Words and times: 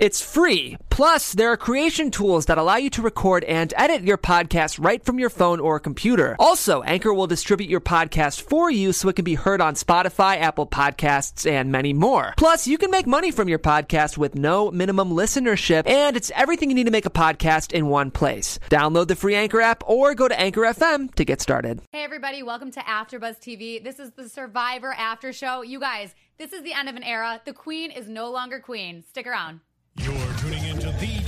It's 0.00 0.22
free. 0.22 0.78
Plus, 0.88 1.34
there 1.34 1.52
are 1.52 1.58
creation 1.58 2.10
tools 2.10 2.46
that 2.46 2.56
allow 2.56 2.76
you 2.76 2.88
to 2.88 3.02
record 3.02 3.44
and 3.44 3.74
edit 3.76 4.00
your 4.00 4.16
podcast 4.16 4.82
right 4.82 5.04
from 5.04 5.18
your 5.18 5.28
phone 5.28 5.60
or 5.60 5.78
computer. 5.78 6.36
Also, 6.38 6.80
Anchor 6.84 7.12
will 7.12 7.26
distribute 7.26 7.68
your 7.68 7.82
podcast 7.82 8.40
for 8.40 8.70
you 8.70 8.94
so 8.94 9.10
it 9.10 9.16
can 9.16 9.26
be 9.26 9.34
heard 9.34 9.60
on 9.60 9.74
Spotify, 9.74 10.40
Apple 10.40 10.66
Podcasts, 10.66 11.44
and 11.48 11.70
many 11.70 11.92
more. 11.92 12.32
Plus, 12.38 12.66
you 12.66 12.78
can 12.78 12.90
make 12.90 13.06
money 13.06 13.30
from 13.30 13.46
your 13.46 13.58
podcast 13.58 14.16
with 14.16 14.34
no 14.34 14.70
minimum 14.70 15.10
listenership, 15.10 15.86
and 15.86 16.16
it's 16.16 16.32
everything 16.34 16.70
you 16.70 16.76
need 16.76 16.84
to 16.84 16.90
make 16.90 17.04
a 17.04 17.10
podcast 17.10 17.72
in 17.72 17.88
one 17.88 18.10
place. 18.10 18.58
Download 18.70 19.06
the 19.06 19.16
free 19.16 19.34
Anchor 19.34 19.60
app 19.60 19.82
or 19.86 20.14
go 20.14 20.28
to 20.28 20.40
Anchor 20.40 20.62
FM 20.62 21.14
to 21.16 21.26
get 21.26 21.42
started. 21.42 21.82
Hey, 21.92 22.04
everybody, 22.04 22.42
welcome 22.42 22.70
to 22.70 22.80
AfterBuzz 22.80 23.38
TV. 23.38 23.84
This 23.84 23.98
is 23.98 24.12
the 24.12 24.30
Survivor 24.30 24.94
After 24.94 25.30
Show. 25.34 25.60
You 25.60 25.78
guys, 25.78 26.14
this 26.38 26.54
is 26.54 26.62
the 26.62 26.72
end 26.72 26.88
of 26.88 26.96
an 26.96 27.02
era. 27.02 27.42
The 27.44 27.52
Queen 27.52 27.90
is 27.90 28.08
no 28.08 28.30
longer 28.30 28.60
Queen. 28.60 29.04
Stick 29.06 29.26
around. 29.26 29.60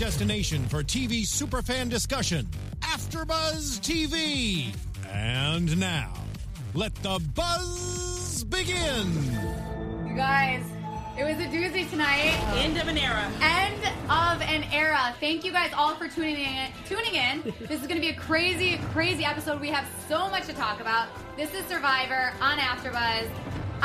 Destination 0.02 0.66
for 0.66 0.82
TV 0.82 1.22
superfan 1.22 1.88
discussion, 1.88 2.44
AfterBuzz 2.80 3.78
TV. 3.78 4.74
And 5.12 5.78
now, 5.78 6.12
let 6.74 6.92
the 7.04 7.22
buzz 7.36 8.42
begin. 8.42 9.06
You 10.04 10.16
guys, 10.16 10.64
it 11.16 11.22
was 11.22 11.36
a 11.36 11.46
doozy 11.46 11.88
tonight. 11.88 12.34
End 12.56 12.78
of 12.78 12.88
an 12.88 12.98
era. 12.98 13.30
End 13.42 13.84
of 14.10 14.42
an 14.42 14.64
era. 14.72 15.14
Thank 15.20 15.44
you 15.44 15.52
guys 15.52 15.70
all 15.72 15.94
for 15.94 16.08
tuning 16.08 16.34
in. 16.34 16.72
Tuning 16.88 17.14
in. 17.14 17.54
This 17.60 17.80
is 17.80 17.86
going 17.86 17.94
to 17.94 18.00
be 18.00 18.08
a 18.08 18.16
crazy, 18.16 18.78
crazy 18.90 19.24
episode. 19.24 19.60
We 19.60 19.68
have 19.68 19.88
so 20.08 20.28
much 20.30 20.46
to 20.46 20.52
talk 20.52 20.80
about. 20.80 21.10
This 21.36 21.54
is 21.54 21.64
Survivor 21.66 22.32
on 22.40 22.58
AfterBuzz. 22.58 23.28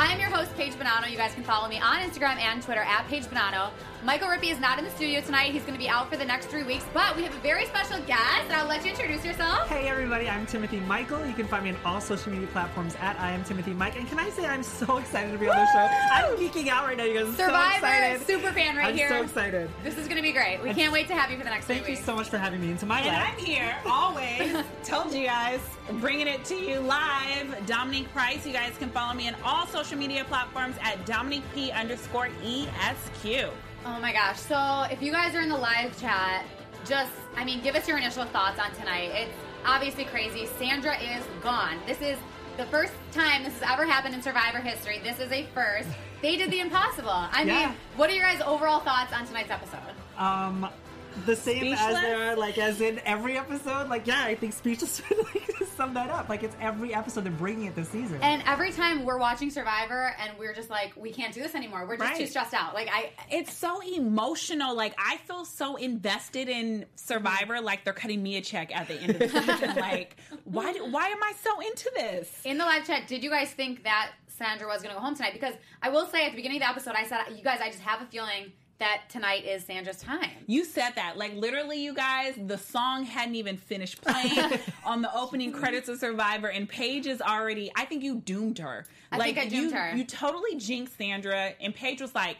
I 0.00 0.12
am 0.12 0.20
your 0.20 0.30
host, 0.30 0.54
Paige 0.56 0.74
Bonanno. 0.74 1.10
You 1.10 1.16
guys 1.16 1.34
can 1.34 1.42
follow 1.42 1.68
me 1.68 1.80
on 1.80 2.00
Instagram 2.00 2.38
and 2.38 2.62
Twitter 2.62 2.82
at 2.82 3.06
Paige 3.08 3.24
Bonanno. 3.26 3.70
Michael 4.04 4.28
Rippey 4.28 4.52
is 4.52 4.60
not 4.60 4.78
in 4.78 4.84
the 4.84 4.90
studio 4.92 5.20
tonight. 5.20 5.50
He's 5.50 5.62
going 5.62 5.72
to 5.74 5.78
be 5.78 5.88
out 5.88 6.08
for 6.08 6.16
the 6.16 6.24
next 6.24 6.46
three 6.46 6.62
weeks, 6.62 6.84
but 6.94 7.16
we 7.16 7.24
have 7.24 7.34
a 7.34 7.38
very 7.40 7.66
special 7.66 7.98
guest, 8.02 8.44
and 8.44 8.52
I'll 8.52 8.68
let 8.68 8.84
you 8.84 8.92
introduce 8.92 9.24
yourself. 9.24 9.68
Hey 9.68 9.88
everybody, 9.88 10.28
I'm 10.28 10.46
Timothy 10.46 10.78
Michael. 10.80 11.26
You 11.26 11.32
can 11.34 11.48
find 11.48 11.64
me 11.64 11.70
on 11.70 11.76
all 11.84 12.00
social 12.00 12.30
media 12.30 12.46
platforms 12.48 12.94
at 13.00 13.18
I 13.18 13.32
am 13.32 13.42
Timothy 13.42 13.72
Mike. 13.72 13.96
And 13.96 14.08
can 14.08 14.20
I 14.20 14.30
say 14.30 14.46
I'm 14.46 14.62
so 14.62 14.98
excited 14.98 15.32
to 15.32 15.38
be 15.38 15.48
on 15.48 15.56
the 15.56 15.66
show? 15.72 15.88
I'm 16.12 16.36
geeking 16.36 16.68
out 16.68 16.86
right 16.86 16.96
now, 16.96 17.04
you 17.04 17.14
guys. 17.14 17.26
I'm 17.26 17.32
so 17.34 17.46
Survivor 17.46 17.74
excited. 17.86 18.26
super 18.26 18.52
fan 18.52 18.76
right 18.76 18.94
here. 18.94 19.08
I'm 19.08 19.18
so 19.18 19.24
excited. 19.24 19.70
This 19.82 19.98
is 19.98 20.06
going 20.06 20.16
to 20.18 20.22
be 20.22 20.32
great. 20.32 20.62
We 20.62 20.72
can't 20.74 20.92
wait 20.92 21.08
to 21.08 21.14
have 21.16 21.30
you 21.32 21.36
for 21.36 21.44
the 21.44 21.50
next 21.50 21.66
Thank 21.66 21.82
three 21.84 21.96
you 21.96 22.00
so 22.00 22.14
much 22.14 22.28
for 22.28 22.38
having 22.38 22.60
me 22.60 22.70
into 22.70 22.86
my 22.86 23.00
And 23.00 23.08
lab. 23.08 23.34
I'm 23.36 23.44
here 23.44 23.74
always. 23.84 24.64
Told 24.84 25.12
you 25.12 25.26
guys, 25.26 25.60
bringing 25.94 26.28
it 26.28 26.44
to 26.46 26.54
you 26.54 26.78
live. 26.78 27.48
Domonique 27.66 28.08
Price. 28.12 28.46
You 28.46 28.52
guys 28.52 28.74
can 28.78 28.90
follow 28.90 29.14
me 29.14 29.26
on 29.26 29.34
all 29.44 29.66
social 29.66 29.98
media 29.98 30.24
platforms 30.24 30.76
at 30.82 31.04
Domonique 31.04 31.42
P 31.52 31.72
underscore 31.72 32.28
ESQ. 32.44 33.50
Oh 33.90 34.00
my 34.00 34.12
gosh. 34.12 34.38
So 34.38 34.86
if 34.90 35.00
you 35.02 35.10
guys 35.10 35.34
are 35.34 35.40
in 35.40 35.48
the 35.48 35.56
live 35.56 35.98
chat, 35.98 36.44
just, 36.86 37.10
I 37.36 37.44
mean, 37.44 37.62
give 37.62 37.74
us 37.74 37.88
your 37.88 37.96
initial 37.96 38.24
thoughts 38.26 38.60
on 38.60 38.70
tonight. 38.74 39.10
It's 39.14 39.32
obviously 39.64 40.04
crazy. 40.04 40.46
Sandra 40.58 40.94
is 41.00 41.24
gone. 41.42 41.78
This 41.86 42.00
is 42.02 42.18
the 42.58 42.66
first 42.66 42.92
time 43.12 43.44
this 43.44 43.54
has 43.58 43.62
ever 43.72 43.86
happened 43.86 44.14
in 44.14 44.20
Survivor 44.20 44.58
history. 44.58 45.00
This 45.02 45.18
is 45.18 45.32
a 45.32 45.46
first. 45.54 45.88
They 46.20 46.36
did 46.36 46.50
the 46.50 46.60
impossible. 46.60 47.08
I 47.10 47.42
Yeah. 47.44 47.66
mean, 47.68 47.76
what 47.96 48.10
are 48.10 48.12
your 48.12 48.26
guys' 48.26 48.42
overall 48.44 48.80
thoughts 48.80 49.12
on 49.14 49.26
tonight's 49.26 49.50
episode? 49.50 49.80
Um, 50.18 50.68
the 51.26 51.36
same 51.36 51.72
as 51.72 51.78
Speechless? 51.78 52.02
there 52.02 52.30
are, 52.32 52.36
like, 52.36 52.58
as 52.58 52.80
in 52.80 53.00
every 53.04 53.36
episode. 53.36 53.88
Like, 53.88 54.06
yeah, 54.06 54.22
I 54.24 54.34
think 54.34 54.52
Speechless 54.52 55.02
would 55.10 55.18
like 55.34 55.68
sum 55.76 55.94
that 55.94 56.10
up. 56.10 56.28
Like, 56.28 56.42
it's 56.42 56.56
every 56.60 56.94
episode 56.94 57.24
they're 57.24 57.32
bringing 57.32 57.66
it 57.66 57.74
this 57.74 57.88
season. 57.88 58.18
And 58.22 58.42
every 58.46 58.72
time 58.72 59.04
we're 59.04 59.18
watching 59.18 59.50
Survivor 59.50 60.14
and 60.20 60.38
we're 60.38 60.54
just 60.54 60.70
like, 60.70 60.92
we 60.96 61.12
can't 61.12 61.32
do 61.34 61.40
this 61.40 61.54
anymore. 61.54 61.86
We're 61.86 61.96
just 61.96 62.18
too 62.18 62.26
stressed 62.26 62.54
out. 62.54 62.74
Like, 62.74 62.88
I, 62.92 63.10
It's 63.30 63.52
so 63.52 63.80
emotional. 63.82 64.74
Like 64.74 64.94
I 64.98 65.16
feel 65.18 65.44
so 65.44 65.76
invested 65.76 66.48
in 66.48 66.86
Survivor. 66.96 67.60
Like 67.60 67.84
they're 67.84 67.92
cutting 67.92 68.22
me 68.22 68.36
a 68.36 68.40
check 68.40 68.74
at 68.74 68.88
the 68.88 68.94
end 68.94 69.10
of 69.10 69.18
the 69.18 69.28
season. 69.28 69.74
like 69.76 70.16
why? 70.44 70.72
Do, 70.72 70.84
why 70.90 71.08
am 71.08 71.22
I 71.22 71.32
so 71.42 71.60
into 71.60 71.90
this? 71.94 72.30
In 72.44 72.58
the 72.58 72.64
live 72.64 72.86
chat, 72.86 73.06
did 73.06 73.22
you 73.22 73.30
guys 73.30 73.50
think 73.50 73.84
that 73.84 74.12
Sandra 74.28 74.66
was 74.68 74.82
going 74.82 74.94
to 74.94 75.00
go 75.00 75.04
home 75.04 75.14
tonight? 75.14 75.32
Because 75.32 75.54
I 75.82 75.90
will 75.90 76.06
say 76.06 76.26
at 76.26 76.30
the 76.30 76.36
beginning 76.36 76.58
of 76.58 76.62
the 76.62 76.68
episode, 76.70 76.94
I 76.96 77.06
said, 77.06 77.20
you 77.36 77.42
guys, 77.42 77.60
I 77.60 77.68
just 77.68 77.80
have 77.82 78.00
a 78.02 78.06
feeling 78.06 78.52
that 78.78 79.02
tonight 79.08 79.44
is 79.44 79.64
Sandra's 79.64 80.00
time. 80.00 80.30
You 80.46 80.64
said 80.64 80.92
that. 80.94 81.16
Like 81.16 81.34
literally, 81.34 81.82
you 81.82 81.94
guys, 81.94 82.34
the 82.36 82.58
song 82.58 83.04
hadn't 83.04 83.34
even 83.34 83.56
finished 83.56 84.00
playing 84.00 84.60
on 84.84 85.02
the 85.02 85.14
opening 85.14 85.52
credits 85.52 85.88
of 85.88 85.98
Survivor, 85.98 86.48
and 86.48 86.68
Paige 86.68 87.06
is 87.06 87.20
already. 87.20 87.70
I 87.76 87.84
think 87.84 88.02
you 88.02 88.16
doomed 88.16 88.58
her. 88.58 88.86
I 89.10 89.16
like 89.16 89.34
think 89.34 89.46
I 89.46 89.48
doomed 89.48 89.72
you, 89.72 89.76
her. 89.76 89.96
You 89.96 90.04
totally 90.04 90.56
jinxed 90.56 90.96
Sandra, 90.96 91.52
and 91.60 91.74
Paige 91.74 92.00
was 92.00 92.14
like, 92.14 92.36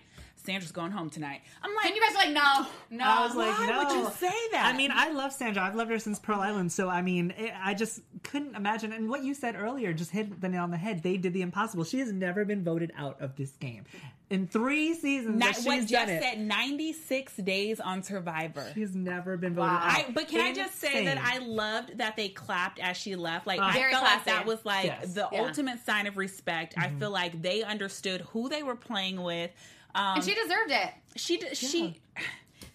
"Sandra's 0.49 0.73
going 0.73 0.91
home 0.93 1.11
tonight." 1.11 1.43
I'm 1.63 1.75
like, 1.75 1.87
And 1.87 1.95
you 1.95 2.01
guys 2.01 2.13
are 2.13 2.25
like, 2.27 2.33
no, 2.33 2.67
no. 2.99 3.05
I 3.05 3.27
was 3.27 3.37
like, 3.37 3.59
why 3.59 3.67
no. 3.67 3.79
would 3.85 3.93
you 3.93 4.11
say 4.17 4.35
that? 4.53 4.71
I 4.73 4.77
mean, 4.77 4.91
I 4.93 5.11
love 5.11 5.33
Sandra. 5.33 5.63
I've 5.63 5.75
loved 5.75 5.91
her 5.91 5.99
since 5.99 6.19
Pearl 6.19 6.41
Island. 6.41 6.73
So, 6.73 6.89
I 6.89 7.03
mean, 7.03 7.33
it, 7.37 7.53
I 7.63 7.75
just 7.75 8.01
couldn't 8.23 8.55
imagine. 8.57 8.93
And 8.93 9.09
what 9.09 9.23
you 9.23 9.35
said 9.35 9.55
earlier 9.57 9.93
just 9.93 10.11
hit 10.11 10.41
the 10.41 10.49
nail 10.49 10.63
on 10.65 10.71
the 10.71 10.77
head. 10.77 11.03
They 11.03 11.17
did 11.17 11.33
the 11.33 11.43
impossible. 11.43 11.85
She 11.85 11.99
has 12.01 12.13
never 12.13 12.45
been 12.45 12.65
voted 12.65 12.93
out 12.97 13.21
of 13.21 13.37
this 13.37 13.51
game. 13.53 13.85
In 14.31 14.47
three 14.47 14.93
seasons 14.95 15.39
Ni- 15.39 15.47
that 15.47 15.57
she's 15.57 15.65
what 15.67 15.77
done 15.79 15.87
Jeff 15.87 16.09
it, 16.11 16.23
said, 16.23 16.39
96 16.39 17.37
days 17.39 17.81
on 17.81 18.03
Survivor. 18.03 18.71
she's 18.75 18.95
never 18.95 19.37
been 19.39 19.55
voted 19.55 19.71
Wow. 19.73 19.77
out. 19.79 19.83
I, 19.91 20.07
but 20.13 20.29
can 20.29 20.41
I 20.43 20.53
just 20.53 20.79
say 20.79 21.05
that 21.07 21.17
I 21.19 21.39
loved 21.39 21.97
that 21.99 22.15
they 22.17 22.29
clapped 22.29 22.79
as 22.79 22.97
she 22.99 23.17
left. 23.17 23.47
Like 23.47 23.59
Uh, 23.59 23.65
I 23.65 23.73
Very 23.73 23.91
felt 23.93 24.05
like 24.05 24.25
that 24.25 24.45
was 24.45 24.63
like 24.67 24.85
Yes. 24.87 25.15
the 25.15 25.29
Yeah. 25.33 25.41
ultimate 25.41 25.85
sign 25.87 26.07
of 26.07 26.17
respect. 26.19 26.75
I 26.77 26.91
feel 26.91 27.11
like 27.11 27.41
they 27.41 27.63
understood 27.63 28.21
who 28.33 28.51
they 28.51 28.63
were 28.63 28.77
playing 28.77 29.23
with. 29.23 29.51
Um, 29.95 30.17
and 30.17 30.25
she 30.25 30.35
deserved 30.35 30.71
it. 30.71 30.91
she 31.17 31.37
d- 31.39 31.55
she 31.55 32.01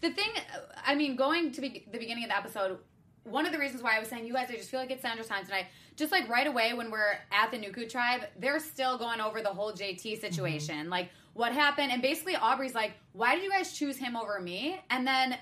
The 0.02 0.12
thing, 0.12 0.32
I 0.86 0.96
mean, 0.96 1.16
going 1.16 1.52
to 1.54 1.62
be, 1.62 1.86
the 1.92 1.98
beginning 1.98 2.26
of 2.26 2.30
the 2.30 2.36
episode, 2.38 2.78
one 3.24 3.46
of 3.46 3.54
the 3.54 3.58
reasons 3.60 3.82
why 3.82 3.96
I 3.96 4.00
was 4.00 4.10
saying, 4.10 4.26
you 4.28 4.34
guys, 4.34 4.50
I 4.50 4.56
just 4.56 4.70
feel 4.70 4.80
like 4.82 4.92
it's 4.92 5.02
Sandra's 5.02 5.28
time 5.30 5.46
tonight. 5.46 5.68
Just 5.96 6.12
like 6.12 6.28
right 6.28 6.46
away 6.48 6.74
when 6.74 6.92
we're 6.92 7.14
at 7.32 7.52
the 7.52 7.58
Nuku 7.58 7.90
tribe, 7.90 8.22
they're 8.38 8.60
still 8.60 8.98
going 8.98 9.22
over 9.22 9.42
the 9.42 9.50
whole 9.50 9.72
JT 9.72 10.20
situation. 10.20 10.90
Like, 10.90 11.10
what 11.34 11.54
happened? 11.54 11.92
And 11.94 12.02
basically, 12.02 12.36
Aubrey's 12.36 12.76
like, 12.76 12.94
why 13.14 13.36
did 13.36 13.44
you 13.46 13.50
guys 13.50 13.72
choose 13.72 13.96
him 13.98 14.18
over 14.18 14.42
me? 14.42 14.82
And 14.90 15.08
then 15.08 15.38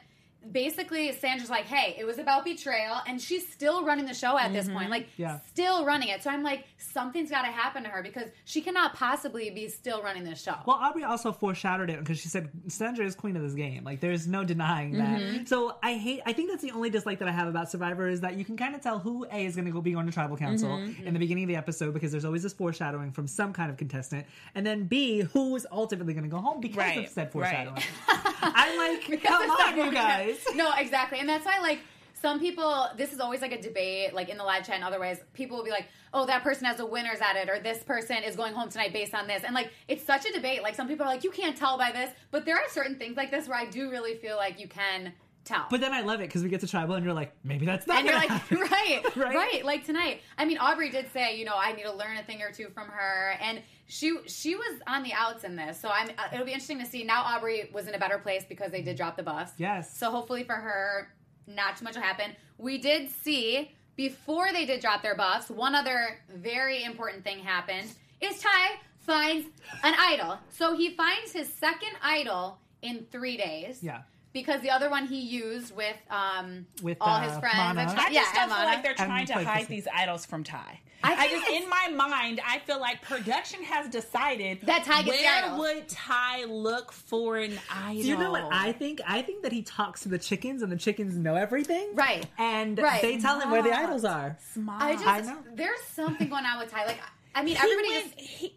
basically, 0.52 1.12
Sandra's 1.14 1.50
like, 1.50 1.66
hey, 1.66 1.96
it 1.98 2.06
was 2.06 2.20
about 2.20 2.46
betrayal. 2.46 2.98
And 3.08 3.20
she's 3.22 3.48
still 3.52 3.84
running 3.86 4.06
the 4.06 4.14
show 4.14 4.38
at 4.38 4.54
this 4.54 4.68
point. 4.70 4.90
Like, 4.90 5.08
Yeah. 5.18 5.40
still 5.50 5.86
running 5.86 6.10
it. 6.10 6.22
So 6.24 6.30
I'm 6.30 6.44
like, 6.44 6.66
something's 6.82 7.30
got 7.30 7.44
to 7.44 7.52
happen 7.52 7.84
to 7.84 7.90
her 7.90 8.02
because 8.04 8.30
she 8.46 8.62
cannot 8.62 8.94
possibly 8.96 9.50
be 9.50 9.68
still 9.68 10.02
running 10.02 10.24
this 10.24 10.42
show. 10.42 10.56
Well, 10.66 10.78
Aubrey 10.78 11.04
also 11.04 11.32
foreshadowed 11.32 11.90
it 11.90 12.00
because 12.00 12.20
she 12.20 12.28
said 12.28 12.50
Sandra 12.68 13.06
is 13.06 13.16
queen 13.16 13.36
of 13.36 13.42
this 13.44 13.54
game. 13.54 13.84
Like, 13.84 14.00
there's 14.00 14.28
no 14.28 14.44
denying 14.44 14.98
that. 14.98 15.20
Mm-hmm. 15.22 15.46
So 15.46 15.78
I 15.84 15.94
hate. 15.96 16.22
I 16.26 16.34
think 16.34 16.50
that's 16.50 16.64
the 16.64 16.72
only 16.72 16.90
dislike 16.90 17.20
that 17.20 17.28
I 17.28 17.32
have 17.32 17.48
about 17.48 17.70
Survivor 17.72 18.08
is 18.08 18.22
that 18.22 18.36
you 18.36 18.46
can 18.46 18.58
kind 18.58 18.76
of 18.76 18.82
tell 18.82 19.00
who 19.00 19.26
A 19.32 19.46
is 19.46 19.56
going 19.56 19.66
to 19.66 19.72
go 19.72 19.82
be 19.82 19.92
going 19.94 20.06
to 20.06 20.12
tribal 20.12 20.38
council 20.38 20.70
mm-hmm. 20.70 21.08
in 21.08 21.14
the 21.14 21.20
beginning 21.20 21.44
of 21.46 21.48
the 21.50 21.56
episode 21.56 21.94
because 21.94 22.12
there's 22.12 22.26
always 22.26 22.44
this 22.44 22.54
foreshadowing 22.54 23.12
from 23.12 23.28
some 23.28 23.54
kind 23.54 23.70
of 23.72 23.78
contestant, 23.78 24.26
and 24.56 24.66
then 24.66 24.86
B 24.86 25.22
who 25.22 25.56
is 25.56 25.68
ultimately 25.72 26.14
going 26.14 26.24
to 26.24 26.30
go 26.30 26.38
home 26.42 26.62
because 26.62 26.78
Right, 26.78 27.06
of 27.06 27.12
said 27.12 27.24
right. 27.24 27.32
foreshadowing. 27.32 27.84
I'm 28.42 28.78
like, 28.78 29.02
come 29.02 29.12
Because 29.12 29.50
on, 29.50 29.78
you 29.78 29.92
guys. 29.94 30.38
no, 30.56 30.72
exactly. 30.78 31.20
And 31.20 31.30
that's 31.30 31.46
why, 31.46 31.60
like, 31.60 31.80
some 32.22 32.40
people, 32.40 32.88
this 32.98 33.12
is 33.14 33.20
always 33.20 33.42
like 33.42 33.52
a 33.52 33.62
debate, 33.62 34.14
like 34.14 34.30
in 34.30 34.38
the 34.38 34.44
live 34.44 34.66
chat 34.66 34.76
and 34.76 34.84
other 34.84 35.00
ways. 35.00 35.20
People 35.34 35.58
will 35.58 35.64
be 35.64 35.72
like, 35.72 35.88
oh, 36.14 36.26
that 36.26 36.44
person 36.44 36.66
has 36.66 36.80
a 36.80 36.86
winner's 36.86 37.20
at 37.22 37.36
it, 37.36 37.50
or 37.50 37.60
this 37.60 37.84
person 37.84 38.18
is 38.18 38.36
going 38.36 38.54
home 38.54 38.70
tonight 38.70 38.94
based 38.94 39.14
on 39.16 39.28
this. 39.28 39.44
And, 39.44 39.56
like, 39.56 39.72
it's 39.88 40.04
such 40.04 40.26
a 40.26 40.32
debate. 40.32 40.62
Like, 40.62 40.76
some 40.76 40.88
people 40.88 41.06
are 41.06 41.10
like, 41.10 41.24
you 41.24 41.32
can't 41.32 41.58
tell 41.58 41.78
by 41.78 41.92
this. 41.92 42.12
But 42.30 42.46
there 42.46 42.56
are 42.56 42.70
certain 42.70 42.98
things 42.98 43.18
like 43.18 43.32
this 43.32 43.48
where 43.48 43.58
I 43.58 43.66
do 43.66 43.90
really 43.90 44.16
feel 44.16 44.36
like 44.38 44.60
you 44.60 44.68
can 44.68 45.14
tell. 45.44 45.66
But 45.70 45.82
then 45.82 45.94
I 45.94 46.02
love 46.02 46.20
it 46.20 46.28
because 46.28 46.44
we 46.44 46.50
get 46.50 46.60
to 46.62 46.68
tribal, 46.68 46.96
and 46.96 47.04
you're 47.04 47.14
like, 47.14 47.34
maybe 47.44 47.66
that's 47.66 47.88
not. 47.88 47.98
and 47.98 48.06
you're 48.06 48.16
like, 48.16 48.30
right, 48.52 49.02
Right? 49.16 49.36
right, 49.36 49.66
like 49.66 49.86
tonight. 49.86 50.22
I 50.38 50.46
mean, 50.46 50.58
Aubrey 50.58 50.90
did 50.90 51.12
say, 51.14 51.38
you 51.38 51.46
know, 51.46 51.56
I 51.56 51.72
need 51.74 51.84
to 51.84 51.94
learn 51.94 52.18
a 52.18 52.24
thing 52.24 52.42
or 52.42 52.52
two 52.52 52.68
from 52.70 52.88
her, 52.90 53.36
and 53.42 53.62
she 53.88 54.16
she 54.28 54.56
was 54.56 54.80
on 54.88 55.04
the 55.04 55.14
outs 55.14 55.44
in 55.44 55.56
this. 55.56 55.80
So 55.80 55.90
I'm, 55.90 56.10
uh, 56.10 56.28
it'll 56.34 56.46
be 56.46 56.52
interesting 56.54 56.80
to 56.80 56.86
see. 56.86 57.04
Now 57.04 57.24
Aubrey 57.24 57.70
was 57.74 57.88
in 57.88 57.96
a 57.96 58.00
better 58.00 58.20
place 58.20 58.46
because 58.48 58.72
they 58.72 58.82
did 58.82 58.96
drop 58.98 59.18
the 59.18 59.24
buffs. 59.24 59.54
Yes. 59.58 59.98
So 59.98 60.12
hopefully 60.12 60.44
for 60.44 60.56
her, 60.56 61.10
not 61.56 61.78
too 61.78 61.84
much 61.86 61.96
will 61.96 62.02
happen. 62.04 62.32
We 62.58 62.78
did 62.78 63.10
see 63.10 63.72
before 63.96 64.52
they 64.54 64.66
did 64.66 64.82
drop 64.82 65.02
their 65.02 65.16
buffs. 65.16 65.50
One 65.50 65.76
other 65.76 66.18
very 66.34 66.84
important 66.84 67.24
thing 67.24 67.40
happened 67.40 67.90
is 68.20 68.40
Tai 68.40 68.70
finds 69.00 69.48
an 69.84 69.94
idol. 69.98 70.38
So 70.52 70.76
he 70.76 70.92
finds 70.92 71.32
his 71.34 71.52
second 71.52 71.92
idol 72.04 72.60
in 72.82 73.06
three 73.12 73.38
days. 73.38 73.80
Yeah. 73.82 74.02
because 74.34 74.62
the 74.62 74.70
other 74.70 74.90
one 74.90 75.08
he 75.08 75.20
used 75.20 75.76
with 75.76 75.98
um 76.10 76.66
With, 76.82 76.98
all 77.02 77.18
uh, 77.18 77.22
his 77.22 77.38
friends. 77.40 77.58
Mana. 77.58 77.82
and 77.82 77.90
I 77.90 77.94
I 77.94 77.96
Tai- 77.96 78.14
just 78.14 78.34
yeah, 78.36 78.48
don't 78.48 78.56
feel 78.58 78.66
like 78.66 78.82
they're 78.84 78.92
And 78.98 79.10
trying 79.12 79.26
to 79.28 79.34
hide 79.44 79.68
these 79.68 79.88
idols 79.94 80.26
from 80.26 80.44
Tai. 80.44 80.80
I 81.04 81.14
I, 81.16 81.28
just, 81.30 81.50
in 81.50 81.70
my 81.70 81.88
mind, 81.90 82.40
I 82.46 82.60
feel 82.60 82.80
like 82.80 83.02
production 83.02 83.64
has 83.64 83.90
decided 83.90 84.62
That 84.62 84.84
Tai 84.84 85.04
gets 85.04 85.18
the 85.18 85.24
where 85.24 85.44
idols. 85.46 85.60
would 85.60 85.90
Tai 85.90 86.44
look 86.46 86.92
for 86.92 87.38
an 87.38 87.60
idol? 87.74 88.02
Do 88.02 88.08
you 88.08 88.18
know 88.18 88.32
what 88.32 88.48
I 88.52 88.72
think? 88.72 89.02
I 89.08 89.22
think 89.22 89.44
that 89.44 89.52
he 89.52 89.62
talks 89.64 90.02
to 90.02 90.10
the 90.10 90.20
chickens 90.20 90.62
and 90.62 90.72
the 90.72 90.76
chickens 90.78 91.16
know 91.18 91.36
everything. 91.36 91.90
Right. 91.96 92.26
And 92.38 92.78
Right. 92.80 93.02
they 93.02 93.18
tell 93.20 93.40
him 93.40 93.50
where 93.52 93.64
the 93.64 93.74
idols 93.74 94.06
are. 94.06 94.38
Smart. 94.54 94.82
I 94.84 94.94
just 94.94 95.08
I 95.08 95.22
know. 95.22 95.38
there's 95.56 95.82
something 95.94 96.30
going 96.30 96.46
on 96.46 96.60
with 96.60 96.72
Tai. 96.72 96.86
Like 96.86 97.00
I 97.34 97.44
mean, 97.44 97.56
He 97.56 97.62
everybody 97.62 97.90
went- 97.90 98.18
just 98.18 98.20
he- 98.20 98.56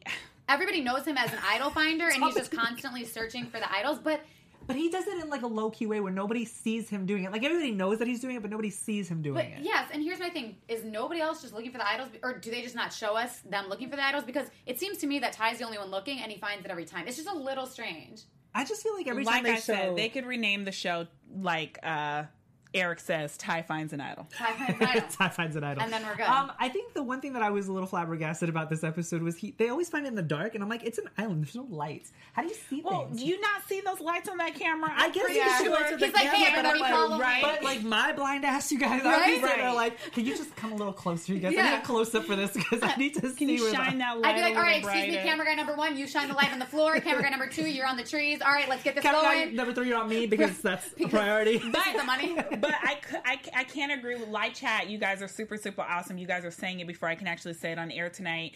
everybody 0.49 0.81
knows 0.81 1.05
him 1.07 1.17
as 1.17 1.33
an 1.33 1.39
idol 1.49 1.71
finder, 1.71 2.07
and 2.09 2.23
he's 2.25 2.35
just 2.35 2.51
constantly 2.51 3.05
searching 3.05 3.47
for 3.47 3.59
the 3.59 3.73
idols. 3.73 3.99
But 3.99 4.21
But 4.67 4.77
he 4.77 4.89
does 4.89 5.07
it 5.07 5.23
in 5.23 5.29
like 5.29 5.43
a 5.43 5.47
low 5.47 5.71
key 5.71 5.87
way 5.87 6.01
where 6.01 6.13
nobody 6.13 6.45
sees 6.45 6.89
him 6.89 7.07
doing 7.07 7.25
it. 7.25 7.33
Like 7.33 7.45
everybody 7.45 7.71
knows 7.71 7.99
that 7.99 8.09
he's 8.09 8.21
doing 8.21 8.37
it, 8.37 8.43
but 8.43 8.51
nobody 8.51 8.71
sees 8.71 9.09
him 9.09 9.23
doing 9.23 9.35
but 9.35 9.45
it. 9.45 9.59
yes, 9.63 9.91
and 9.93 10.03
here's 10.03 10.21
my 10.21 10.31
thing: 10.31 10.57
is 10.69 10.85
nobody 10.85 11.21
else 11.21 11.43
just 11.43 11.55
looking 11.55 11.71
for 11.71 11.79
the 11.79 11.89
idols, 11.89 12.09
or 12.23 12.39
do 12.39 12.51
they 12.51 12.63
just 12.63 12.75
not 12.75 12.93
show 12.93 13.17
us 13.17 13.41
them 13.41 13.69
looking 13.69 13.91
for 13.91 13.97
the 13.97 14.05
idols? 14.05 14.25
Because 14.25 14.49
it 14.67 14.79
seems 14.81 14.99
to 14.99 15.07
me 15.07 15.19
that 15.19 15.33
Tai's 15.33 15.59
the 15.59 15.65
only 15.65 15.79
one 15.79 15.91
looking, 15.91 16.21
and 16.21 16.31
he 16.33 16.39
finds 16.39 16.65
it 16.65 16.71
every 16.71 16.85
time. 16.85 17.07
It's 17.07 17.17
just 17.17 17.29
a 17.29 17.37
little 17.37 17.67
strange. 17.67 18.23
I 18.55 18.65
just 18.65 18.83
feel 18.83 18.95
like 18.95 19.09
every 19.09 19.25
like 19.25 19.35
time 19.35 19.45
they 19.45 19.53
I 19.53 19.57
show, 19.57 19.61
said, 19.75 19.97
they 19.97 20.09
could 20.09 20.25
rename 20.27 20.65
the 20.65 20.73
show 20.73 21.09
like 21.37 21.79
uh, 21.83 22.25
Eric 22.75 23.01
says, 23.01 23.37
Tai 23.37 23.63
finds 23.63 23.93
an 23.93 24.01
idol. 24.01 24.27
Tai 24.37 24.53
finds 24.53 24.81
an 24.81 24.87
idol. 24.89 25.09
Tai 25.17 25.29
finds 25.29 25.57
an 25.57 25.65
idol, 25.65 25.83
And 25.83 25.93
then 25.93 26.03
we're 26.05 26.17
good. 26.17 26.27
Um, 26.27 26.51
I 26.59 26.69
think 26.69 26.93
the 26.93 27.03
one 27.03 27.21
thing 27.21 27.33
that 27.35 27.43
I 27.43 27.51
was 27.51 27.69
a 27.69 27.73
little 27.73 27.87
flabbergasted 27.87 28.49
about 28.49 28.69
this 28.69 28.83
episode 28.85 29.23
was 29.23 29.37
he. 29.37 29.55
They 29.57 29.69
always 29.69 29.89
find 29.89 30.05
it 30.05 30.09
in 30.09 30.15
the 30.17 30.23
dark, 30.23 30.55
and 30.55 30.63
I'm 30.63 30.69
like, 30.69 30.83
it's 30.85 30.99
an 30.99 31.09
island. 31.17 31.45
There's 31.45 31.55
no 31.55 31.67
lights. 31.71 32.13
How 32.33 32.43
do 32.43 32.49
you 32.49 32.55
see 32.55 32.83
Well, 32.85 33.07
things? 33.07 33.21
do 33.21 33.27
you 33.27 33.41
not 33.41 33.67
see 33.69 33.81
those 33.81 34.01
lights 34.01 34.29
on 34.29 34.37
that 34.39 34.55
camera? 34.55 34.91
I 34.95 35.11
guess 35.11 35.23
pretty 35.25 35.39
you 35.39 35.45
can 35.45 35.59
see 35.59 35.65
sure. 35.65 35.73
lights 35.75 35.91
with 35.93 36.01
the 36.01 36.07
He's 36.07 36.15
like, 36.15 36.27
hey, 36.27 36.45
camera, 36.45 36.63
but 36.63 36.67
everybody 36.69 36.93
I'm 36.93 37.01
follow 37.09 37.19
like, 37.19 37.37
me. 37.37 37.43
But 37.43 37.63
like 37.63 37.83
my 37.85 38.13
blind 38.13 38.45
ass, 38.45 38.73
you 38.73 38.79
guys, 38.79 39.03
Right? 39.05 39.21
I'd 39.21 39.35
be 39.41 39.41
there 39.41 39.73
like, 39.73 40.13
can 40.13 40.25
you 40.25 40.37
just 40.37 40.55
come 40.57 40.73
a 40.73 40.77
little 40.77 40.93
closer? 40.93 41.33
You 41.33 41.39
guys, 41.41 41.53
I 41.53 41.57
Yeah. 41.57 41.71
need 41.71 41.79
a 41.79 41.83
close 41.83 42.15
up 42.15 42.25
for 42.25 42.35
this 42.37 42.53
because 42.53 42.81
I 42.83 42.97
need 42.97 43.15
to 43.15 43.21
Can 43.21 43.35
see 43.35 43.53
you 43.57 43.73
shine 43.73 43.99
that 43.99 44.19
light 44.21 44.35
I'd 44.35 44.37
be 44.37 44.43
like, 44.43 44.57
all 44.57 44.63
right, 44.63 44.83
little 44.83 44.99
excuse 44.99 45.17
me, 45.17 45.23
camera 45.23 45.47
guy 45.47 45.55
number 45.55 45.75
one, 45.77 45.97
you 45.97 46.07
shine 46.07 46.29
the 46.29 46.35
light 46.35 46.53
on 46.53 46.59
the 46.59 46.67
floor. 46.67 46.99
Camera 47.01 47.23
guy 47.23 47.31
number 47.31 47.47
two, 47.47 47.67
you're 47.69 47.87
on 47.87 47.97
the 47.97 48.03
trees. 48.05 48.41
All 48.43 48.53
right, 48.53 48.69
let's 48.69 48.83
get 48.83 48.95
this 48.95 49.03
Camera 49.03 49.23
guy 49.23 49.45
going. 49.45 49.57
number 49.57 49.73
three, 49.73 49.89
you're 49.89 49.99
on 49.99 50.09
me 50.09 50.27
because 50.35 50.59
that's 50.61 50.89
a 50.99 51.09
priority. 51.09 51.59
This 51.59 51.85
the 51.97 52.05
money. 52.05 52.37
but 52.65 52.75
I, 52.83 52.99
I, 53.25 53.39
I 53.61 53.65
can't 53.65 53.93
agree 53.93 54.15
with 54.15 54.29
light 54.29 54.55
chat. 54.55 54.89
You 54.89 54.99
guys 54.99 55.23
are 55.23 55.29
super, 55.29 55.57
super 55.57 55.83
awesome. 55.83 56.19
You 56.19 56.27
guys 56.27 56.45
are 56.45 56.51
saying 56.51 56.81
it 56.81 56.87
before 56.87 57.09
I 57.09 57.15
can 57.15 57.27
actually 57.27 57.55
say 57.55 57.73
it 57.73 57.79
on 57.79 57.91
air 57.91 58.09
tonight. 58.09 58.55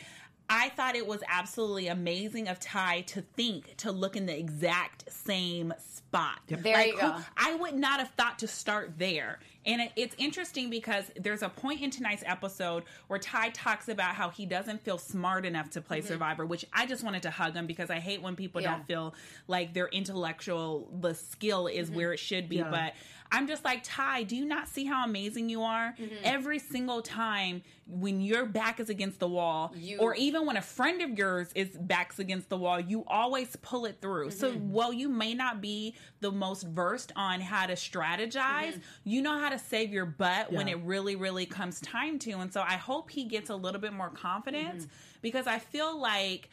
I 0.50 0.70
thought 0.70 0.96
it 0.96 1.06
was 1.06 1.22
absolutely 1.28 1.88
amazing 1.88 2.48
of 2.48 2.58
Tai 2.58 3.02
to 3.02 3.20
think 3.20 3.76
to 3.78 3.92
look 3.92 4.16
in 4.16 4.24
the 4.24 4.36
exact 4.36 5.12
same 5.12 5.74
spot. 5.78 6.38
There 6.46 6.74
Like, 6.74 6.86
you 6.86 6.96
go. 6.98 7.12
who- 7.12 7.24
I 7.36 7.54
would 7.54 7.74
not 7.74 8.00
have 8.00 8.10
thought 8.16 8.38
to 8.38 8.48
start 8.48 8.94
there. 8.96 9.40
And 9.66 9.82
it, 9.82 9.92
it's 9.94 10.14
interesting 10.16 10.70
because 10.70 11.04
there's 11.16 11.42
a 11.42 11.50
point 11.50 11.82
in 11.82 11.90
tonight's 11.90 12.22
episode 12.24 12.84
where 13.08 13.18
Tai 13.18 13.50
talks 13.50 13.90
about 13.90 14.14
how 14.14 14.30
he 14.30 14.46
doesn't 14.46 14.82
feel 14.82 14.96
smart 14.96 15.44
enough 15.44 15.68
to 15.70 15.82
play 15.82 15.98
mm-hmm. 15.98 16.08
Survivor, 16.08 16.46
which 16.46 16.64
I 16.72 16.86
just 16.86 17.04
wanted 17.04 17.24
to 17.24 17.30
hug 17.30 17.52
him 17.52 17.66
because 17.66 17.90
I 17.90 17.98
hate 17.98 18.22
when 18.22 18.34
people 18.34 18.62
Yeah. 18.62 18.76
don't 18.76 18.86
feel 18.86 19.14
like 19.48 19.74
their 19.74 19.88
intellectual, 19.88 20.88
the 20.98 21.14
skill 21.14 21.66
is 21.66 21.88
mm-hmm. 21.88 21.96
where 21.96 22.12
it 22.14 22.18
should 22.18 22.48
be. 22.48 22.56
Yeah. 22.56 22.70
But 22.70 22.94
I'm 23.30 23.46
just 23.46 23.64
like, 23.64 23.82
Tai, 23.84 24.24
do 24.24 24.36
you 24.36 24.44
not 24.44 24.68
see 24.68 24.84
how 24.84 25.04
amazing 25.04 25.48
you 25.48 25.62
are? 25.62 25.94
Mm-hmm. 26.00 26.14
Every 26.24 26.58
single 26.58 27.02
time 27.02 27.62
when 27.86 28.20
your 28.20 28.44
back 28.44 28.80
is 28.80 28.90
against 28.90 29.18
the 29.18 29.28
wall, 29.28 29.72
You- 29.76 29.98
or 29.98 30.14
even 30.14 30.46
when 30.46 30.56
a 30.56 30.62
friend 30.62 31.00
of 31.02 31.16
yours 31.18 31.48
is 31.54 31.68
backs 31.68 32.18
against 32.18 32.48
the 32.48 32.56
wall, 32.56 32.80
you 32.80 33.04
always 33.06 33.56
pull 33.56 33.86
it 33.86 34.00
through. 34.00 34.30
So 34.30 34.52
mm-hmm. 34.52 34.70
while 34.70 34.92
you 34.92 35.08
may 35.08 35.34
not 35.34 35.60
be 35.60 35.94
the 36.20 36.30
most 36.30 36.64
versed 36.64 37.12
on 37.16 37.40
how 37.40 37.66
to 37.66 37.74
strategize, 37.74 38.72
mm-hmm. 38.72 38.80
you 39.04 39.22
know 39.22 39.38
how 39.38 39.48
to 39.48 39.58
save 39.58 39.92
your 39.92 40.06
butt 40.06 40.52
when 40.52 40.68
it 40.68 40.78
really, 40.78 41.16
really 41.16 41.46
comes 41.46 41.80
time 41.80 42.18
to. 42.20 42.32
And 42.32 42.52
so 42.52 42.62
I 42.62 42.74
hope 42.74 43.10
he 43.10 43.24
gets 43.24 43.50
a 43.50 43.56
little 43.56 43.80
bit 43.80 43.92
more 43.92 44.10
confidence 44.10 44.86
because 45.22 45.46
I 45.46 45.58
feel 45.58 45.98
like 46.00 46.48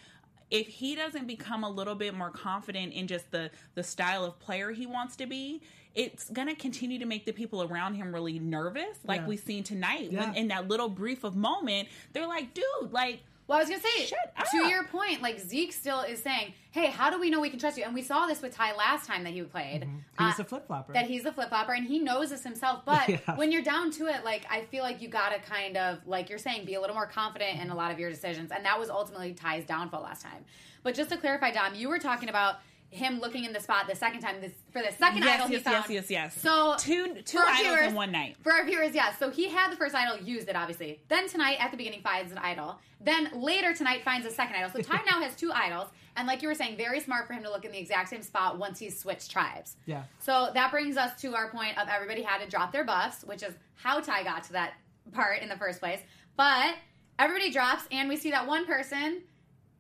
if 0.52 0.68
he 0.68 0.96
doesn't 0.96 1.28
become 1.28 1.64
a 1.64 1.70
little 1.70 1.96
bit 1.96 2.14
more 2.14 2.30
confident 2.30 2.94
in 2.94 3.08
just 3.08 3.32
the 3.32 3.50
the 3.74 3.84
style 3.84 4.24
of 4.24 4.40
player 4.40 4.72
he 4.72 4.86
wants 4.86 5.16
to 5.16 5.26
be 5.26 5.62
it's 5.96 6.30
going 6.30 6.48
to 6.48 6.56
continue 6.56 7.00
to 7.00 7.06
make 7.06 7.26
the 7.26 7.32
people 7.32 7.64
around 7.64 7.96
him 7.96 8.14
really 8.14 8.38
nervous 8.40 8.98
like 9.06 9.22
Yeah. 9.22 9.28
we've 9.28 9.40
seen 9.40 9.64
tonight 9.64 10.12
Yeah. 10.12 10.26
when 10.26 10.36
in 10.36 10.48
that 10.50 10.68
little 10.68 10.90
brief 10.90 11.24
of 11.24 11.36
moment 11.36 11.88
they're 12.14 12.28
like 12.28 12.54
dude 12.54 12.92
like 12.92 13.22
Well, 13.48 13.60
I 13.60 13.62
was 13.62 13.70
gonna 13.70 13.82
say, 13.82 14.06
Shut 14.08 14.36
to 14.52 14.58
up. 14.64 14.70
your 14.72 14.86
point, 14.86 15.22
like 15.22 15.40
Zeke 15.40 15.72
still 15.72 16.02
is 16.02 16.20
saying, 16.20 16.54
"Hey, 16.72 16.88
how 16.88 17.12
do 17.12 17.20
we 17.20 17.30
know 17.30 17.40
we 17.40 17.52
can 17.52 17.60
trust 17.60 17.78
you?" 17.78 17.84
And 17.84 17.94
we 17.94 18.02
saw 18.02 18.26
this 18.26 18.42
with 18.42 18.56
Tai 18.56 18.74
last 18.76 19.06
time 19.06 19.24
that 19.24 19.34
he 19.34 19.44
played. 19.44 19.82
Mm-hmm. 19.84 20.26
He's 20.26 20.40
uh, 20.40 20.42
a 20.42 20.46
flip 20.46 20.66
flopper. 20.66 20.94
That 20.94 21.06
he's 21.06 21.26
a 21.26 21.32
flip 21.32 21.50
flopper, 21.50 21.74
and 21.74 21.86
he 21.86 22.00
knows 22.00 22.32
this 22.32 22.44
himself. 22.44 22.84
But 22.86 23.08
Yeah. 23.10 23.36
when 23.36 23.52
you're 23.52 23.62
down 23.62 23.92
to 23.92 24.08
it, 24.08 24.24
like 24.26 24.48
I 24.50 24.62
feel 24.62 24.82
like 24.84 25.00
you 25.00 25.10
gotta 25.10 25.38
kind 25.40 25.78
of, 25.78 26.00
like 26.08 26.28
you're 26.28 26.40
saying, 26.40 26.66
be 26.66 26.74
a 26.74 26.82
little 26.82 26.96
more 26.96 27.06
confident 27.06 27.62
in 27.62 27.70
a 27.70 27.76
lot 27.76 27.92
of 27.92 28.00
your 28.00 28.10
decisions, 28.10 28.52
and 28.52 28.66
that 28.66 28.80
was 28.80 28.90
ultimately 28.90 29.34
Tai's 29.34 29.64
downfall 29.64 30.02
last 30.02 30.24
time. 30.24 30.44
But 30.82 30.96
just 30.96 31.12
to 31.12 31.18
clarify, 31.18 31.52
Dom, 31.52 31.76
you 31.76 31.88
were 31.88 32.00
talking 32.00 32.30
about 32.30 32.56
him 32.96 33.20
looking 33.20 33.44
in 33.46 33.54
the 33.54 33.60
spot 33.60 33.88
the 33.88 33.96
second 33.96 34.22
time 34.22 34.42
this 34.42 34.52
for 34.72 34.82
the 34.82 34.92
second 34.98 35.20
yes 35.24 35.36
idol 35.36 35.48
he 35.48 35.54
yes, 35.56 35.64
found. 35.64 35.76
yes 35.90 35.90
yes 35.90 36.10
yes 36.12 36.42
So 36.42 36.76
two 36.78 37.22
two 37.26 37.38
idols 37.40 37.60
viewers- 37.76 37.88
in 37.90 37.94
one 37.96 38.12
night 38.12 38.38
For 38.42 38.52
our 38.54 38.66
viewers, 38.66 38.96
yeah. 38.96 39.14
So 39.18 39.30
he 39.30 39.50
had 39.50 39.72
the 39.72 39.76
first 39.76 39.94
idol, 39.94 40.18
used 40.26 40.48
it 40.50 40.56
obviously. 40.56 41.02
Then 41.10 41.28
tonight 41.28 41.58
at 41.60 41.72
the 41.72 41.78
beginning 41.78 42.02
finds 42.02 42.32
an 42.32 42.38
idol. 42.38 42.80
Then 43.02 43.30
later 43.34 43.74
tonight 43.74 44.04
finds 44.04 44.26
a 44.26 44.32
second 44.32 44.56
idol. 44.56 44.70
So 44.72 44.82
Tai 44.90 45.02
now 45.10 45.22
has 45.22 45.36
two 45.36 45.52
idols, 45.54 45.88
and 46.16 46.28
like 46.28 46.42
you 46.42 46.48
were 46.48 46.56
saying, 46.56 46.78
very 46.78 47.00
smart 47.02 47.28
for 47.28 47.34
him 47.34 47.44
to 47.44 47.50
look 47.50 47.66
in 47.66 47.72
the 47.72 47.78
exact 47.78 48.10
same 48.10 48.24
spot 48.24 48.58
once 48.58 48.80
he's 48.80 48.98
switched 48.98 49.30
tribes. 49.30 49.76
Yeah. 49.86 50.04
So 50.20 50.50
that 50.54 50.72
brings 50.72 50.96
us 50.98 51.20
to 51.22 51.36
our 51.36 51.50
point 51.52 51.78
of 51.78 51.88
everybody 51.90 52.22
had 52.24 52.40
to 52.44 52.50
drop 52.50 52.72
their 52.72 52.84
buffs, 52.86 53.24
which 53.24 53.44
is 53.44 53.54
how 53.76 54.00
Tai 54.00 54.24
got 54.24 54.44
to 54.46 54.54
that 54.54 54.74
part 55.12 55.42
in 55.42 55.50
the 55.50 55.58
first 55.58 55.80
place. 55.80 56.00
But 56.38 56.76
everybody 57.20 57.52
drops, 57.52 57.84
and 57.92 58.08
we 58.10 58.16
see 58.18 58.32
that 58.32 58.48
one 58.48 58.66
person 58.66 59.22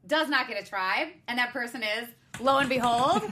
does 0.07 0.29
not 0.29 0.47
get 0.47 0.61
a 0.61 0.65
tribe, 0.65 1.07
and 1.27 1.39
that 1.39 1.51
person 1.51 1.81
is, 1.81 2.07
lo 2.39 2.57
and 2.57 2.69
behold, 2.69 3.23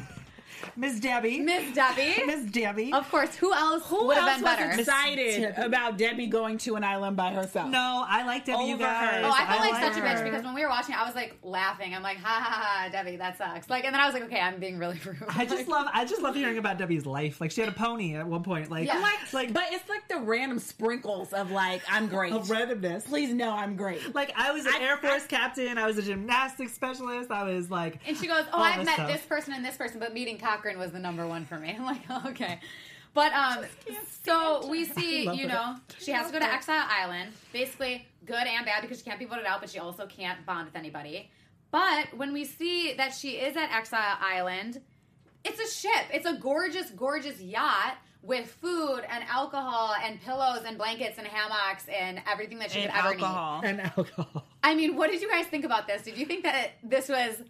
Miss 0.75 0.99
Debbie. 0.99 1.39
Miss 1.41 1.73
Debbie. 1.75 2.23
Miss 2.25 2.51
Debbie. 2.51 2.91
Of 2.93 3.09
course, 3.09 3.35
who 3.35 3.53
else 3.53 3.85
who 3.87 4.05
would 4.07 4.17
have 4.17 4.27
else 4.27 4.35
been 4.37 4.43
was 4.43 4.55
better? 4.57 4.79
excited 4.81 5.41
Debbie. 5.41 5.61
about 5.67 5.97
debbie 5.97 6.27
going 6.27 6.57
to 6.59 6.75
an 6.75 6.83
island 6.83 7.15
by 7.17 7.31
herself 7.33 7.69
No, 7.69 8.05
I 8.07 8.23
like 8.25 8.45
Debbie. 8.45 8.63
you 8.65 8.71
oh 8.71 8.75
Over 8.75 8.83
her. 8.85 9.21
guys. 9.21 9.23
Oh, 9.25 9.31
I 9.31 9.45
felt 9.47 9.59
like 9.59 9.93
such 9.93 10.01
a 10.01 10.05
bitch 10.05 10.23
because 10.23 10.43
when 10.43 10.53
we 10.53 10.61
were 10.63 10.69
watching, 10.69 10.95
I 10.95 11.05
was 11.05 11.15
like 11.15 11.35
laughing. 11.43 11.93
I'm 11.93 12.03
like, 12.03 12.17
ha 12.17 12.39
ha 12.43 12.61
ha, 12.83 12.89
Debbie, 12.91 13.17
that 13.17 13.37
sucks. 13.37 13.69
Like, 13.69 13.85
and 13.85 13.93
then 13.93 14.01
I 14.01 14.05
was 14.05 14.13
like, 14.13 14.23
okay, 14.23 14.39
I'm 14.39 14.59
being 14.59 14.77
really 14.77 14.99
rude. 15.05 15.17
I 15.29 15.45
just 15.45 15.67
love. 15.67 15.87
I 15.93 16.05
just 16.05 16.21
love 16.21 16.35
hearing 16.35 16.57
about 16.57 16.77
Debbie's 16.77 17.05
life. 17.05 17.39
Like 17.41 17.51
she 17.51 17.61
had 17.61 17.69
a 17.69 17.73
pony 17.73 18.15
at 18.15 18.25
one 18.27 18.43
point. 18.43 18.69
Like 18.71 18.87
Yeah. 18.87 18.99
like 18.99 19.33
like 19.33 19.53
but 19.53 19.63
it's 19.71 19.87
like 19.89 20.07
the 20.07 20.19
random 20.19 20.59
sprinkles 20.59 21.33
of 21.33 21.49
like 21.51 21.81
i'm 21.89 22.07
great 22.07 22.31
of 22.33 22.47
randomness. 22.47 23.05
please 23.05 23.33
know 23.33 23.51
i'm 23.51 23.75
great 23.75 24.13
Like 24.13 24.31
I 24.37 24.51
was 24.51 24.65
an 24.65 24.73
I- 24.75 24.79
Air 24.83 24.97
Force 24.97 25.25
captain. 25.27 25.77
I 25.77 25.85
was 25.85 25.97
a 25.97 26.01
gymnastics 26.01 26.73
specialist. 26.73 27.31
I 27.31 27.43
was 27.43 27.71
like, 27.71 27.99
And 28.07 28.17
she 28.17 28.27
goes, 28.27 28.43
oh, 28.53 28.59
I've 28.61 28.85
met 28.85 28.95
stuff. 28.95 29.11
this 29.11 29.21
person 29.21 29.53
and 29.53 29.63
this 29.63 29.75
person, 29.77 29.99
but 29.99 30.13
meeting 30.13 30.37
Cochran 30.53 30.77
was 30.77 30.91
the 30.91 30.99
number 30.99 31.27
one 31.27 31.45
for 31.45 31.57
me. 31.57 31.75
I'm 31.77 31.85
like, 31.85 32.01
oh, 32.09 32.23
okay. 32.27 32.59
But 33.13 33.31
um, 33.33 33.65
so 34.23 34.67
we 34.67 34.85
see, 34.85 35.29
you 35.31 35.47
know, 35.47 35.75
she 35.99 36.11
has 36.11 36.27
to 36.27 36.33
go 36.33 36.39
to 36.39 36.51
Exile 36.51 36.83
Island. 36.89 37.31
Basically, 37.51 38.07
good 38.25 38.47
and 38.47 38.65
bad 38.65 38.81
because 38.81 38.99
she 38.99 39.03
can't 39.03 39.19
be 39.19 39.25
voted 39.25 39.45
out, 39.45 39.61
but 39.61 39.69
she 39.69 39.77
also 39.77 40.07
can't 40.07 40.43
bond 40.47 40.65
with 40.65 40.75
anybody. 40.75 41.29
But 41.69 42.07
when 42.17 42.33
we 42.33 42.43
see 42.45 42.93
that 42.93 43.13
she 43.13 43.31
is 43.31 43.55
at 43.55 43.71
Exile 43.71 44.17
Island, 44.19 44.81
it's 45.43 45.59
a 45.59 45.75
ship. 45.79 46.05
It's 46.11 46.25
a 46.25 46.33
gorgeous, 46.33 46.89
gorgeous 46.91 47.39
yacht 47.39 47.97
with 48.23 48.47
food 48.47 49.01
and 49.09 49.23
alcohol 49.25 49.93
and 50.01 50.19
pillows 50.21 50.61
and 50.65 50.77
blankets 50.77 51.17
and 51.17 51.27
hammocks 51.27 51.85
and 51.89 52.21
everything 52.31 52.57
that 52.59 52.71
she 52.71 52.81
and 52.81 52.91
could 52.91 52.99
ever 52.99 53.15
need. 53.15 53.69
and 53.69 53.81
alcohol. 53.81 54.45
I 54.63 54.73
mean, 54.73 54.95
what 54.95 55.11
did 55.11 55.21
you 55.21 55.29
guys 55.29 55.45
think 55.47 55.65
about 55.65 55.87
this? 55.87 56.01
Did 56.03 56.17
you 56.17 56.25
think 56.25 56.43
that 56.43 56.71
this 56.83 57.09
was 57.09 57.43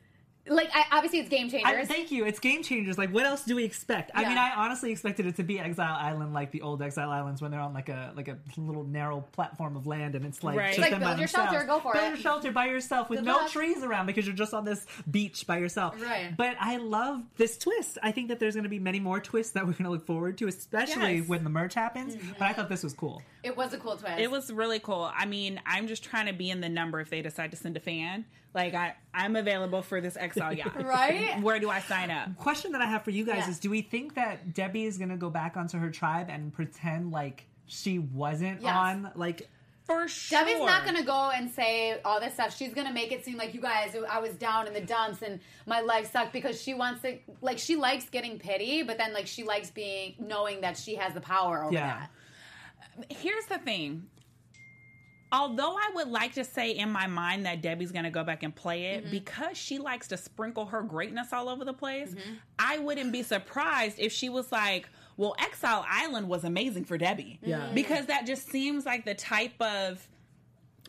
like 0.48 0.70
I, 0.74 0.84
obviously 0.92 1.20
it's 1.20 1.30
game 1.30 1.48
I, 1.48 1.50
changers? 1.50 1.88
thank 1.88 2.12
you. 2.12 2.26
It's 2.26 2.40
game 2.40 2.64
changers. 2.64 2.98
Like, 2.98 3.12
what 3.14 3.26
else 3.26 3.44
do 3.46 3.56
we 3.56 3.64
expect? 3.64 4.12
I 4.14 4.22
Yeah. 4.24 4.30
mean, 4.30 4.38
I 4.38 4.52
honestly 4.58 4.92
expected 4.92 5.26
it 5.26 5.38
to 5.38 5.44
be 5.44 5.58
Exile 5.60 5.96
Island, 5.98 6.34
like 6.34 6.52
the 6.52 6.62
old 6.62 6.82
Exile 6.82 7.10
Islands, 7.10 7.42
when 7.42 7.50
they're 7.52 7.62
on 7.62 7.74
like 7.74 7.88
a 7.90 8.12
like 8.16 8.28
a 8.28 8.38
little 8.58 8.84
narrow 8.84 9.22
platform 9.32 9.76
of 9.78 9.88
land, 9.88 10.16
and 10.16 10.26
it's 10.26 10.44
like 10.44 10.58
Right. 10.58 10.68
just 10.70 10.80
Like, 10.80 10.92
them 10.92 11.00
by 11.00 11.08
build 11.08 11.20
your 11.20 11.28
themselves. 11.28 11.52
shelter, 11.52 11.66
go 11.68 11.80
for 11.80 11.94
build 11.94 12.06
it. 12.06 12.08
your 12.10 12.18
shelter 12.18 12.52
by 12.52 12.66
yourself 12.66 13.10
with 13.10 13.20
Good 13.20 13.26
no 13.26 13.34
luck. 13.38 13.52
trees 13.52 13.84
around 13.84 14.06
because 14.06 14.26
you're 14.28 14.36
just 14.36 14.54
on 14.54 14.66
this 14.66 14.86
beach 15.10 15.48
by 15.48 15.58
yourself. 15.60 16.02
Right. 16.02 16.36
But 16.36 16.58
I 16.60 16.78
love 16.78 17.22
this 17.38 17.58
twist. 17.58 17.98
I 18.04 18.12
think 18.12 18.28
that 18.28 18.40
there's 18.40 18.56
going 18.56 18.64
to 18.64 18.70
be 18.70 18.80
many 18.80 19.00
more 19.00 19.20
twists 19.22 19.54
that 19.54 19.66
we're 19.66 19.74
going 19.74 19.86
to 19.86 19.92
look 19.92 20.06
forward 20.06 20.38
to, 20.40 20.48
especially 20.48 21.18
Yes. 21.20 21.28
when 21.30 21.44
the 21.46 21.50
merge 21.50 21.74
happens. 21.74 22.16
Mm-hmm. 22.16 22.32
But 22.38 22.42
I 22.44 22.54
thought 22.54 22.68
this 22.70 22.84
was 22.84 22.94
cool. 22.94 23.22
it 23.44 23.56
was 23.56 23.74
a 23.74 23.78
cool 23.78 23.98
twist. 23.98 24.20
It 24.20 24.30
was 24.32 24.52
really 24.52 24.80
cool. 24.80 25.10
I 25.16 25.26
mean, 25.26 25.62
I'm 25.66 25.88
just 25.88 26.04
trying 26.04 26.28
to 26.28 26.34
be 26.34 26.50
in 26.50 26.60
the 26.62 26.70
number 26.70 27.00
if 27.00 27.10
they 27.10 27.22
decide 27.22 27.52
to 27.52 27.58
send 27.58 27.76
a 27.78 27.80
fan. 27.80 28.26
Like 28.54 28.74
I, 28.76 28.94
I'm 29.16 29.36
available 29.36 29.82
for 29.82 30.00
this 30.00 30.16
Exile 30.16 30.33
Oh, 30.42 30.50
yacht. 30.50 30.84
Right? 30.84 31.42
Where 31.42 31.60
do 31.60 31.70
I 31.70 31.80
sign 31.82 32.10
up? 32.12 32.36
Question 32.38 32.72
that 32.74 32.82
I 32.82 32.86
have 32.86 33.04
for 33.04 33.12
you 33.12 33.26
guys 33.26 33.44
Yeah. 33.46 33.50
is: 33.50 33.60
Do 33.60 33.70
we 33.70 33.82
think 33.82 34.16
that 34.16 34.54
Debbie 34.54 34.86
is 34.86 34.98
going 34.98 35.10
to 35.10 35.18
go 35.18 35.30
back 35.30 35.58
onto 35.58 35.78
her 35.78 35.90
tribe 35.90 36.28
and 36.30 36.54
pretend 36.54 37.12
like 37.12 37.46
she 37.66 38.00
wasn't 38.00 38.62
Yes. 38.62 38.74
on 38.76 39.12
like? 39.16 39.48
For 39.86 40.08
sure. 40.08 40.40
Debbie's 40.40 40.60
not 40.60 40.86
gonna 40.86 41.04
go 41.04 41.30
and 41.36 41.52
say 41.52 42.00
all 42.06 42.22
this 42.22 42.36
stuff. 42.36 42.56
She's 42.56 42.74
gonna 42.74 42.94
make 42.94 43.12
it 43.12 43.26
seem 43.26 43.36
like 43.38 43.54
you 43.54 43.60
guys, 43.60 43.94
I 44.10 44.20
was 44.20 44.32
down 44.36 44.66
in 44.66 44.74
the 44.74 44.80
dumps 44.80 45.22
and 45.22 45.42
my 45.66 45.82
life 45.82 46.10
sucked 46.10 46.32
because 46.32 46.62
she 46.62 46.74
wants 46.74 47.02
to, 47.02 47.18
like, 47.42 47.60
she 47.60 47.76
likes 47.76 48.08
getting 48.10 48.40
pity, 48.40 48.84
but 48.84 48.98
then 48.98 49.12
like 49.14 49.28
she 49.28 49.44
likes 49.44 49.72
being 49.72 50.14
knowing 50.20 50.62
that 50.62 50.78
she 50.78 50.96
has 50.96 51.14
the 51.14 51.20
power 51.20 51.66
over 51.66 51.74
Yeah. 51.74 52.08
that. 52.98 53.10
Here's 53.10 53.46
the 53.48 53.58
thing. 53.58 54.08
Although 55.34 55.76
I 55.76 55.90
would 55.96 56.08
like 56.08 56.34
to 56.36 56.44
say 56.46 56.72
in 56.72 56.90
my 56.92 57.08
mind 57.08 57.46
that 57.48 57.62
Debbie's 57.62 57.92
going 57.92 58.06
to 58.06 58.12
go 58.12 58.24
back 58.24 58.44
and 58.44 58.56
play 58.56 58.84
Mm-hmm. 58.84 59.08
it 59.08 59.12
because 59.12 59.58
she 59.58 59.80
likes 59.80 60.08
to 60.10 60.18
sprinkle 60.18 60.68
her 60.68 60.82
greatness 60.84 61.34
all 61.34 61.50
over 61.50 61.66
the 61.66 61.74
place, 61.74 62.12
Mm-hmm. 62.14 62.34
I 62.60 62.78
wouldn't 62.78 63.12
be 63.12 63.24
surprised 63.24 63.98
if 64.00 64.12
she 64.14 64.30
was 64.30 64.52
like, 64.52 64.88
"Well, 65.18 65.36
Exile 65.40 65.86
Island 65.90 66.30
was 66.30 66.44
amazing 66.44 66.86
for 66.86 66.98
Debbie." 66.98 67.40
Yeah. 67.44 67.72
Because 67.74 68.06
that 68.06 68.26
just 68.28 68.50
seems 68.50 68.86
like 68.86 69.04
the 69.06 69.16
type 69.16 69.60
of 69.62 70.08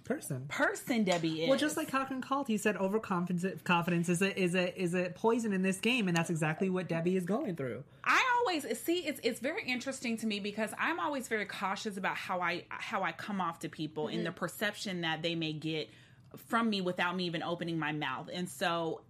person. 0.05 0.47
person 0.49 1.05
Debbie 1.05 1.43
is. 1.43 1.49
Well, 1.49 1.59
just 1.59 1.77
like 1.77 1.91
Cochran 1.91 2.21
called, 2.21 2.47
he 2.47 2.57
said 2.57 2.77
overconfidence 2.77 3.63
confidence 3.63 4.09
is 4.09 4.23
a 4.23 4.39
is 4.39 4.55
a 4.55 4.81
is 4.81 4.95
a 4.95 5.11
poison 5.11 5.53
in 5.53 5.63
this 5.63 5.79
game, 5.79 6.09
and 6.09 6.17
that's 6.17 6.31
exactly 6.31 6.71
what 6.71 6.89
Debbie 6.89 7.17
is 7.17 7.25
going 7.25 7.57
through. 7.57 7.85
I 8.05 8.23
always 8.39 8.79
see 8.79 8.99
it's 9.07 9.21
it's 9.23 9.41
very 9.41 9.65
interesting 9.65 10.17
to 10.19 10.27
me 10.27 10.41
because 10.41 10.71
I'm 10.79 11.01
always 11.01 11.29
very 11.29 11.47
cautious 11.47 11.97
about 11.97 12.17
how 12.17 12.41
I 12.41 12.65
how 12.69 13.03
I 13.03 13.13
come 13.13 13.41
off 13.41 13.61
to 13.61 13.69
people 13.69 14.09
and 14.09 14.25
the 14.25 14.31
mm-hmm. 14.31 14.39
perception 14.39 15.01
that 15.01 15.23
they 15.23 15.35
may 15.35 15.53
get 15.53 15.89
from 16.37 16.71
me 16.71 16.81
without 16.81 17.17
me 17.17 17.25
even 17.25 17.43
opening 17.43 17.79
my 17.79 17.93
mouth. 17.93 18.29
And 18.33 18.49
so 18.49 19.03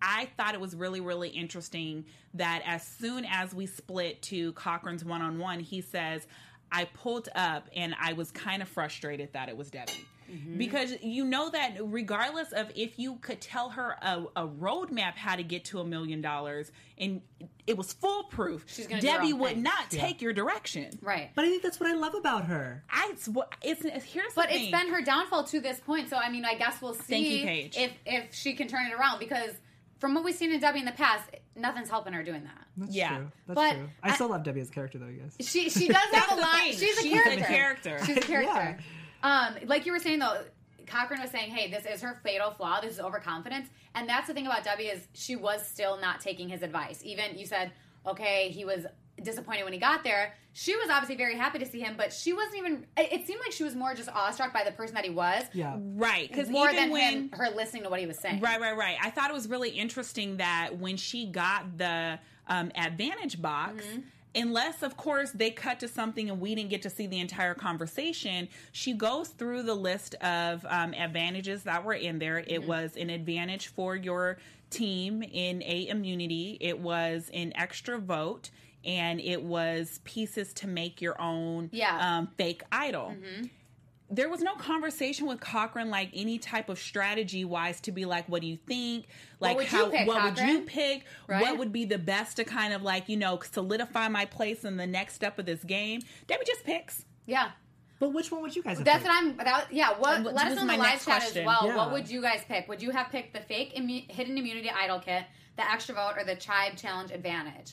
I 0.00 0.28
thought 0.36 0.54
it 0.54 0.60
was 0.60 0.76
really 0.76 1.00
really 1.00 1.30
interesting 1.30 2.04
that 2.34 2.62
as 2.66 2.86
soon 2.86 3.24
as 3.24 3.54
we 3.54 3.66
split 3.66 4.22
to 4.22 4.52
Cochran's 4.52 5.04
one 5.04 5.22
on 5.22 5.38
one, 5.38 5.60
he 5.60 5.80
says 5.80 6.26
I 6.70 6.84
pulled 6.84 7.28
up 7.34 7.68
and 7.74 7.94
I 7.98 8.12
was 8.12 8.30
kind 8.30 8.62
of 8.62 8.68
frustrated 8.68 9.32
that 9.32 9.48
it 9.48 9.56
was 9.56 9.70
Debbie. 9.70 10.04
Mm-hmm. 10.30 10.58
Because 10.58 10.94
you 11.02 11.24
know 11.24 11.50
that 11.50 11.76
regardless 11.80 12.52
of 12.52 12.70
if 12.74 12.98
you 12.98 13.16
could 13.16 13.40
tell 13.40 13.70
her 13.70 13.96
a, 14.02 14.24
a 14.36 14.46
roadmap 14.46 15.14
how 15.16 15.36
to 15.36 15.42
get 15.42 15.64
to 15.66 15.80
a 15.80 15.84
million 15.84 16.20
dollars 16.20 16.70
and 16.98 17.20
it 17.66 17.76
was 17.76 17.92
foolproof, 17.92 18.64
She's 18.66 18.86
gonna 18.86 19.00
Debbie 19.00 19.32
would 19.32 19.52
thing. 19.52 19.62
not 19.62 19.90
take 19.90 20.20
your 20.22 20.32
direction. 20.32 20.90
Right. 21.02 21.30
But 21.34 21.44
I 21.44 21.48
think 21.48 21.62
that's 21.62 21.80
what 21.80 21.88
I 21.88 21.94
love 21.94 22.14
about 22.14 22.44
her. 22.46 22.84
I 22.90 23.10
it's, 23.12 23.28
what- 23.28 23.54
it's 23.62 23.82
here's 24.04 24.34
But 24.34 24.48
the 24.48 24.54
it's 24.56 24.64
thing. 24.64 24.70
been 24.72 24.88
her 24.94 25.02
downfall 25.02 25.44
to 25.44 25.60
this 25.60 25.80
point. 25.80 26.08
So 26.10 26.16
I 26.16 26.30
mean, 26.30 26.44
I 26.44 26.54
guess 26.54 26.80
we'll 26.82 26.94
see 26.94 27.02
Thank 27.14 27.26
you, 27.28 27.44
Paige. 27.44 27.76
if 27.76 27.92
if 28.06 28.34
she 28.34 28.54
can 28.54 28.68
turn 28.68 28.86
it 28.86 28.92
around 28.94 29.18
because 29.20 29.50
from 29.98 30.14
what 30.14 30.22
we've 30.24 30.34
seen 30.34 30.52
in 30.52 30.60
Debbie 30.60 30.78
in 30.78 30.84
the 30.84 30.92
past, 30.92 31.28
nothing's 31.56 31.90
helping 31.90 32.12
her 32.12 32.22
doing 32.22 32.44
that. 32.44 32.66
That's 32.76 32.94
Yeah. 32.94 33.16
true. 33.16 33.32
That's 33.48 33.54
But 33.56 33.72
true. 33.74 33.88
I, 34.02 34.10
I- 34.10 34.14
still 34.14 34.28
love 34.28 34.44
Debbie 34.44 34.60
as 34.60 34.68
a 34.68 34.72
character, 34.72 34.98
though. 34.98 35.06
I 35.08 35.12
guess. 35.12 35.36
She 35.48 35.68
she 35.70 35.88
does 35.88 35.96
have 36.12 36.32
a 36.32 36.36
the 36.36 36.40
lot. 36.42 36.54
thing. 36.60 36.72
She's 36.72 36.98
a 36.98 37.02
She's 37.02 37.12
a 37.12 37.22
character. 37.24 37.44
character. 37.44 38.00
She's 38.06 38.16
a 38.16 38.20
character. 38.20 38.78
Um, 39.22 39.54
like 39.66 39.86
you 39.86 39.92
were 39.92 39.98
saying 39.98 40.18
though, 40.20 40.42
Cochran 40.86 41.20
was 41.20 41.30
saying, 41.30 41.50
"Hey, 41.50 41.70
this 41.70 41.84
is 41.86 42.00
her 42.02 42.20
fatal 42.24 42.50
flaw. 42.52 42.80
This 42.80 42.94
is 42.94 43.00
overconfidence." 43.00 43.68
And 43.94 44.08
that's 44.08 44.26
the 44.28 44.34
thing 44.34 44.46
about 44.46 44.64
Debbie 44.64 44.84
is 44.84 45.06
she 45.12 45.36
was 45.36 45.66
still 45.66 45.98
not 46.00 46.20
taking 46.20 46.48
his 46.48 46.62
advice. 46.62 47.00
Even 47.04 47.38
you 47.38 47.46
said, 47.46 47.72
"Okay, 48.06 48.48
he 48.50 48.64
was 48.64 48.86
disappointed 49.22 49.64
when 49.64 49.72
he 49.72 49.78
got 49.78 50.04
there." 50.04 50.34
She 50.52 50.74
was 50.76 50.88
obviously 50.90 51.16
very 51.16 51.36
happy 51.36 51.58
to 51.60 51.66
see 51.66 51.80
him, 51.80 51.94
but 51.96 52.12
she 52.12 52.32
wasn't 52.32 52.56
even. 52.56 52.86
It 52.96 53.12
it 53.12 53.26
seemed 53.26 53.40
like 53.40 53.52
she 53.52 53.64
was 53.64 53.74
more 53.74 53.94
just 53.94 54.08
awestruck 54.08 54.52
by 54.54 54.64
the 54.64 54.72
person 54.72 54.94
that 54.94 55.04
he 55.04 55.10
was, 55.10 55.44
Yeah. 55.52 55.76
right 55.78 56.28
because 56.28 56.48
more 56.48 56.72
than 56.72 56.90
when 56.90 57.12
him, 57.12 57.30
her 57.32 57.50
listening 57.50 57.82
to 57.84 57.90
what 57.90 58.00
he 58.00 58.06
was 58.06 58.18
saying. 58.18 58.40
Right, 58.40 58.60
right, 58.60 58.76
right. 58.76 58.96
I 59.02 59.10
thought 59.10 59.30
it 59.30 59.34
was 59.34 59.48
really 59.48 59.70
interesting 59.70 60.38
that 60.38 60.78
when 60.78 60.96
she 60.96 61.26
got 61.26 61.76
the 61.78 62.18
um, 62.48 62.70
advantage 62.74 63.40
box, 63.42 63.84
Mm-hmm. 63.84 64.00
Unless, 64.34 64.82
of 64.82 64.96
course, 64.96 65.30
they 65.32 65.50
cut 65.50 65.80
to 65.80 65.88
something 65.88 66.30
and 66.30 66.40
we 66.40 66.54
didn't 66.54 66.70
get 66.70 66.82
to 66.82 66.90
see 66.90 67.06
the 67.06 67.18
entire 67.20 67.54
conversation, 67.54 68.48
she 68.72 68.92
goes 68.92 69.28
through 69.28 69.62
the 69.64 69.74
list 69.74 70.14
of 70.16 70.64
um, 70.68 70.94
advantages 70.94 71.62
that 71.64 71.84
were 71.84 71.94
in 71.94 72.18
there. 72.18 72.38
It 72.38 72.48
Mm-hmm. 72.60 72.68
was 72.68 72.96
an 72.96 73.10
advantage 73.10 73.68
for 73.68 73.96
your 73.96 74.38
team 74.70 75.22
in 75.22 75.62
a 75.62 75.88
immunity, 75.88 76.58
it 76.60 76.78
was 76.78 77.30
an 77.32 77.52
extra 77.56 77.98
vote. 77.98 78.50
And 78.84 79.20
it 79.20 79.42
was 79.42 80.00
pieces 80.04 80.54
to 80.54 80.68
make 80.68 81.00
your 81.02 81.20
own 81.20 81.68
Yeah. 81.72 81.90
Mm-hmm. 81.98 82.04
um, 82.04 82.28
fake 82.38 82.62
idol 82.70 83.16
there 84.10 84.28
was 84.28 84.40
no 84.40 84.54
conversation 84.54 85.26
with 85.26 85.40
Cochran 85.40 85.90
like 85.90 86.10
any 86.14 86.38
type 86.38 86.68
of 86.68 86.78
strategy 86.78 87.44
wise 87.44 87.80
to 87.82 87.92
be 87.92 88.04
like, 88.06 88.26
what 88.28 88.40
do 88.40 88.46
you 88.48 88.56
think? 88.56 89.06
Like 89.38 89.56
would 89.56 89.70
you 89.70 89.78
how 89.78 89.90
pick, 89.90 90.08
what 90.08 90.24
would 90.24 90.38
you 90.38 90.62
pick? 90.62 91.04
Right? 91.26 91.42
What 91.42 91.58
would 91.58 91.72
be 91.72 91.84
the 91.84 91.98
best 91.98 92.36
to 92.36 92.44
kind 92.44 92.72
of 92.72 92.82
like, 92.82 93.08
you 93.08 93.16
know, 93.16 93.38
solidify 93.50 94.08
my 94.08 94.24
place 94.24 94.64
in 94.64 94.76
the 94.76 94.86
next 94.86 95.14
step 95.14 95.38
of 95.38 95.46
this 95.46 95.62
game? 95.62 96.00
Debbie 96.26 96.44
just 96.46 96.64
picks. 96.64 97.04
Yeah. 97.26 97.50
But 98.00 98.14
which 98.14 98.30
one 98.30 98.42
would 98.42 98.54
you 98.54 98.62
guys 98.62 98.78
have 98.78 98.84
That's 98.84 99.02
picked? 99.02 99.08
what 99.08 99.24
I'm. 99.24 99.36
That, 99.38 99.66
yeah. 99.72 99.90
What? 99.90 100.22
What- 100.22 100.34
let 100.34 100.46
us 100.46 100.54
know 100.54 100.62
in 100.62 100.66
my 100.68 100.76
the 100.76 100.82
live 100.82 100.92
next 100.92 101.04
chat 101.04 101.20
question. 101.20 101.42
as 101.42 101.46
well. 101.46 101.66
Yeah. 101.66 101.76
What 101.76 101.92
would 101.92 102.08
you 102.08 102.22
guys 102.22 102.40
pick? 102.48 102.68
Would 102.68 102.80
you 102.80 102.90
have 102.92 103.10
picked 103.10 103.34
the 103.34 103.40
fake 103.40 103.74
immu- 103.76 104.10
hidden 104.10 104.38
immunity 104.38 104.70
idol 104.70 105.00
kit, 105.00 105.24
the 105.56 105.70
extra 105.70 105.94
vote, 105.96 106.14
or 106.16 106.24
the 106.24 106.36
tribe 106.36 106.76
challenge 106.76 107.10
advantage? 107.10 107.72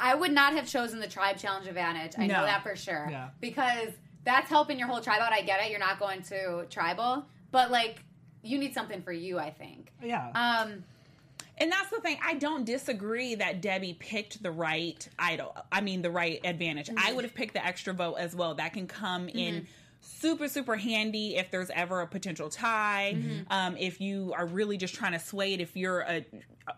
I 0.00 0.14
would 0.14 0.32
not 0.32 0.54
have 0.54 0.66
chosen 0.66 0.98
the 0.98 1.06
tribe 1.06 1.36
challenge 1.36 1.66
advantage. 1.66 2.14
I 2.16 2.26
know 2.26 2.42
that 2.44 2.62
for 2.62 2.74
sure. 2.74 3.06
Yeah. 3.10 3.28
Because 3.38 3.90
that's 4.24 4.48
helping 4.48 4.78
your 4.78 4.88
whole 4.88 5.00
tribe 5.00 5.20
out. 5.20 5.32
I 5.32 5.42
get 5.42 5.62
it. 5.62 5.70
You're 5.70 5.80
not 5.80 5.98
going 5.98 6.22
to 6.24 6.66
tribal, 6.70 7.26
but 7.50 7.70
like 7.70 8.02
you 8.42 8.58
need 8.58 8.74
something 8.74 9.02
for 9.02 9.12
you. 9.12 9.38
I 9.38 9.50
think. 9.50 9.92
Yeah. 10.02 10.30
Um. 10.34 10.84
And 11.58 11.70
that's 11.70 11.90
the 11.90 12.00
thing. 12.00 12.18
I 12.24 12.34
don't 12.34 12.64
disagree 12.64 13.34
that 13.34 13.60
Debbie 13.60 13.92
picked 13.92 14.42
the 14.42 14.50
right 14.50 15.06
idol. 15.18 15.54
I 15.70 15.82
mean, 15.82 16.00
the 16.00 16.10
right 16.10 16.40
advantage. 16.42 16.88
Mm-hmm. 16.88 17.06
I 17.06 17.12
would 17.12 17.24
have 17.24 17.34
picked 17.34 17.52
the 17.52 17.64
extra 17.64 17.92
vote 17.92 18.14
as 18.14 18.34
well. 18.34 18.54
That 18.54 18.72
can 18.72 18.86
come 18.86 19.28
in 19.28 19.66
super, 20.00 20.48
super 20.48 20.76
handy 20.76 21.36
if 21.36 21.50
there's 21.50 21.70
ever 21.70 22.00
a 22.00 22.06
potential 22.06 22.48
tie. 22.48 23.14
Mm-hmm. 23.16 23.52
Um, 23.52 23.76
if 23.76 24.00
you 24.00 24.32
are 24.36 24.46
really 24.46 24.76
just 24.76 24.94
trying 24.94 25.12
to 25.12 25.18
sway 25.18 25.54
it, 25.54 25.60
if 25.60 25.76
you're 25.76 26.00
a 26.00 26.24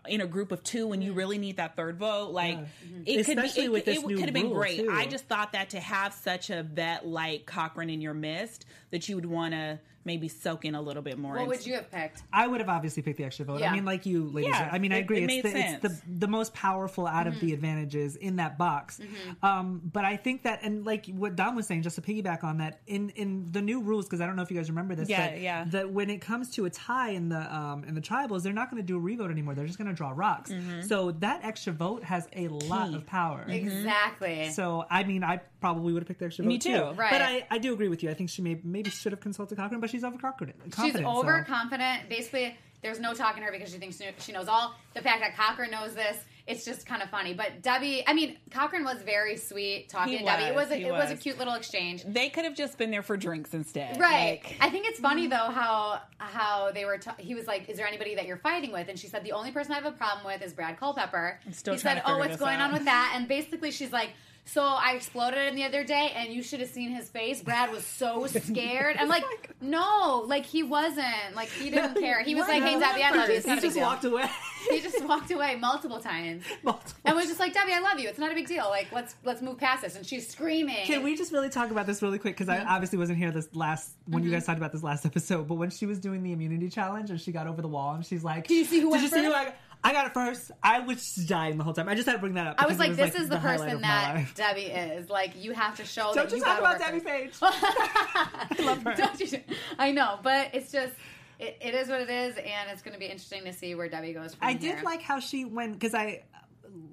in 0.07 0.21
a 0.21 0.25
group 0.27 0.51
of 0.51 0.63
two 0.63 0.91
and 0.91 1.01
Mm-hmm. 1.03 1.07
you 1.11 1.13
really 1.13 1.37
need 1.37 1.57
that 1.57 1.75
third 1.75 1.97
vote, 1.99 2.31
like 2.31 2.57
Mhm. 2.57 2.67
it 3.05 3.25
could 3.25 3.37
Especially 3.37 3.67
be. 3.67 3.75
It, 3.77 3.85
could- 3.85 4.11
it 4.11 4.15
could 4.17 4.25
have 4.25 4.33
been 4.33 4.51
great. 4.51 4.79
too. 4.79 4.89
I 4.91 5.05
just 5.05 5.25
thought 5.25 5.51
that 5.51 5.69
to 5.71 5.79
have 5.79 6.13
such 6.13 6.49
a 6.49 6.63
vet 6.63 7.05
like 7.05 7.45
Cochran 7.45 7.89
in 7.91 8.01
your 8.01 8.13
midst, 8.15 8.65
that 8.91 9.07
you 9.07 9.15
would 9.15 9.25
want 9.27 9.53
to 9.53 9.79
maybe 10.05 10.27
soak 10.27 10.65
in 10.65 10.75
a 10.75 10.81
little 10.81 11.01
bit 11.03 11.17
more. 11.17 11.35
What 11.35 11.47
would 11.47 11.65
you 11.65 11.73
have 11.75 11.89
picked? 11.91 12.21
I 12.31 12.47
would 12.47 12.59
have 12.59 12.69
obviously 12.69 13.03
picked 13.03 13.17
the 13.17 13.23
extra 13.23 13.45
vote. 13.45 13.59
Yeah. 13.59 13.71
I 13.71 13.73
mean, 13.73 13.85
like 13.85 14.05
you 14.05 14.29
ladies, 14.29 14.51
Yeah, 14.51 14.69
I 14.71 14.79
mean, 14.79 14.91
I 14.93 14.97
agree. 14.97 15.19
it 15.19 15.23
it's, 15.23 15.27
made 15.27 15.43
the, 15.43 15.59
it's 15.59 15.81
the 15.81 15.89
sense. 15.89 16.01
the 16.19 16.27
most 16.27 16.53
powerful 16.53 17.07
out 17.07 17.27
of 17.27 17.33
Mm-hmm. 17.35 17.45
the 17.47 17.53
advantages 17.53 18.15
in 18.15 18.35
that 18.35 18.57
box. 18.57 18.99
Um, 19.41 19.81
but 19.91 20.05
I 20.05 20.17
think 20.17 20.43
that, 20.43 20.59
and 20.63 20.85
like 20.85 21.07
what 21.07 21.35
Dom 21.35 21.55
was 21.55 21.65
saying, 21.67 21.81
just 21.81 21.95
to 21.95 22.01
piggyback 22.01 22.43
on 22.43 22.57
that, 22.59 22.81
in 22.87 23.09
in 23.11 23.51
the 23.51 23.61
new 23.61 23.81
rules, 23.81 24.05
because 24.05 24.21
I 24.21 24.25
don't 24.27 24.35
know 24.35 24.43
if 24.43 24.51
you 24.51 24.57
guys 24.57 24.69
remember 24.69 24.93
this, 24.95 25.09
Yeah, 25.09 25.29
but 25.31 25.41
yeah. 25.41 25.65
That 25.69 25.91
when 25.91 26.09
it 26.09 26.21
comes 26.21 26.51
to 26.51 26.65
a 26.65 26.69
tie 26.69 27.09
in 27.09 27.29
the 27.29 27.55
um 27.55 27.83
in 27.85 27.95
the 27.95 28.01
tribals, 28.01 28.43
they're 28.43 28.53
not 28.53 28.69
going 28.69 28.81
to 28.81 28.85
do 28.85 28.97
a 28.97 28.99
revote 28.99 29.31
anymore. 29.31 29.55
They're 29.55 29.65
just 29.65 29.77
going 29.79 29.87
to 29.89 29.93
draw 29.95 30.11
rocks. 30.15 30.51
Mm-hmm. 30.51 30.81
So 30.81 31.11
that 31.19 31.43
extra 31.43 31.73
vote 31.73 32.03
has 32.03 32.27
a 32.35 32.47
lot 32.49 32.89
Key. 32.89 32.95
of 32.95 33.05
power. 33.05 33.45
Exactly. 33.47 34.49
So 34.51 34.85
I 34.89 35.03
mean, 35.03 35.23
I 35.23 35.37
probably 35.59 35.93
would 35.93 36.01
have 36.03 36.07
picked 36.07 36.19
the 36.19 36.25
extra 36.25 36.43
vote. 36.43 36.49
Me 36.49 36.57
vote 36.57 36.93
too. 36.93 36.99
Right. 36.99 37.11
But 37.11 37.21
I, 37.21 37.47
I 37.49 37.57
do 37.57 37.73
agree 37.73 37.87
with 37.87 38.03
you. 38.03 38.09
I 38.09 38.13
think 38.13 38.29
she 38.29 38.41
may, 38.41 38.59
maybe 38.63 38.89
should 38.89 39.11
have 39.13 39.21
consulted 39.21 39.57
Cochran, 39.57 39.79
but 39.79 39.89
she's 39.93 40.03
overconfident. 40.03 40.57
She's 40.65 40.73
confident, 40.73 41.05
so- 41.05 41.19
overconfident. 41.19 42.09
Basically, 42.09 42.57
there's 42.81 42.99
no 42.99 43.13
talking 43.13 43.41
to 43.41 43.45
her 43.45 43.51
because 43.51 43.71
she 43.71 43.77
thinks 43.77 44.01
she- 44.19 44.31
knows 44.31 44.47
all. 44.47 44.75
The 44.93 45.01
fact 45.01 45.21
that 45.21 45.35
Cochran 45.37 45.71
knows 45.71 45.93
this, 45.93 46.17
it's 46.47 46.65
just 46.65 46.85
kind 46.85 47.01
of 47.01 47.09
funny. 47.09 47.33
But 47.33 47.61
Debbie, 47.61 48.03
I 48.05 48.13
mean, 48.13 48.37
Cochran 48.51 48.83
was 48.83 49.01
very 49.03 49.37
sweet 49.37 49.87
talking 49.87 50.13
He 50.13 50.19
to 50.19 50.25
Debbie. 50.25 50.43
It 50.43 50.55
was, 50.55 50.69
was 50.69 50.77
a, 50.77 50.81
it 50.81 50.91
was 50.91 51.11
a 51.11 51.15
cute 51.15 51.37
little 51.37 51.53
exchange. 51.53 52.03
They 52.05 52.27
could 52.29 52.43
have 52.43 52.55
just 52.55 52.77
been 52.77 52.91
there 52.91 53.03
for 53.03 53.15
drinks 53.15 53.53
instead. 53.53 53.99
Right. 53.99 54.41
Like- 54.43 54.57
I 54.59 54.69
think 54.69 54.87
it's 54.87 54.99
funny 54.99 55.29
mm-hmm. 55.29 55.29
though 55.29 55.53
how 55.53 56.01
how 56.17 56.71
they 56.71 56.85
were. 56.85 56.97
ta- 56.97 57.15
he 57.17 57.35
was 57.35 57.47
like, 57.47 57.69
"Is 57.69 57.77
there 57.77 57.87
anybody 57.87 58.15
that 58.15 58.25
you're 58.25 58.37
fighting 58.37 58.73
with?" 58.73 58.89
And 58.89 58.97
she 58.99 59.07
said, 59.07 59.23
"The 59.23 59.31
only 59.31 59.51
person 59.51 59.71
I 59.73 59.75
have 59.75 59.85
a 59.85 59.91
problem 59.91 60.25
with 60.25 60.41
is 60.41 60.51
Brad 60.53 60.77
Culpepper." 60.79 61.39
I'm 61.45 61.53
still 61.53 61.75
he 61.75 61.79
said, 61.79 62.01
"Oh, 62.05 62.17
what's 62.17 62.37
going 62.37 62.55
out." 62.55 62.71
on 62.71 62.73
with 62.73 62.85
that?" 62.85 63.13
And 63.15 63.27
basically, 63.27 63.71
she's 63.71 63.93
like. 63.93 64.09
So 64.45 64.61
I 64.61 64.93
exploded 64.95 65.39
him 65.47 65.55
the 65.55 65.63
other 65.63 65.83
day, 65.85 66.11
and 66.15 66.31
you 66.33 66.43
should 66.43 66.59
have 66.59 66.69
seen 66.69 66.91
his 66.91 67.07
face. 67.09 67.41
Brad 67.41 67.71
was 67.71 67.85
so 67.85 68.27
scared. 68.27 68.97
I'm 68.99 69.07
like, 69.07 69.23
no, 69.61 70.23
like 70.27 70.45
he 70.45 70.63
wasn't. 70.63 71.33
Like 71.33 71.49
he 71.49 71.69
didn't 71.69 71.95
care. 71.95 72.21
He 72.23 72.35
was 72.35 72.47
like, 72.47 72.61
"Hey, 72.61 72.77
Debbie, 72.79 73.03
I 73.03 73.11
love 73.11 73.29
you. 73.29 73.35
It's 73.35 73.45
He 73.45 73.49
not 73.51 73.59
a 73.59 73.61
big 73.61 73.69
just 73.71 73.79
walked 73.79 74.03
away. 74.05 74.25
He 74.69 74.79
just 74.79 75.03
walked 75.03 75.29
away 75.29 75.57
multiple 75.57 75.99
times, 75.99 76.45
Multiple 76.63 76.93
and 77.03 77.17
was 77.17 77.25
just 77.27 77.37
like, 77.37 77.53
"Debbie, 77.53 77.73
I 77.73 77.79
love 77.79 77.99
you. 77.99 78.07
It's 78.07 78.17
not 78.17 78.31
a 78.31 78.33
big 78.35 78.47
deal. 78.47 78.65
Like 78.69 78.87
let's 78.93 79.15
let's 79.25 79.41
move 79.41 79.57
past 79.57 79.81
this." 79.81 79.97
And 79.97 80.05
she's 80.05 80.25
screaming. 80.29 80.85
Can 80.85 81.03
we 81.03 81.17
just 81.17 81.33
really 81.33 81.49
talk 81.49 81.69
about 81.71 81.85
this 81.85 82.01
really 82.01 82.17
quick? 82.17 82.37
Because 82.37 82.47
Mm-hmm. 82.47 82.67
I 82.67 82.73
obviously 82.75 82.97
wasn't 82.97 83.17
here 83.17 83.31
this 83.31 83.47
last 83.53 83.91
when 84.07 84.23
you 84.23 84.31
guys 84.31 84.45
talked 84.45 84.57
about 84.59 84.71
this 84.71 84.81
last 84.83 85.05
episode. 85.05 85.47
But 85.49 85.55
when 85.55 85.69
she 85.69 85.85
was 85.85 85.99
doing 85.99 86.23
the 86.23 86.31
immunity 86.31 86.69
challenge 86.69 87.09
and 87.09 87.19
she 87.19 87.31
got 87.33 87.45
over 87.47 87.61
the 87.61 87.67
wall 87.67 87.95
and 87.95 88.05
she's 88.05 88.23
like, 88.23 88.47
Did 88.47 88.55
you 88.55 88.63
see 88.65 88.79
who 88.79 88.91
Did 88.93 89.01
you 89.01 89.07
see 89.09 89.23
who? 89.23 89.33
I, 89.33 89.53
I 89.83 89.91
got 89.91 90.07
it 90.07 90.13
first. 90.13 90.51
I 90.61 90.79
was 90.79 91.13
dying 91.15 91.57
the 91.57 91.63
whole 91.63 91.73
time. 91.73 91.89
I 91.89 91.95
just 91.95 92.05
had 92.07 92.13
to 92.13 92.19
bring 92.19 92.35
that 92.35 92.47
up. 92.47 92.55
I 92.57 92.67
was 92.67 92.79
like, 92.79 92.91
it 92.91 92.97
"This 92.97 93.15
is 93.15 93.27
the, 93.27 93.37
highlight 93.37 93.59
person 93.69 93.81
that. 93.81 94.27
Debbie 94.35 94.61
is. 94.61 95.09
Like, 95.09 95.33
you 95.43 95.51
have 95.53 95.75
to 95.77 95.85
show 95.85 96.13
Don't 96.13 96.29
that 96.29 96.31
you 96.31 96.37
you 96.37 96.43
talk 96.43 96.59
about 96.59 96.79
Debbie 96.79 96.99
first." 96.99 97.41
Paige. 97.41 97.49
I 97.51 98.55
love 98.61 98.83
her. 98.83 98.95
Don't 98.95 99.19
you? 99.19 99.39
I 99.77 99.91
know, 99.91 100.19
but 100.23 100.51
it's 100.53 100.71
just 100.71 100.93
it, 101.39 101.57
it 101.61 101.73
is 101.73 101.89
what 101.89 101.99
it 102.01 102.09
is, 102.09 102.37
and 102.37 102.69
it's 102.71 102.81
going 102.81 102.93
to 102.93 102.99
be 102.99 103.07
interesting 103.07 103.43
to 103.45 103.53
see 103.53 103.75
where 103.75 103.89
Debbie 103.89 104.13
goes 104.13 104.35
from 104.35 104.47
I 104.47 104.53
here. 104.53 104.75
did 104.75 104.83
like 104.83 105.01
how 105.01 105.19
she 105.19 105.45
went 105.45 105.73
because 105.73 105.93
I 105.93 106.23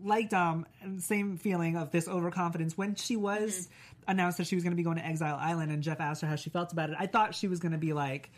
liked 0.03 0.35
um 0.35 0.67
same 0.99 1.37
feeling 1.37 1.77
of 1.77 1.91
this 1.91 2.09
overconfidence 2.09 2.77
when 2.77 2.95
she 2.97 3.17
was 3.17 3.69
Mm-hmm. 3.69 4.11
announced 4.11 4.39
that 4.39 4.47
she 4.47 4.55
was 4.57 4.65
going 4.65 4.73
to 4.73 4.77
be 4.77 4.83
going 4.83 4.97
to 4.97 5.07
Exile 5.07 5.37
Island, 5.41 5.71
and 5.71 5.83
Jeff 5.83 6.01
asked 6.01 6.23
her 6.23 6.29
how 6.29 6.37
she 6.37 6.51
felt 6.51 6.73
about 6.73 6.91
it, 6.91 6.97
I 6.99 7.07
thought 7.07 7.35
she 7.35 7.47
was 7.49 7.61
going 7.61 7.73
to 7.73 7.79
be 7.79 7.93
like. 7.93 8.31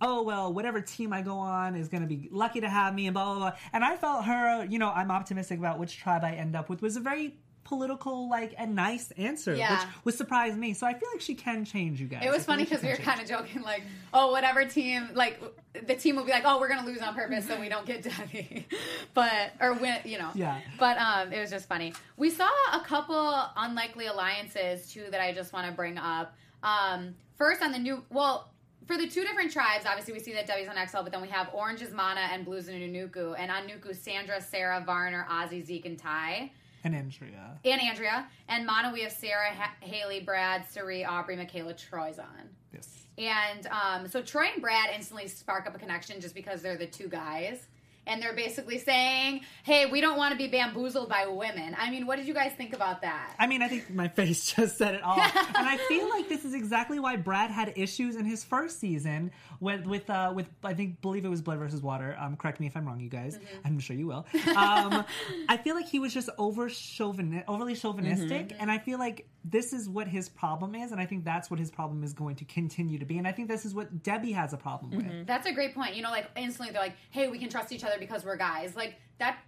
Oh 0.00 0.22
well, 0.22 0.52
whatever 0.52 0.80
team 0.80 1.12
I 1.12 1.22
go 1.22 1.36
on 1.38 1.76
is 1.76 1.88
going 1.88 2.02
to 2.02 2.08
be 2.08 2.28
lucky 2.32 2.60
to 2.60 2.68
have 2.68 2.94
me, 2.94 3.06
and 3.06 3.14
blah 3.14 3.24
blah 3.24 3.38
blah. 3.38 3.52
And 3.72 3.84
I 3.84 3.96
felt 3.96 4.24
her, 4.24 4.64
you 4.64 4.78
know, 4.78 4.90
I'm 4.90 5.10
optimistic 5.10 5.58
about 5.58 5.78
which 5.78 5.98
tribe 5.98 6.24
I 6.24 6.32
end 6.32 6.56
up 6.56 6.68
with. 6.68 6.80
Was 6.82 6.96
a 6.96 7.00
very 7.00 7.34
political, 7.62 8.28
like, 8.28 8.52
and 8.58 8.74
nice 8.74 9.12
answer, 9.12 9.54
Yeah. 9.54 9.78
which 9.78 9.88
would 10.04 10.14
surprise 10.16 10.56
me. 10.56 10.72
So 10.74 10.86
I 10.88 10.94
feel 10.94 11.08
like 11.12 11.20
she 11.20 11.36
can 11.36 11.64
change 11.64 12.00
you 12.00 12.08
guys. 12.08 12.24
It 12.24 12.30
was 12.30 12.44
funny 12.44 12.64
because 12.64 12.82
we 12.82 12.88
were 12.88 12.96
kind 12.96 13.20
of 13.20 13.28
joking, 13.28 13.62
like, 13.62 13.82
oh, 14.12 14.32
whatever 14.32 14.64
team, 14.64 15.10
like, 15.14 15.40
the 15.86 15.94
team 15.94 16.16
will 16.16 16.24
be 16.24 16.32
like, 16.32 16.42
oh, 16.44 16.58
we're 16.58 16.68
gonna 16.68 16.86
lose 16.86 17.00
on 17.00 17.14
purpose 17.14 17.46
so 17.46 17.60
we 17.60 17.68
don't 17.68 17.86
get 17.86 18.02
Debbie, 18.02 18.66
but 19.14 19.52
or 19.60 19.74
win, 19.74 19.98
you 20.04 20.18
know. 20.18 20.30
Yeah. 20.34 20.58
But 20.80 20.98
um, 20.98 21.32
it 21.32 21.38
was 21.38 21.50
just 21.50 21.68
funny. 21.68 21.92
We 22.16 22.30
saw 22.30 22.48
a 22.72 22.80
couple 22.80 23.44
unlikely 23.56 24.06
alliances 24.06 24.90
too 24.92 25.04
that 25.12 25.20
I 25.20 25.32
just 25.32 25.52
want 25.52 25.66
to 25.66 25.72
bring 25.72 25.96
up. 25.96 26.34
Um, 26.64 27.14
first 27.36 27.62
on 27.62 27.70
the 27.70 27.78
new, 27.78 28.02
well. 28.10 28.49
For 28.90 28.98
the 28.98 29.06
two 29.06 29.22
different 29.22 29.52
tribes, 29.52 29.86
obviously 29.86 30.12
we 30.14 30.18
see 30.18 30.32
that 30.32 30.48
Debbie's 30.48 30.66
on 30.66 30.76
Exile, 30.76 31.04
but 31.04 31.12
then 31.12 31.22
we 31.22 31.28
have 31.28 31.48
Orange 31.52 31.80
is 31.80 31.92
Mana 31.92 32.22
and 32.32 32.44
Blues 32.44 32.66
and 32.66 32.76
Nuku. 32.92 33.36
And 33.38 33.48
on 33.48 33.68
Nuku, 33.68 33.94
Sandra, 33.94 34.40
Sarah, 34.40 34.82
Varner, 34.84 35.28
Ozzy, 35.30 35.64
Zeke, 35.64 35.86
and 35.86 35.96
Ty. 35.96 36.50
and 36.82 36.96
Andrea. 36.96 37.56
And 37.64 37.80
Andrea. 37.80 38.26
And 38.48 38.66
Mana, 38.66 38.92
we 38.92 39.02
have 39.02 39.12
Sarah, 39.12 39.54
ha- 39.54 39.76
Hali, 39.80 40.18
Brad, 40.18 40.66
Cirie, 40.68 41.04
Aubrey, 41.04 41.36
Michaela, 41.36 41.74
Troyzan. 41.74 42.48
Yes. 42.74 43.04
And 43.16 43.68
um, 43.68 44.08
so 44.08 44.22
Troy 44.22 44.48
and 44.52 44.60
Brad 44.60 44.90
instantly 44.92 45.28
spark 45.28 45.68
up 45.68 45.76
a 45.76 45.78
connection 45.78 46.20
just 46.20 46.34
because 46.34 46.60
they're 46.60 46.76
the 46.76 46.86
two 46.88 47.06
guys. 47.06 47.68
And 48.06 48.20
they're 48.20 48.34
basically 48.34 48.78
saying, 48.78 49.42
hey, 49.62 49.86
we 49.86 50.00
don't 50.00 50.16
want 50.16 50.32
to 50.32 50.38
be 50.38 50.48
bamboozled 50.48 51.08
by 51.08 51.26
women. 51.26 51.76
I 51.78 51.90
mean, 51.90 52.06
what 52.06 52.16
did 52.16 52.26
you 52.26 52.34
guys 52.34 52.52
think 52.56 52.72
about 52.72 53.02
that? 53.02 53.34
I 53.38 53.46
mean, 53.46 53.62
I 53.62 53.68
think 53.68 53.90
my 53.90 54.08
face 54.20 54.52
just 54.52 54.78
said 54.78 54.94
it 54.94 55.02
all, 55.02 55.20
and 55.20 55.32
I 55.56 55.76
feel 55.88 56.08
like 56.08 56.28
this 56.28 56.44
is 56.44 56.54
exactly 56.54 56.98
why 56.98 57.16
Brad 57.16 57.50
had 57.50 57.72
issues 57.76 58.16
in 58.16 58.24
his 58.24 58.42
first 58.42 58.80
season 58.80 59.30
with 59.60 59.86
with 59.86 60.08
uh, 60.10 60.32
with 60.34 60.48
I 60.64 60.74
think 60.74 61.00
believe 61.02 61.24
it 61.24 61.28
was 61.28 61.42
Blood 61.42 61.58
versus 61.58 61.82
Water. 61.82 62.16
Um, 62.18 62.36
correct 62.36 62.58
me 62.60 62.66
if 62.66 62.76
I'm 62.76 62.86
wrong, 62.86 62.98
you 63.00 63.08
guys. 63.10 63.38
I'm 63.64 63.78
sure 63.78 63.94
you 63.96 64.06
will. 64.06 64.26
Um, 64.56 65.04
I 65.48 65.56
feel 65.56 65.74
like 65.74 65.86
he 65.86 65.98
was 65.98 66.12
just 66.12 66.28
over 66.38 66.68
chauvin 66.68 67.42
overly 67.46 67.74
chauvinistic, 67.74 68.54
and 68.58 68.70
I 68.70 68.78
feel 68.78 68.98
like 68.98 69.26
this 69.44 69.72
is 69.72 69.88
what 69.88 70.08
his 70.08 70.28
problem 70.28 70.74
is, 70.74 70.92
and 70.92 71.00
I 71.00 71.06
think 71.06 71.24
that's 71.24 71.50
what 71.50 71.60
his 71.60 71.70
problem 71.70 72.02
is 72.02 72.12
going 72.12 72.36
to 72.36 72.44
continue 72.44 72.98
to 72.98 73.04
be, 73.04 73.18
and 73.18 73.26
I 73.28 73.32
think 73.32 73.48
this 73.48 73.64
is 73.64 73.74
what 73.74 74.02
Debbie 74.02 74.32
has 74.32 74.52
a 74.52 74.56
problem 74.56 74.96
with. 74.96 75.26
That's 75.26 75.46
a 75.46 75.52
great 75.52 75.74
point. 75.74 75.94
You 75.94 76.02
know, 76.02 76.10
like 76.10 76.26
instantly 76.36 76.72
they're 76.72 76.82
like, 76.82 76.96
hey, 77.10 77.28
we 77.28 77.38
can 77.38 77.48
trust 77.48 77.72
each 77.72 77.84
other 77.84 77.96
because 77.98 78.24
we're 78.24 78.36
guys. 78.36 78.74
Like 78.76 78.96
that 79.18 79.38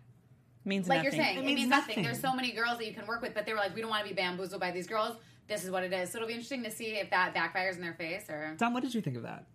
Means 0.64 0.88
like 0.88 1.02
nothing. 1.02 1.12
you're 1.18 1.24
saying, 1.24 1.36
It 1.38 1.40
it, 1.40 1.44
means 1.44 1.56
means 1.60 1.70
nothing. 1.70 1.88
nothing. 1.88 2.04
There's 2.04 2.20
so 2.20 2.32
many 2.34 2.52
girls 2.52 2.78
that 2.78 2.86
you 2.86 2.94
can 2.94 3.06
work 3.06 3.20
with, 3.20 3.34
but 3.34 3.46
they 3.46 3.52
were 3.52 3.58
like, 3.58 3.74
we 3.74 3.80
don't 3.80 3.90
want 3.90 4.04
to 4.04 4.08
be 4.08 4.14
bamboozled 4.14 4.60
by 4.60 4.70
these 4.70 4.86
girls. 4.86 5.16
This 5.48 5.64
is 5.64 5.70
what 5.72 5.82
it 5.82 5.92
is. 5.92 6.10
So 6.10 6.18
it'll 6.18 6.28
be 6.28 6.34
interesting 6.34 6.62
to 6.62 6.70
see 6.70 6.92
if 6.98 7.10
that 7.10 7.34
backfires 7.34 7.74
in 7.74 7.80
their 7.80 7.94
face 7.94 8.30
or. 8.30 8.54
Tom, 8.58 8.72
what 8.72 8.82
did 8.84 8.94
you 8.94 9.00
think 9.00 9.16
of 9.16 9.24
that? 9.24 9.46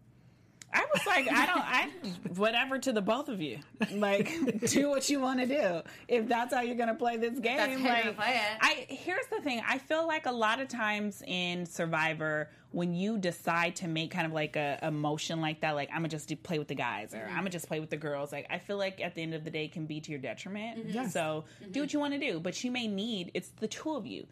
I 0.74 0.86
was 0.94 1.06
like, 1.06 1.32
I 1.32 1.46
don't, 1.46 1.58
I 1.60 1.90
whatever 2.36 2.78
to 2.78 2.92
the 2.92 3.02
both 3.02 3.30
of 3.30 3.42
you. 3.42 3.60
Like, 3.92 4.32
do 4.68 4.90
what 4.90 5.10
you 5.10 5.22
want 5.22 5.40
to 5.40 5.46
do. 5.46 5.82
If 6.08 6.28
that's 6.28 6.54
how 6.54 6.62
you're 6.62 6.76
gonna 6.76 6.96
play 6.96 7.18
this 7.18 7.40
game, 7.40 7.58
That's 7.58 7.72
how 7.74 7.78
you're 7.80 8.06
like, 8.06 8.18
play 8.18 8.36
it. 8.36 8.58
I 8.62 8.86
here's 8.90 9.26
the 9.28 9.42
thing. 9.42 9.62
I 9.68 9.78
feel 9.78 10.06
like 10.06 10.26
a 10.26 10.32
lot 10.32 10.60
of 10.60 10.68
times 10.68 11.24
in 11.26 11.66
Survivor, 11.66 12.50
when 12.72 12.94
you 12.94 13.18
decide 13.18 13.78
to 13.78 13.88
make 13.88 14.12
kind 14.12 14.28
of 14.28 14.34
like 14.34 14.58
a, 14.58 14.78
a 14.82 14.92
motion 14.92 15.40
like 15.40 15.62
that, 15.62 15.72
like 15.72 15.90
I'm 15.90 15.98
gonna 16.00 16.10
just 16.10 16.28
do, 16.28 16.36
play 16.36 16.60
with 16.60 16.68
the 16.68 16.76
guys 16.76 17.14
or 17.14 17.20
mm-hmm. 17.20 17.30
I'm 17.30 17.38
gonna 17.38 17.50
just 17.50 17.68
play 17.68 17.80
with 17.80 17.90
the 17.90 17.98
girls. 17.98 18.34
Like, 18.34 18.48
I 18.50 18.60
feel 18.60 18.78
like 18.78 19.00
at 19.02 19.16
the 19.16 19.22
end 19.22 19.34
of 19.34 19.46
the 19.46 19.52
day, 19.52 19.66
it 19.66 19.72
can 19.72 19.86
be 19.86 20.02
to 20.02 20.12
your 20.12 20.20
detriment. 20.20 20.80
Mm-hmm. 20.80 20.90
Yes. 20.90 21.14
So 21.14 21.46
mm-hmm. 21.62 21.72
do 21.72 21.80
what 21.80 21.94
you 21.94 22.00
want 22.00 22.14
to 22.14 22.20
do, 22.20 22.40
but 22.42 22.62
you 22.64 22.72
may 22.72 22.88
need. 22.88 23.32
It's 23.34 23.50
the 23.60 23.68
two 23.68 23.96
of 23.96 24.06
you. 24.06 24.28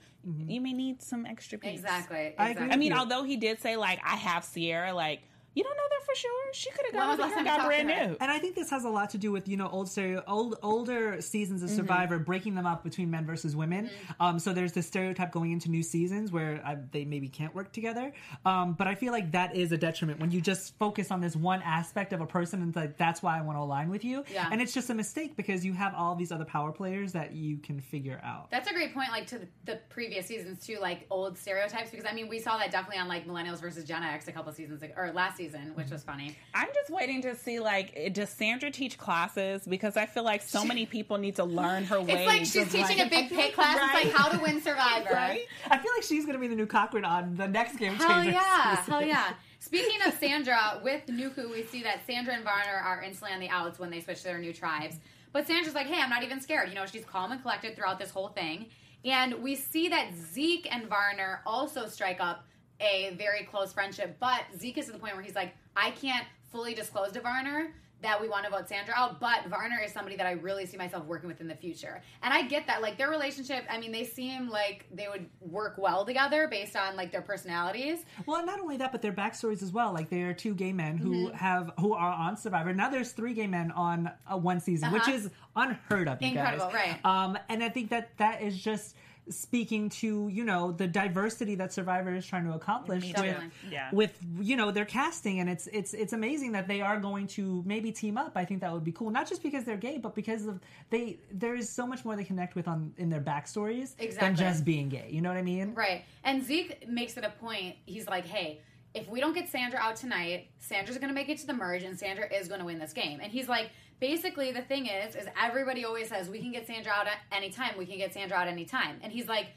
You 0.48 0.60
may 0.60 0.74
need 0.74 1.04
some 1.04 1.28
extra 1.28 1.60
piece. 1.60 1.82
Exactly. 1.82 2.34
I 2.38 2.50
exactly. 2.50 2.72
I 2.72 2.78
mean, 2.78 2.92
Yeah. 2.92 3.00
although 3.00 3.24
he 3.24 3.38
did 3.38 3.62
say 3.62 3.78
like 3.78 4.00
I 4.04 4.16
have 4.16 4.44
Sierra, 4.44 4.92
like 4.92 5.22
you 5.56 5.64
don't 5.64 5.76
know 5.76 5.84
that 5.90 6.06
for 6.06 6.16
sure. 6.16 6.54
She 6.54 6.70
could 6.72 6.86
have 6.86 6.94
When 6.94 7.02
gone 7.04 7.10
was 7.10 7.18
the 7.18 7.24
over 7.24 7.30
here 7.34 7.38
and 7.40 7.48
got 7.48 7.66
brand 7.66 7.88
talked 7.90 8.00
to 8.00 8.04
her? 8.06 8.10
new. 8.12 8.18
And 8.22 8.32
I 8.32 8.40
think 8.40 8.56
this 8.56 8.70
has 8.70 8.84
a 8.86 8.90
lot 8.90 9.10
to 9.12 9.18
do 9.18 9.32
with 9.32 9.48
you 9.48 9.58
know 9.58 9.68
old 9.70 9.90
stereo, 9.90 10.24
old 10.28 10.58
older 10.62 11.22
seasons 11.22 11.64
of 11.64 11.70
Survivor 11.70 12.20
breaking 12.20 12.56
them 12.56 12.66
up 12.66 12.84
between 12.84 13.10
men 13.10 13.26
versus 13.26 13.56
women. 13.56 13.90
Um, 14.20 14.40
so 14.40 14.54
there's 14.54 14.72
this 14.74 14.86
stereotype 14.88 15.32
going 15.32 15.52
into 15.52 15.70
new 15.70 15.84
seasons 15.84 16.32
where 16.32 16.62
uh, 16.66 16.76
they 16.92 17.06
maybe 17.06 17.28
can't 17.28 17.54
work 17.56 17.72
together. 17.72 18.14
Um, 18.46 18.74
but 18.74 18.88
I 18.88 18.96
feel 18.96 19.12
like 19.12 19.32
that 19.32 19.56
is 19.56 19.72
a 19.72 19.78
detriment 19.78 20.20
when 20.20 20.32
you 20.32 20.42
just 20.42 20.78
focus 20.78 21.12
on 21.12 21.22
this 21.22 21.36
one 21.36 21.62
aspect 21.64 22.14
of 22.14 22.22
a 22.22 22.28
person 22.28 22.62
and 22.62 22.70
it's 22.70 22.76
like 22.76 22.98
that's 22.98 23.24
why 23.24 23.38
I 23.38 23.42
want 23.42 23.58
to 23.58 23.62
align 23.62 23.90
with 23.90 24.04
you. 24.04 24.24
Yeah. 24.32 24.50
And 24.52 24.62
it's 24.62 24.74
just 24.74 24.90
a 24.90 24.94
mistake 24.94 25.36
because 25.36 25.66
you 25.66 25.74
have 25.74 25.94
all 25.96 26.16
these 26.16 26.32
other 26.32 26.46
power 26.46 26.72
players 26.72 27.14
that 27.14 27.34
you 27.34 27.58
can 27.58 27.80
figure 27.80 28.20
out. 28.24 28.52
That's 28.52 28.70
a 28.70 28.74
great 28.74 28.94
point, 28.94 29.10
like 29.12 29.28
to 29.28 29.40
the, 29.40 29.48
the 29.66 29.80
previous 29.90 30.26
seasons 30.26 30.66
too, 30.66 30.78
like 30.82 31.06
old 31.10 31.38
stereotypes. 31.38 31.90
Because 31.92 32.06
I 32.06 32.14
mean, 32.14 32.28
we 32.28 32.40
saw 32.40 32.58
that 32.58 32.72
definitely 32.72 33.00
on 33.02 33.08
like 33.08 33.28
Millennials 33.28 33.62
versus 33.62 33.84
Gen 33.86 34.04
X 34.04 34.28
a 34.28 34.32
couple 34.32 34.52
seasons 34.52 34.82
ago, 34.82 34.94
or 34.98 35.12
last 35.12 35.38
season, 35.38 35.45
which 35.54 35.90
was 35.90 36.04
funny. 36.04 36.38
I'm 36.54 36.68
just 36.74 36.90
waiting 36.90 37.22
to 37.24 37.36
see 37.36 37.60
like 37.60 37.94
eh, 37.96 38.10
does 38.10 38.30
Sandra 38.30 38.72
teach 38.72 38.98
classes 38.98 39.66
because 39.66 39.98
I 39.98 40.06
feel 40.06 40.24
like 40.24 40.42
so 40.42 40.66
many 40.66 40.86
people 40.86 41.18
need 41.18 41.36
to 41.36 41.44
learn 41.44 41.86
her 41.86 42.02
ways. 42.02 42.10
It's 42.10 42.28
like 42.28 42.40
she's 42.40 42.72
teaching 42.72 42.98
like- 42.98 43.08
a 43.08 43.10
big 43.10 43.30
pay 43.30 43.52
class. 43.52 43.78
Right. 43.78 44.06
It's 44.06 44.14
like 44.14 44.22
how 44.22 44.30
to 44.30 44.42
win 44.42 44.62
Survivor. 44.62 45.10
Right? 45.12 45.46
I 45.70 45.78
feel 45.78 45.92
like 45.96 46.04
she's 46.04 46.26
gonna 46.26 46.40
be 46.40 46.48
the 46.48 46.56
new 46.56 46.66
Cochran 46.68 47.06
on 47.06 47.36
the 47.36 47.48
next 47.48 47.78
game. 47.78 47.96
Hell 47.96 48.08
Changers 48.08 48.34
yeah, 48.34 48.78
season. 48.78 48.94
hell 48.94 49.06
yeah. 49.06 49.34
Speaking 49.60 50.00
of 50.06 50.14
Sandra, 50.14 50.80
with 50.84 51.08
Nuku, 51.08 51.52
we 51.52 51.64
see 51.64 51.82
that 51.84 52.06
Sandra 52.06 52.36
and 52.36 52.44
Varner 52.44 52.78
are 52.84 53.02
instantly 53.02 53.34
on 53.34 53.40
the 53.40 53.50
outs 53.50 53.80
when 53.80 53.90
they 53.90 54.00
switch 54.00 54.20
to 54.20 54.26
their 54.26 54.38
new 54.38 54.54
tribes. 54.54 55.00
But 55.34 55.48
Sandra's 55.48 55.74
like, 55.74 55.88
hey, 55.88 56.00
I'm 56.00 56.10
not 56.10 56.24
even 56.24 56.40
scared. 56.40 56.70
You 56.70 56.76
know, 56.76 56.86
she's 56.86 57.04
calm 57.04 57.32
and 57.32 57.42
collected 57.42 57.76
throughout 57.76 57.98
this 57.98 58.12
whole 58.12 58.28
thing. 58.28 58.68
And 59.04 59.42
we 59.44 59.56
see 59.56 59.90
that 59.90 60.14
Zeke 60.16 60.68
and 60.74 60.88
Varner 60.88 61.42
also 61.46 61.88
strike 61.88 62.20
up 62.20 62.46
a 62.80 63.16
very 63.18 63.44
close 63.44 63.74
friendship. 63.74 64.18
But 64.20 64.42
Zeke 64.58 64.78
is 64.80 64.86
to 64.88 64.92
the 64.92 65.00
point 65.00 65.16
where 65.16 65.24
he's 65.24 65.36
like, 65.36 65.54
I 65.76 65.92
can't 65.92 66.26
fully 66.52 66.74
disclose 66.74 67.12
to 67.14 67.22
Varner 67.22 67.74
that 68.02 68.22
we 68.22 68.28
want 68.30 68.46
to 68.46 68.52
vote 68.52 68.68
Sandra 68.70 68.94
out, 68.96 69.20
but 69.20 69.48
Varner 69.48 69.80
is 69.84 69.92
somebody 69.92 70.16
that 70.18 70.28
I 70.28 70.34
really 70.34 70.66
see 70.68 70.78
myself 70.78 71.06
working 71.06 71.28
with 71.28 71.42
in 71.42 71.48
the 71.48 71.56
future. 71.56 72.04
And 72.22 72.34
I 72.34 72.44
get 72.44 72.68
that. 72.68 72.82
Like 72.82 72.98
their 72.98 73.10
relationship, 73.10 73.64
I 73.70 73.80
mean, 73.80 73.92
they 73.92 74.04
seem 74.04 74.48
like 74.50 74.86
they 74.94 75.08
would 75.08 75.28
work 75.40 75.76
well 75.78 76.06
together 76.06 76.48
based 76.48 76.76
on 76.76 76.96
like 76.98 77.12
their 77.12 77.22
personalities. 77.24 78.06
Well, 78.28 78.38
and 78.38 78.46
not 78.46 78.60
only 78.60 78.78
that, 78.78 78.92
but 78.92 79.02
their 79.02 79.14
backstories 79.14 79.64
as 79.64 79.72
well. 79.72 79.92
Like 79.94 80.10
they 80.10 80.22
are 80.22 80.34
two 80.34 80.54
gay 80.54 80.74
men 80.74 80.98
who 80.98 81.28
Mm-hmm. 81.30 81.36
have 81.38 81.72
who 81.80 81.94
are 81.94 82.12
on 82.12 82.38
Survivor. 82.38 82.74
Now 82.74 82.90
there's 82.90 83.12
three 83.12 83.34
gay 83.34 83.48
men 83.48 83.72
on 83.72 84.12
uh, 84.32 84.38
one 84.38 84.60
season, 84.60 84.92
which 84.92 85.04
Uh-huh. 85.04 85.14
is 85.14 85.30
unheard 85.56 86.08
of. 86.08 86.22
You 86.22 86.28
Incredible, 86.28 86.66
guys. 86.68 86.76
right. 86.76 87.06
Um, 87.06 87.38
and 87.50 87.64
I 87.64 87.70
think 87.70 87.90
that 87.90 88.16
that 88.18 88.42
is 88.44 88.56
just 88.62 88.96
speaking 89.30 89.90
to 89.90 90.28
you 90.28 90.44
know 90.44 90.72
the 90.72 90.88
diversity 90.88 91.56
that 91.56 91.74
Survivor 91.74 92.14
is 92.14 92.26
trying 92.26 92.46
to 92.46 92.54
accomplish 92.54 93.04
with 93.14 93.38
Yeah. 93.70 93.90
with 93.92 94.18
you 94.40 94.56
know 94.56 94.72
their 94.72 94.86
casting, 94.86 95.40
and 95.40 95.50
it's 95.50 95.68
it's 95.68 95.94
it's 95.94 96.14
amazing 96.14 96.52
that 96.54 96.68
they 96.68 96.82
are 96.82 97.00
going 97.00 97.28
to 97.28 97.64
maybe 97.66 97.92
team 97.92 98.18
up. 98.18 98.34
I 98.36 98.46
think 98.46 98.62
that 98.62 98.72
would 98.72 98.84
be 98.84 98.92
cool, 98.92 99.10
not 99.10 99.28
just 99.28 99.42
because 99.42 99.64
they're 99.64 99.78
gay, 99.78 99.98
but 99.98 100.16
because 100.16 100.46
of 100.46 100.60
they 100.90 101.18
there 101.32 101.56
is 101.56 101.70
so 101.70 101.88
much 101.88 102.06
more 102.06 102.16
they 102.16 102.24
connect 102.24 102.56
with 102.56 102.68
on 102.68 102.94
in 102.98 103.10
their 103.10 103.22
backstories 103.22 103.96
than 104.20 104.36
just 104.36 104.66
being 104.66 104.90
gay. 104.90 105.10
You 105.10 105.22
know 105.22 105.30
what 105.30 105.38
I 105.38 105.44
mean? 105.44 105.74
Right. 105.74 106.04
And 106.24 106.44
Zeke 106.44 106.88
makes 106.88 107.18
it 107.18 107.24
a 107.24 107.30
point. 107.32 107.76
He's 107.86 108.08
like, 108.08 108.26
hey, 108.26 108.62
if 108.94 109.10
we 109.10 109.20
don't 109.20 109.34
get 109.34 109.50
Sandra 109.50 109.80
out 109.80 109.96
tonight, 109.98 110.48
Sandra's 110.60 110.98
going 110.98 111.10
to 111.10 111.14
make 111.14 111.30
it 111.30 111.38
to 111.40 111.48
the 111.48 111.54
merge 111.54 111.84
and 111.84 112.00
Sandra 112.00 112.32
is 112.34 112.48
going 112.48 112.60
to 112.62 112.66
win 112.66 112.80
this 112.80 112.94
game. 112.94 113.20
And 113.22 113.32
he's 113.32 113.50
like, 113.50 113.70
basically, 114.00 114.52
the 114.52 114.62
thing 114.62 114.88
is, 114.88 115.16
is 115.16 115.28
everybody 115.42 115.86
always 115.86 116.10
says, 116.10 116.30
we 116.30 116.40
can 116.40 116.52
get 116.52 116.68
Sandra 116.68 116.92
out 116.92 117.08
at 117.08 117.18
any 117.32 117.50
time. 117.50 117.78
We 117.78 117.86
can 117.86 117.98
get 117.98 118.14
Sandra 118.14 118.38
out 118.38 118.48
any 118.48 118.66
time. 118.66 119.00
And 119.02 119.12
he's 119.12 119.28
like, 119.28 119.48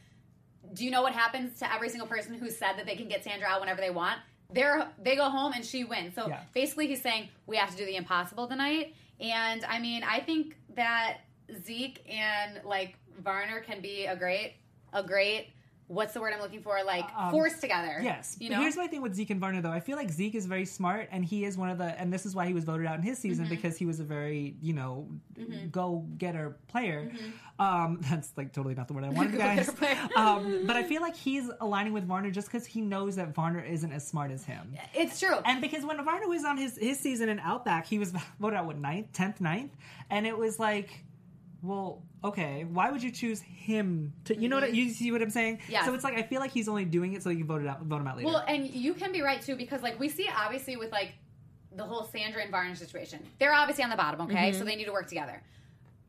do 0.75 0.85
you 0.85 0.91
know 0.91 1.03
what 1.03 1.13
happens 1.13 1.59
to 1.61 1.73
every 1.73 1.89
single 1.89 2.07
person 2.09 2.35
who 2.35 2.51
said 2.51 2.75
that 2.77 2.87
they 2.87 2.97
can 2.97 3.09
get 3.09 3.25
Sandra 3.25 3.49
out 3.49 3.61
whenever 3.61 3.81
they 3.81 3.91
want? 3.91 4.19
They're, 4.53 4.89
they 5.03 5.17
go 5.17 5.29
home 5.29 5.53
and 5.55 5.65
she 5.65 5.85
wins. 5.85 6.15
So 6.15 6.29
Yeah. 6.29 6.41
basically, 6.55 6.87
he's 6.87 7.03
saying, 7.03 7.29
we 7.47 7.57
have 7.57 7.71
to 7.71 7.77
do 7.77 7.85
the 7.85 7.97
impossible 7.97 8.47
tonight. 8.47 8.95
And 9.21 9.65
I 9.65 9.79
mean, 9.79 10.03
I 10.05 10.21
think 10.21 10.57
that 10.75 11.19
Zeke 11.65 12.05
and 12.09 12.61
like 12.65 12.97
Varner 13.23 13.61
can 13.61 13.81
be 13.81 14.07
a 14.07 14.17
great, 14.17 14.55
a 14.93 15.03
great, 15.03 15.49
what's 15.89 16.13
the 16.15 16.21
word 16.21 16.33
I'm 16.35 16.41
looking 16.41 16.61
for? 16.63 16.79
Like 16.87 17.07
Um, 17.17 17.31
force 17.31 17.59
together. 17.61 17.99
Yes. 18.03 18.37
You 18.39 18.51
know? 18.51 18.61
Here's 18.61 18.77
my 18.77 18.87
thing 18.87 19.03
with 19.03 19.15
Zeke 19.15 19.31
and 19.31 19.41
Varner, 19.41 19.61
though. 19.63 19.71
I 19.73 19.81
feel 19.81 19.97
like 19.97 20.11
Zeke 20.11 20.35
is 20.35 20.47
very 20.47 20.65
smart, 20.67 21.09
and 21.11 21.25
he 21.25 21.45
is 21.45 21.57
one 21.59 21.71
of 21.71 21.79
the, 21.79 21.99
and 22.01 22.13
this 22.13 22.25
is 22.27 22.35
why 22.35 22.47
he 22.47 22.55
was 22.55 22.65
voted 22.65 22.87
out 22.87 22.97
in 22.97 23.03
his 23.03 23.19
season 23.19 23.47
Mm-hmm. 23.47 23.55
because 23.55 23.77
he 23.79 23.87
was 23.87 23.99
a 23.99 24.05
very, 24.05 24.57
you 24.61 24.75
know, 24.75 25.09
go 25.73 26.05
getter 26.19 26.59
player. 26.69 27.11
Um, 27.59 27.99
that's 28.09 28.33
like 28.37 28.53
totally 28.53 28.75
not 28.75 28.87
the 28.89 28.95
word 28.95 29.05
I 29.05 29.09
wanted, 29.11 29.39
guys. 29.39 29.71
Mm-hmm. 29.71 30.19
Um, 30.19 30.67
but 30.67 30.77
I 30.77 30.83
feel 30.83 31.01
like 31.03 31.17
he's 31.17 31.51
aligning 31.61 31.93
with 31.93 32.07
Varner 32.07 32.31
just 32.31 32.49
because 32.49 32.67
he 32.67 32.81
knows 32.81 33.17
that 33.17 33.35
Varner 33.35 33.61
isn't 33.65 33.91
as 33.93 34.07
smart 34.07 34.31
as 34.31 34.45
him. 34.45 34.75
it's 34.95 35.19
true. 35.19 35.37
And 35.45 35.61
because 35.61 35.85
when 35.85 36.05
Varner 36.05 36.29
was 36.29 36.45
on 36.45 36.57
his, 36.59 36.77
his 36.77 36.99
season 37.01 37.29
in 37.29 37.39
Outback, 37.41 37.87
he 37.87 37.99
was 37.99 38.13
voted 38.41 38.59
out, 38.59 38.67
what, 38.67 38.79
ninth, 38.79 39.13
10th, 39.13 39.41
ninth? 39.41 39.73
And 40.11 40.27
it 40.27 40.37
was 40.37 40.59
like, 40.59 41.05
well, 41.63 42.03
okay, 42.25 42.65
why 42.65 42.91
would 42.91 43.03
you 43.03 43.11
choose 43.11 43.41
him 43.41 44.13
to, 44.25 44.37
you 44.37 44.49
know 44.49 44.61
what, 44.61 44.75
you 44.75 44.91
see 44.91 45.13
what 45.13 45.23
I'm 45.23 45.31
saying? 45.31 45.59
Mm-hmm. 45.59 45.73
Yes. 45.73 45.85
So 45.87 45.95
it's 45.95 46.05
like, 46.05 46.15
I 46.15 46.23
feel 46.23 46.41
like 46.41 46.51
he's 46.51 46.69
only 46.69 46.85
doing 46.85 47.13
it 47.13 47.23
so 47.23 47.31
you 47.31 47.39
can 47.39 47.47
vote 47.47 47.63
it 47.63 47.69
out, 47.69 47.83
vote 47.83 48.01
him 48.01 48.09
out 48.09 48.17
later. 48.17 48.29
Well, 48.29 48.45
and 48.49 48.69
you 48.69 48.95
can 48.95 49.13
be 49.13 49.23
right 49.23 49.41
too 49.41 49.57
because 49.57 49.83
like 49.83 49.99
we 50.01 50.09
see 50.09 50.29
obviously 50.35 50.77
with 50.77 50.91
like 50.93 51.15
the 51.77 51.85
whole 51.85 52.05
Sandra 52.05 52.43
and 52.43 52.51
Varner 52.51 52.75
situation, 52.75 53.21
they're 53.39 53.55
obviously 53.55 53.85
on 53.85 53.91
the 53.91 53.97
bottom, 53.97 54.21
okay? 54.23 54.53
So 54.53 54.65
they 54.65 54.75
need 54.75 54.87
to 54.87 54.93
work 54.93 55.07
together. 55.07 55.43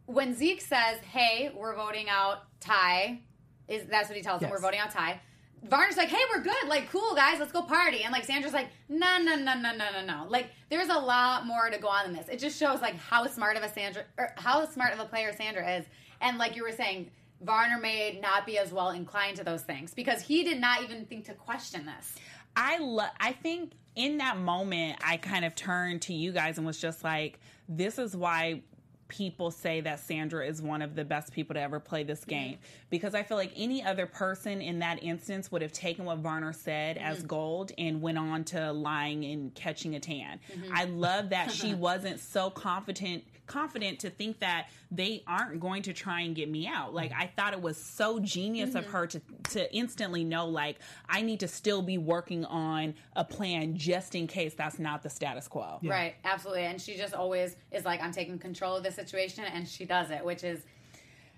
When 0.06 0.34
Zeke 0.34 0.62
says, 0.62 1.00
"Hey, 1.12 1.52
we're 1.56 1.76
voting 1.76 2.10
out 2.10 2.40
Tai," 2.60 3.20
is 3.68 3.86
that's 3.88 4.10
what 4.10 4.18
he 4.18 4.24
tells 4.24 4.40
them. 4.40 4.50
Yes. 4.50 4.58
We're 4.58 4.62
voting 4.62 4.80
out 4.80 4.90
Tai. 4.90 5.20
Varner's 5.64 5.98
like, 5.98 6.10
hey, 6.10 6.22
we're 6.34 6.42
good. 6.42 6.68
Like, 6.68 6.90
cool, 6.90 7.16
guys, 7.16 7.40
let's 7.40 7.52
go 7.52 7.62
party. 7.62 8.04
And 8.04 8.12
like, 8.12 8.26
Sandra's 8.26 8.54
like, 8.54 8.70
no, 8.88 9.18
no, 9.18 9.36
no, 9.36 9.54
no, 9.56 9.72
no, 9.72 9.92
no, 9.92 10.06
no. 10.06 10.26
Like, 10.30 10.52
there's 10.70 10.90
a 10.90 10.98
lot 10.98 11.46
more 11.46 11.70
to 11.70 11.78
go 11.78 11.88
on 11.88 12.06
than 12.06 12.14
this. 12.14 12.28
It 12.30 12.40
just 12.40 12.58
shows 12.58 12.82
like 12.82 12.96
how 12.96 13.26
smart 13.28 13.58
of 13.58 13.64
a 13.64 13.70
Sandra, 13.70 14.04
or 14.18 14.34
how 14.38 14.66
smart 14.66 14.94
of 14.94 15.00
a 15.00 15.06
player 15.06 15.34
Sandra 15.36 15.78
is. 15.78 15.86
And 16.22 16.38
like 16.38 16.56
you 16.56 16.64
were 16.64 16.72
saying, 16.72 17.12
Varner 17.42 17.80
may 17.80 18.20
not 18.22 18.46
be 18.46 18.58
as 18.58 18.72
well 18.72 18.90
inclined 18.90 19.38
to 19.38 19.44
those 19.44 19.62
things 19.62 19.94
because 19.94 20.22
he 20.22 20.44
did 20.44 20.60
not 20.60 20.84
even 20.84 21.06
think 21.06 21.26
to 21.26 21.34
question 21.34 21.86
this. 21.86 22.16
I 22.56 22.78
love. 22.80 23.12
I 23.20 23.32
think 23.32 23.72
in 23.96 24.18
that 24.18 24.38
moment, 24.38 25.00
I 25.06 25.18
kind 25.18 25.46
of 25.46 25.56
turned 25.56 26.02
to 26.04 26.14
you 26.14 26.32
guys 26.32 26.58
and 26.58 26.66
was 26.68 26.80
just 26.80 27.04
like, 27.04 27.40
"This 27.68 27.98
is 27.98 28.16
why." 28.16 28.64
People 29.10 29.52
say 29.52 29.82
that 29.82 30.00
Sandra 30.00 30.46
is 30.46 30.62
one 30.62 30.82
of 30.82 30.96
the 30.96 31.04
best 31.04 31.34
people 31.34 31.56
to 31.56 31.60
ever 31.60 31.80
play 31.80 32.04
this 32.04 32.24
game. 32.24 32.58
Because 32.90 33.14
I 33.14 33.24
feel 33.24 33.38
like 33.38 33.52
any 33.58 33.84
other 33.84 34.06
person 34.06 34.62
in 34.62 34.80
that 34.80 35.04
instance 35.04 35.52
would 35.52 35.62
have 35.62 35.74
taken 35.74 36.06
what 36.06 36.20
Varner 36.20 36.54
said 36.54 36.98
as 36.98 37.18
mm-hmm. 37.18 37.28
gold 37.28 37.72
and 37.78 38.02
went 38.02 38.18
on 38.18 38.44
to 38.46 38.72
lying 38.72 39.26
and 39.26 39.54
catching 39.56 39.96
a 39.96 40.00
tan. 40.00 40.40
Mm-hmm. 40.54 40.74
I 40.74 40.86
love 40.86 41.30
that 41.30 41.52
she 41.60 41.74
wasn't 41.74 42.20
so 42.20 42.50
confident 42.50 43.24
confident 43.50 44.00
to 44.00 44.10
think 44.10 44.40
that 44.40 44.70
they 44.92 45.24
aren't 45.28 45.60
going 45.60 45.84
to 45.84 45.94
try 45.94 46.22
and 46.22 46.36
get 46.36 46.50
me 46.50 46.68
out. 46.68 46.94
Like 46.94 47.12
I 47.12 47.30
thought 47.36 47.52
it 47.52 47.62
was 47.62 47.76
so 47.76 48.20
genius 48.20 48.76
of 48.76 48.86
mm-hmm. 48.86 48.94
her 48.94 49.08
to 49.08 49.22
to 49.50 49.74
instantly 49.76 50.24
know 50.24 50.48
like 50.48 50.78
I 51.10 51.22
need 51.22 51.42
to 51.42 51.48
still 51.48 51.82
be 51.82 51.98
working 51.98 52.46
on 52.46 52.94
a 53.16 53.26
plan 53.26 53.76
just 53.76 54.16
in 54.16 54.28
case 54.28 54.54
that's 54.54 54.80
not 54.80 55.04
the 55.04 55.10
status 55.10 55.48
quo. 55.48 55.80
Right, 55.84 56.16
absolutely. 56.24 56.64
And 56.64 56.80
she 56.80 56.96
just 56.96 57.14
always 57.14 57.56
is 57.72 57.86
like, 57.86 58.02
I'm 58.02 58.12
taking 58.12 58.38
control 58.40 58.78
of 58.78 58.84
the 58.84 58.92
situation, 58.92 59.44
and 59.44 59.68
she 59.68 59.86
does 59.86 60.12
it, 60.12 60.24
which 60.24 60.44
is 60.44 60.62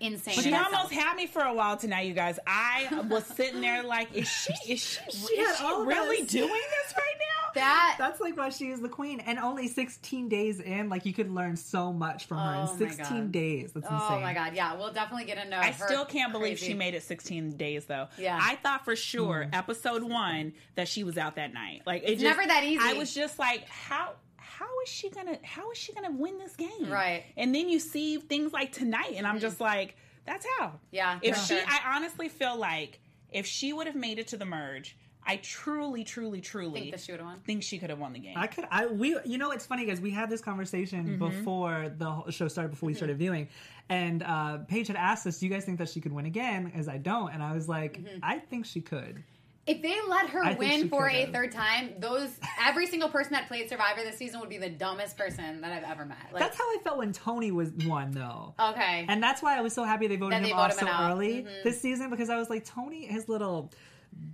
insane. 0.00 0.34
She 0.34 0.52
almost 0.52 0.92
had 0.92 1.16
me 1.16 1.26
for 1.26 1.42
a 1.42 1.54
while 1.54 1.76
tonight, 1.76 2.06
you 2.06 2.14
guys. 2.14 2.38
I 2.46 2.88
was 3.08 3.24
sitting 3.24 3.60
there 3.60 3.82
like, 3.82 4.14
is 4.14 4.28
she 4.28 4.72
is 4.72 4.80
she, 4.80 5.00
She 5.10 5.40
is 5.40 5.48
had 5.48 5.56
she 5.58 5.64
all 5.64 5.84
really 5.84 6.22
this. 6.22 6.32
doing 6.32 6.48
this 6.48 6.94
right 6.96 7.11
now? 7.11 7.11
That. 7.54 7.96
That's 7.98 8.20
like 8.20 8.36
why 8.36 8.48
she 8.50 8.70
is 8.70 8.80
the 8.80 8.88
queen. 8.88 9.20
And 9.20 9.38
only 9.38 9.68
16 9.68 10.28
days 10.28 10.60
in, 10.60 10.88
like 10.88 11.06
you 11.06 11.12
could 11.12 11.30
learn 11.30 11.56
so 11.56 11.92
much 11.92 12.26
from 12.26 12.38
her 12.38 12.54
Oh 12.56 12.72
in 12.74 12.80
my 12.80 12.94
16 12.94 13.16
God. 13.16 13.32
days. 13.32 13.72
That's 13.72 13.86
oh 13.90 13.94
insane. 13.94 14.22
my 14.22 14.34
god, 14.34 14.54
yeah, 14.54 14.74
we'll 14.74 14.92
definitely 14.92 15.24
get 15.26 15.38
into. 15.38 15.56
I 15.56 15.72
her 15.72 15.86
still 15.86 16.04
can't 16.04 16.32
believe 16.32 16.58
crazy- 16.58 16.68
she 16.68 16.74
made 16.74 16.94
it 16.94 17.02
16 17.02 17.56
days 17.56 17.86
though. 17.86 18.08
Yeah. 18.18 18.38
I 18.40 18.56
thought 18.56 18.84
for 18.84 18.96
sure 18.96 19.48
mm. 19.50 19.56
episode 19.56 20.02
one 20.02 20.52
that 20.74 20.88
she 20.88 21.04
was 21.04 21.18
out 21.18 21.36
that 21.36 21.52
night. 21.52 21.82
Like 21.86 22.02
it 22.02 22.12
It's 22.12 22.22
just, 22.22 22.36
never 22.36 22.46
that 22.46 22.64
easy. 22.64 22.80
I 22.80 22.94
was 22.94 23.14
just 23.14 23.38
like, 23.38 23.68
how 23.68 24.12
how 24.36 24.66
is 24.84 24.88
she 24.88 25.10
gonna 25.10 25.38
how 25.42 25.70
is 25.70 25.78
she 25.78 25.92
gonna 25.92 26.10
win 26.12 26.38
this 26.38 26.56
game? 26.56 26.88
Right. 26.88 27.24
And 27.36 27.54
then 27.54 27.68
you 27.68 27.80
see 27.80 28.18
things 28.18 28.52
like 28.52 28.72
tonight, 28.72 29.14
and 29.16 29.26
I'm 29.26 29.40
just 29.40 29.58
mm. 29.58 29.62
like, 29.62 29.96
that's 30.26 30.46
how. 30.58 30.74
Yeah, 30.90 31.18
If 31.22 31.36
she, 31.36 31.54
sure. 31.54 31.64
I 31.66 31.96
honestly 31.96 32.28
feel 32.28 32.56
like 32.56 33.00
if 33.30 33.46
she 33.46 33.72
would 33.72 33.86
have 33.86 33.96
made 33.96 34.18
it 34.18 34.28
to 34.28 34.36
the 34.36 34.44
merge, 34.44 34.96
I 35.26 35.36
truly, 35.36 36.02
truly, 36.04 36.40
truly 36.40 36.80
think 36.80 36.90
that 36.92 37.00
she 37.00 37.12
would've 37.12 37.24
won? 37.26 37.40
think 37.46 37.62
she 37.62 37.78
could 37.78 37.90
have 37.90 37.98
won 37.98 38.12
the 38.12 38.18
game. 38.18 38.34
I 38.36 38.46
could, 38.48 38.66
I 38.70 38.86
we, 38.86 39.16
you 39.24 39.38
know, 39.38 39.50
it's 39.52 39.64
funny 39.66 39.84
because 39.84 40.00
We 40.00 40.10
had 40.10 40.28
this 40.28 40.40
conversation 40.40 41.06
Mm-hmm. 41.18 41.18
before 41.18 41.92
the 41.96 42.30
show 42.30 42.48
started, 42.48 42.70
before 42.70 42.88
we 42.88 42.94
started 42.94 43.18
viewing, 43.18 43.48
and 43.88 44.22
uh, 44.22 44.58
Paige 44.68 44.88
had 44.88 44.96
asked 44.96 45.26
us, 45.26 45.38
"Do 45.38 45.46
you 45.46 45.52
guys 45.52 45.64
think 45.64 45.78
that 45.78 45.88
she 45.88 46.00
could 46.00 46.12
win 46.12 46.26
again?" 46.26 46.72
As 46.74 46.88
I 46.88 46.98
don't, 46.98 47.32
and 47.32 47.42
I 47.42 47.52
was 47.54 47.68
like, 47.68 47.98
Mm-hmm. 47.98 48.18
"I 48.22 48.38
think 48.38 48.66
she 48.66 48.80
could." 48.80 49.22
If 49.64 49.80
they 49.80 49.94
let 50.08 50.28
her 50.30 50.42
I 50.44 50.54
win 50.54 50.88
for 50.88 51.06
a 51.08 51.20
could've. 51.20 51.32
third 51.32 51.52
time, 51.52 51.90
those 52.00 52.30
every 52.66 52.84
single 52.88 53.08
person 53.08 53.32
that 53.34 53.46
played 53.46 53.68
Survivor 53.68 54.00
this 54.02 54.16
season 54.18 54.40
would 54.40 54.48
be 54.48 54.58
the 54.58 54.68
dumbest 54.70 55.16
person 55.16 55.60
that 55.60 55.70
I've 55.72 55.88
ever 55.88 56.04
met. 56.04 56.18
Like, 56.32 56.42
That's 56.42 56.58
how 56.58 56.64
I 56.64 56.78
felt 56.82 56.98
when 56.98 57.12
Tony 57.12 57.52
was 57.52 57.70
won, 57.86 58.10
though. 58.10 58.54
okay. 58.58 59.06
And 59.08 59.22
that's 59.22 59.40
why 59.40 59.56
I 59.56 59.60
was 59.60 59.72
so 59.72 59.84
happy 59.84 60.08
they 60.08 60.16
voted 60.16 60.38
him 60.38 60.42
they 60.42 60.50
off 60.52 60.72
voted 60.72 60.80
so 60.80 60.88
out. 60.88 61.12
early 61.12 61.42
Mhm. 61.44 61.62
this 61.62 61.80
season 61.80 62.10
because 62.10 62.28
I 62.28 62.38
was 62.38 62.50
like, 62.50 62.64
Tony, 62.64 63.06
his 63.06 63.28
little 63.28 63.70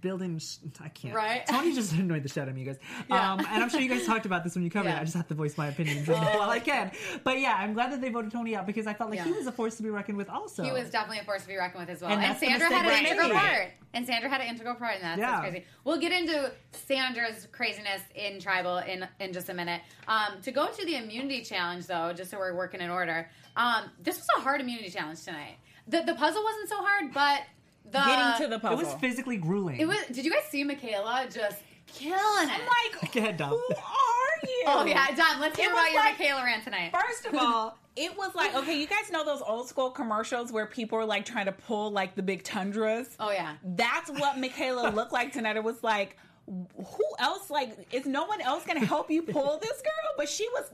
building. 0.00 0.38
Sh- 0.38 0.56
I 0.80 0.88
can't. 0.88 1.14
Right. 1.14 1.44
Tony 1.46 1.74
just 1.74 1.92
annoyed 1.94 2.22
the 2.22 2.28
shit 2.28 2.42
out 2.42 2.48
of 2.48 2.54
me, 2.54 2.60
you 2.62 2.66
guys. 2.66 2.78
Yeah. 3.08 3.32
Um, 3.32 3.40
and 3.40 3.62
I'm 3.62 3.68
sure 3.68 3.80
you 3.80 3.88
guys 3.88 4.04
talked 4.06 4.26
about 4.26 4.44
this 4.44 4.54
when 4.54 4.64
you 4.64 4.70
covered 4.70 4.88
Yeah. 4.90 4.98
it. 4.98 5.00
I 5.00 5.04
just 5.04 5.16
have 5.16 5.28
to 5.28 5.34
voice 5.34 5.56
my 5.58 5.68
opinions 5.68 6.06
while 6.08 6.50
I 6.50 6.58
can. 6.60 6.90
But 7.24 7.40
yeah, 7.40 7.56
I'm 7.58 7.72
glad 7.74 7.92
that 7.92 8.00
they 8.00 8.08
voted 8.10 8.30
Tony 8.32 8.54
out 8.56 8.66
because 8.66 8.86
I 8.86 8.94
felt 8.94 9.10
like 9.10 9.22
he 9.22 9.32
was 9.32 9.46
a 9.46 9.52
force 9.52 9.76
to 9.76 9.82
be 9.82 9.90
reckoned 9.90 10.18
with. 10.18 10.28
Also, 10.28 10.62
He 10.62 10.70
was 10.72 10.90
definitely 10.90 11.18
a 11.18 11.24
force 11.24 11.42
to 11.42 11.48
be 11.48 11.56
reckoned 11.56 11.80
with 11.86 11.90
as 11.96 12.02
well. 12.02 12.10
And 12.10 12.22
And, 12.22 12.36
Sandra 12.38 12.68
had 12.68 12.86
an 12.86 13.04
integral 13.06 13.30
part. 13.30 13.68
And 13.94 14.06
Sandra 14.06 14.28
had 14.28 14.40
an 14.40 14.48
integral 14.48 14.74
part 14.74 14.96
in 14.96 15.02
that. 15.02 15.18
Yeah. 15.18 15.30
That's 15.30 15.40
crazy. 15.50 15.64
We'll 15.84 15.98
get 15.98 16.12
into 16.12 16.52
Sandra's 16.72 17.46
craziness 17.52 18.02
in 18.14 18.40
Tribal 18.40 18.78
in 18.78 19.06
in 19.20 19.32
just 19.32 19.48
a 19.48 19.54
minute. 19.54 19.80
Um, 20.06 20.40
to 20.42 20.50
go 20.52 20.68
to 20.68 20.84
the 20.86 20.96
immunity 20.96 21.42
challenge, 21.42 21.86
though, 21.86 22.12
just 22.12 22.30
so 22.30 22.38
we're 22.38 22.54
working 22.54 22.80
in 22.80 22.90
order, 22.90 23.28
um, 23.56 23.84
this 24.02 24.16
was 24.16 24.26
a 24.36 24.40
hard 24.40 24.60
immunity 24.60 24.90
challenge 24.90 25.22
tonight. 25.24 25.56
The, 25.88 26.02
the 26.02 26.14
puzzle 26.14 26.44
wasn't 26.44 26.68
so 26.68 26.76
hard, 26.78 27.14
but 27.14 27.40
the 27.90 27.98
Getting 27.98 28.50
to 28.50 28.58
the 28.58 28.72
It 28.72 28.76
was 28.78 28.94
physically 28.94 29.36
grueling. 29.36 29.80
It 29.80 29.86
was. 29.88 29.98
Did 30.12 30.24
you 30.24 30.30
guys 30.30 30.44
see 30.50 30.64
Michaela 30.64 31.26
just 31.32 31.58
killing 31.86 32.14
it? 32.48 32.50
I'm 32.50 33.00
like, 33.00 33.12
Go 33.12 33.20
ahead, 33.20 33.36
Dom. 33.36 33.50
who 33.50 33.56
are 33.56 34.40
you? 34.42 34.62
oh 34.66 34.84
yeah, 34.86 35.06
Dom. 35.14 35.40
Let's 35.40 35.56
hear 35.58 35.68
It 35.68 35.72
about 35.72 35.82
was 35.84 35.92
your 35.92 36.02
like- 36.02 36.18
Michaela 36.18 36.44
rant 36.44 36.64
tonight. 36.64 36.92
First 36.92 37.26
of 37.26 37.34
all, 37.34 37.78
it 37.96 38.16
was 38.16 38.34
like 38.34 38.54
okay, 38.54 38.78
you 38.78 38.86
guys 38.86 39.10
know 39.10 39.24
those 39.24 39.42
old 39.42 39.68
school 39.68 39.90
commercials 39.90 40.52
where 40.52 40.66
people 40.66 40.98
are 40.98 41.04
like 41.06 41.24
trying 41.24 41.46
to 41.46 41.52
pull 41.52 41.90
like 41.90 42.14
the 42.14 42.22
big 42.22 42.42
tundras. 42.44 43.16
Oh 43.18 43.30
yeah. 43.30 43.54
That's 43.64 44.10
what 44.10 44.38
Michaela 44.38 44.90
looked 44.90 45.12
like 45.12 45.32
tonight. 45.32 45.56
It 45.56 45.64
was 45.64 45.82
like, 45.82 46.16
who 46.46 47.04
else? 47.18 47.50
Like, 47.50 47.92
is 47.92 48.06
no 48.06 48.24
one 48.26 48.40
else 48.40 48.64
going 48.64 48.80
to 48.80 48.86
help 48.86 49.10
you 49.10 49.22
pull 49.22 49.58
this 49.58 49.82
girl? 49.82 50.12
But 50.16 50.28
she 50.28 50.48
was. 50.54 50.70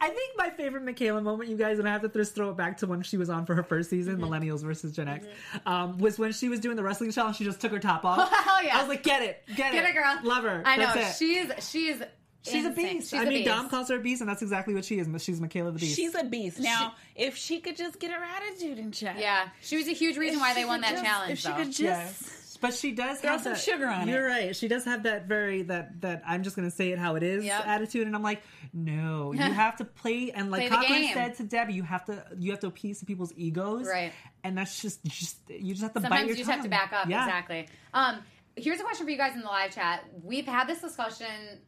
I 0.00 0.08
think 0.08 0.36
my 0.36 0.50
favorite 0.50 0.84
Michaela 0.84 1.20
moment, 1.20 1.50
you 1.50 1.56
guys, 1.56 1.78
and 1.78 1.88
I 1.88 1.92
have 1.92 2.02
to 2.02 2.08
just 2.08 2.34
throw 2.34 2.50
it 2.50 2.56
back 2.56 2.78
to 2.78 2.86
when 2.86 3.02
she 3.02 3.16
was 3.16 3.30
on 3.30 3.46
for 3.46 3.54
her 3.54 3.62
first 3.62 3.90
season, 3.90 4.16
Mm-hmm. 4.18 4.24
Millennials 4.24 4.62
versus 4.62 4.92
Gen 4.92 5.08
X, 5.08 5.26
um, 5.66 5.98
was 5.98 6.18
when 6.18 6.32
she 6.32 6.48
was 6.48 6.60
doing 6.60 6.76
the 6.76 6.82
wrestling 6.82 7.12
challenge. 7.12 7.36
She 7.36 7.44
just 7.44 7.60
took 7.60 7.72
her 7.72 7.78
top 7.78 8.04
off. 8.04 8.30
Hell 8.44 8.62
yeah. 8.64 8.76
I 8.76 8.80
was 8.80 8.88
like, 8.88 9.02
get 9.02 9.22
it, 9.22 9.42
get, 9.54 9.72
Get 9.72 9.84
it, 9.84 9.92
girl. 9.94 10.18
love 10.24 10.44
her. 10.44 10.62
I 10.64 10.76
know. 10.76 10.92
That's 10.94 11.20
it. 11.20 11.24
She's 11.24 11.68
she's 11.70 12.02
She's 12.42 12.64
a 12.64 12.70
beast. 12.70 13.10
She's 13.10 13.20
I 13.20 13.24
a 13.24 13.26
mean, 13.26 13.32
beast. 13.40 13.48
Dom 13.48 13.68
calls 13.68 13.90
her 13.90 13.96
a 13.96 14.00
beast, 14.00 14.22
and 14.22 14.30
that's 14.30 14.40
exactly 14.40 14.72
what 14.72 14.82
she 14.86 14.98
is. 14.98 15.06
She's 15.22 15.42
Michaela 15.42 15.72
the 15.72 15.78
Beast. 15.78 15.94
She's 15.94 16.14
a 16.14 16.24
beast. 16.24 16.58
Now, 16.58 16.94
if 17.14 17.36
she 17.36 17.60
could 17.60 17.76
just 17.76 18.00
get 18.00 18.10
her 18.12 18.24
attitude 18.24 18.78
in 18.78 18.92
check. 18.92 19.16
Yeah, 19.18 19.48
she 19.60 19.76
was 19.76 19.86
a 19.88 19.92
huge 19.92 20.16
reason 20.16 20.40
why 20.40 20.54
they 20.54 20.64
won 20.64 20.80
that 20.80 20.92
just- 20.92 21.04
challenge. 21.04 21.32
If 21.32 21.38
she 21.40 21.52
could 21.52 21.66
just. 21.66 21.80
Yes. 21.82 22.39
But 22.60 22.74
she 22.74 22.92
does 22.92 23.20
Throw 23.20 23.30
have 23.30 23.42
some 23.42 23.52
that, 23.54 23.60
sugar 23.60 23.86
on 23.86 24.08
it. 24.08 24.12
You're 24.12 24.26
right. 24.26 24.54
She 24.54 24.68
does 24.68 24.84
have 24.84 25.04
that 25.04 25.26
very 25.26 25.62
that 25.62 26.00
that 26.02 26.22
I'm 26.26 26.42
just 26.42 26.56
gonna 26.56 26.70
say 26.70 26.92
it 26.92 26.98
how 26.98 27.16
it 27.16 27.22
is 27.22 27.44
Yep. 27.44 27.66
attitude, 27.66 28.06
and 28.06 28.14
I'm 28.14 28.22
like, 28.22 28.42
no, 28.72 29.32
you 29.32 29.40
have 29.40 29.76
to 29.76 29.84
play 29.84 30.30
and 30.32 30.50
like 30.50 30.70
Cochran 30.70 31.10
said 31.14 31.36
to 31.36 31.42
Debbie, 31.44 31.72
you 31.74 31.82
have 31.82 32.04
to 32.06 32.24
you 32.38 32.50
have 32.50 32.60
to 32.60 32.66
appease 32.66 33.02
people's 33.04 33.32
egos, 33.36 33.86
Right. 33.86 34.12
And 34.44 34.56
that's 34.56 34.80
just 34.80 35.02
just 35.04 35.38
you 35.48 35.72
just 35.72 35.82
have 35.82 35.94
to 35.94 36.00
bite 36.00 36.08
Sometimes 36.08 36.28
your 36.28 36.36
you 36.36 36.44
just 36.44 36.50
have 36.50 36.62
to 36.62 36.68
back 36.68 36.92
up. 36.92 37.08
Yeah. 37.08 37.24
Exactly. 37.24 37.68
Um, 37.94 38.22
here's 38.56 38.80
a 38.80 38.82
question 38.82 39.06
for 39.06 39.10
you 39.10 39.16
guys 39.16 39.34
in 39.34 39.40
the 39.40 39.46
live 39.46 39.74
chat. 39.74 40.04
We've 40.22 40.46
had 40.46 40.66
this 40.66 40.80
discussion 40.80 41.26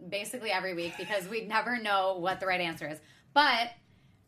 basically 0.09 0.51
every 0.51 0.75
week 0.75 0.95
because 0.99 1.29
we 1.29 1.47
never 1.47 1.79
know 1.79 2.19
what 2.19 2.41
the 2.41 2.47
right 2.47 2.61
answer 2.61 2.89
is. 2.89 2.99
But 3.35 3.71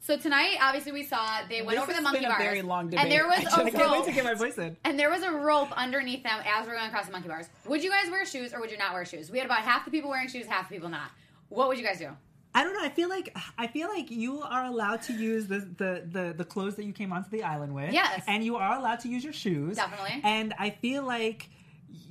so 0.06 0.18
tonight, 0.18 0.56
obviously, 0.60 0.92
we 0.92 1.02
saw 1.02 1.40
they 1.48 1.62
went 1.62 1.78
This 1.78 1.82
over 1.82 1.92
the 1.94 2.02
monkey 2.02 2.18
been 2.20 2.26
a 2.26 2.28
bars, 2.34 2.42
very 2.42 2.60
long 2.62 2.90
debate. 2.90 3.00
and 3.04 3.10
there 3.10 3.26
was 3.26 3.38
a 3.44 3.52
I 3.52 3.70
can't 3.70 3.74
wait 3.74 3.82
rope, 3.82 4.04
to 4.06 4.12
get 4.12 4.24
my 4.24 4.34
voice 4.34 4.58
in. 4.58 4.76
and 4.84 4.98
there 4.98 5.08
was 5.10 5.22
a 5.22 5.32
rope 5.32 5.72
underneath 5.72 6.22
them 6.22 6.40
as 6.44 6.66
we 6.66 6.72
we're 6.72 6.76
going 6.76 6.88
across 6.88 7.06
the 7.06 7.12
monkey 7.12 7.28
bars. 7.28 7.46
Would 7.66 7.82
you 7.82 7.90
guys 7.90 8.10
wear 8.10 8.26
shoes 8.26 8.52
or 8.52 8.60
would 8.60 8.70
you 8.70 8.76
not 8.76 8.92
wear 8.92 9.06
shoes? 9.06 9.30
We 9.30 9.38
had 9.38 9.46
about 9.46 9.60
half 9.60 9.84
the 9.86 9.90
people 9.90 10.10
wearing 10.10 10.28
shoes, 10.28 10.46
half 10.46 10.68
the 10.68 10.74
people 10.74 10.90
not. 10.90 11.10
What 11.48 11.68
would 11.68 11.78
you 11.78 11.84
guys 11.84 11.98
do? 11.98 12.10
I 12.54 12.62
don't 12.62 12.74
know. 12.74 12.84
I 12.84 12.90
feel 12.90 13.08
like 13.08 13.36
I 13.58 13.66
feel 13.66 13.88
like 13.88 14.10
you 14.10 14.40
are 14.42 14.64
allowed 14.66 15.02
to 15.02 15.12
use 15.14 15.46
the 15.46 15.60
the 15.60 16.06
the, 16.10 16.34
the 16.36 16.44
clothes 16.44 16.76
that 16.76 16.84
you 16.84 16.92
came 16.92 17.12
onto 17.12 17.30
the 17.30 17.42
island 17.42 17.74
with. 17.74 17.92
Yes. 17.92 18.22
and 18.28 18.44
you 18.44 18.56
are 18.56 18.78
allowed 18.78 19.00
to 19.00 19.08
use 19.08 19.24
your 19.24 19.32
shoes. 19.32 19.76
Definitely. 19.76 20.20
And 20.22 20.54
I 20.58 20.70
feel 20.70 21.02
like 21.02 21.48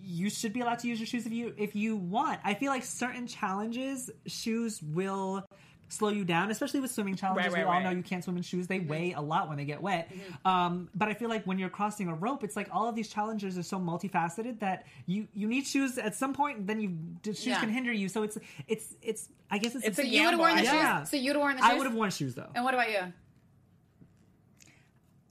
you 0.05 0.29
should 0.29 0.51
be 0.51 0.59
allowed 0.59 0.79
to 0.79 0.87
use 0.87 0.99
your 0.99 1.07
shoes 1.07 1.25
if 1.25 1.31
you 1.31 1.53
if 1.57 1.75
you 1.75 1.95
want. 1.95 2.39
I 2.43 2.55
feel 2.55 2.71
like 2.71 2.83
certain 2.83 3.25
challenges, 3.25 4.09
shoes 4.25 4.81
will 4.81 5.45
slow 5.93 6.09
you 6.09 6.25
down, 6.25 6.51
especially 6.51 6.79
with 6.79 6.91
swimming 6.91 7.15
challenges. 7.15 7.53
Right, 7.53 7.59
right, 7.59 7.65
we 7.65 7.67
all 7.67 7.73
right. 7.75 7.83
know 7.83 7.89
you 7.91 8.03
can't 8.03 8.23
swim 8.23 8.37
in 8.37 8.43
shoes; 8.43 8.67
they 8.67 8.79
Mm-hmm. 8.79 8.89
weigh 8.89 9.13
a 9.13 9.21
lot 9.21 9.47
when 9.47 9.57
they 9.57 9.65
get 9.65 9.81
wet. 9.81 10.11
Um, 10.45 10.89
but 10.95 11.07
I 11.07 11.13
feel 11.13 11.29
like 11.29 11.45
when 11.45 11.59
you're 11.59 11.69
crossing 11.69 12.07
a 12.07 12.13
rope, 12.15 12.43
it's 12.43 12.55
like 12.55 12.67
all 12.71 12.87
of 12.89 12.95
these 12.95 13.07
challenges 13.09 13.57
are 13.57 13.63
so 13.63 13.79
multifaceted 13.79 14.59
that 14.59 14.85
you 15.05 15.27
you 15.33 15.47
need 15.47 15.65
shoes 15.67 15.97
at 15.97 16.15
some 16.15 16.33
point. 16.33 16.67
Then 16.67 16.81
you 16.81 16.97
shoes 17.23 17.45
Yeah. 17.45 17.59
can 17.59 17.69
hinder 17.69 17.91
you. 17.93 18.09
So 18.09 18.23
it's 18.23 18.37
it's 18.67 18.95
it's. 19.01 19.29
I 19.51 19.59
guess 19.59 19.75
it's 19.75 19.85
It's 19.85 19.99
a 19.99 20.01
a 20.01 20.05
You 20.05 20.23
would 20.23 20.31
have 20.31 20.39
worn 20.39 20.55
the 20.57 20.63
Yeah. 20.63 20.99
shoes. 21.01 21.09
So 21.11 21.17
you'd 21.17 21.33
have 21.33 21.41
worn 21.41 21.55
the 21.57 21.61
shoes. 21.61 21.71
I 21.71 21.73
would 21.75 21.85
have 21.85 21.95
worn 21.95 22.09
shoes 22.11 22.33
though. 22.35 22.49
And 22.55 22.65
what 22.65 22.73
about 22.73 22.89
you? 22.89 23.13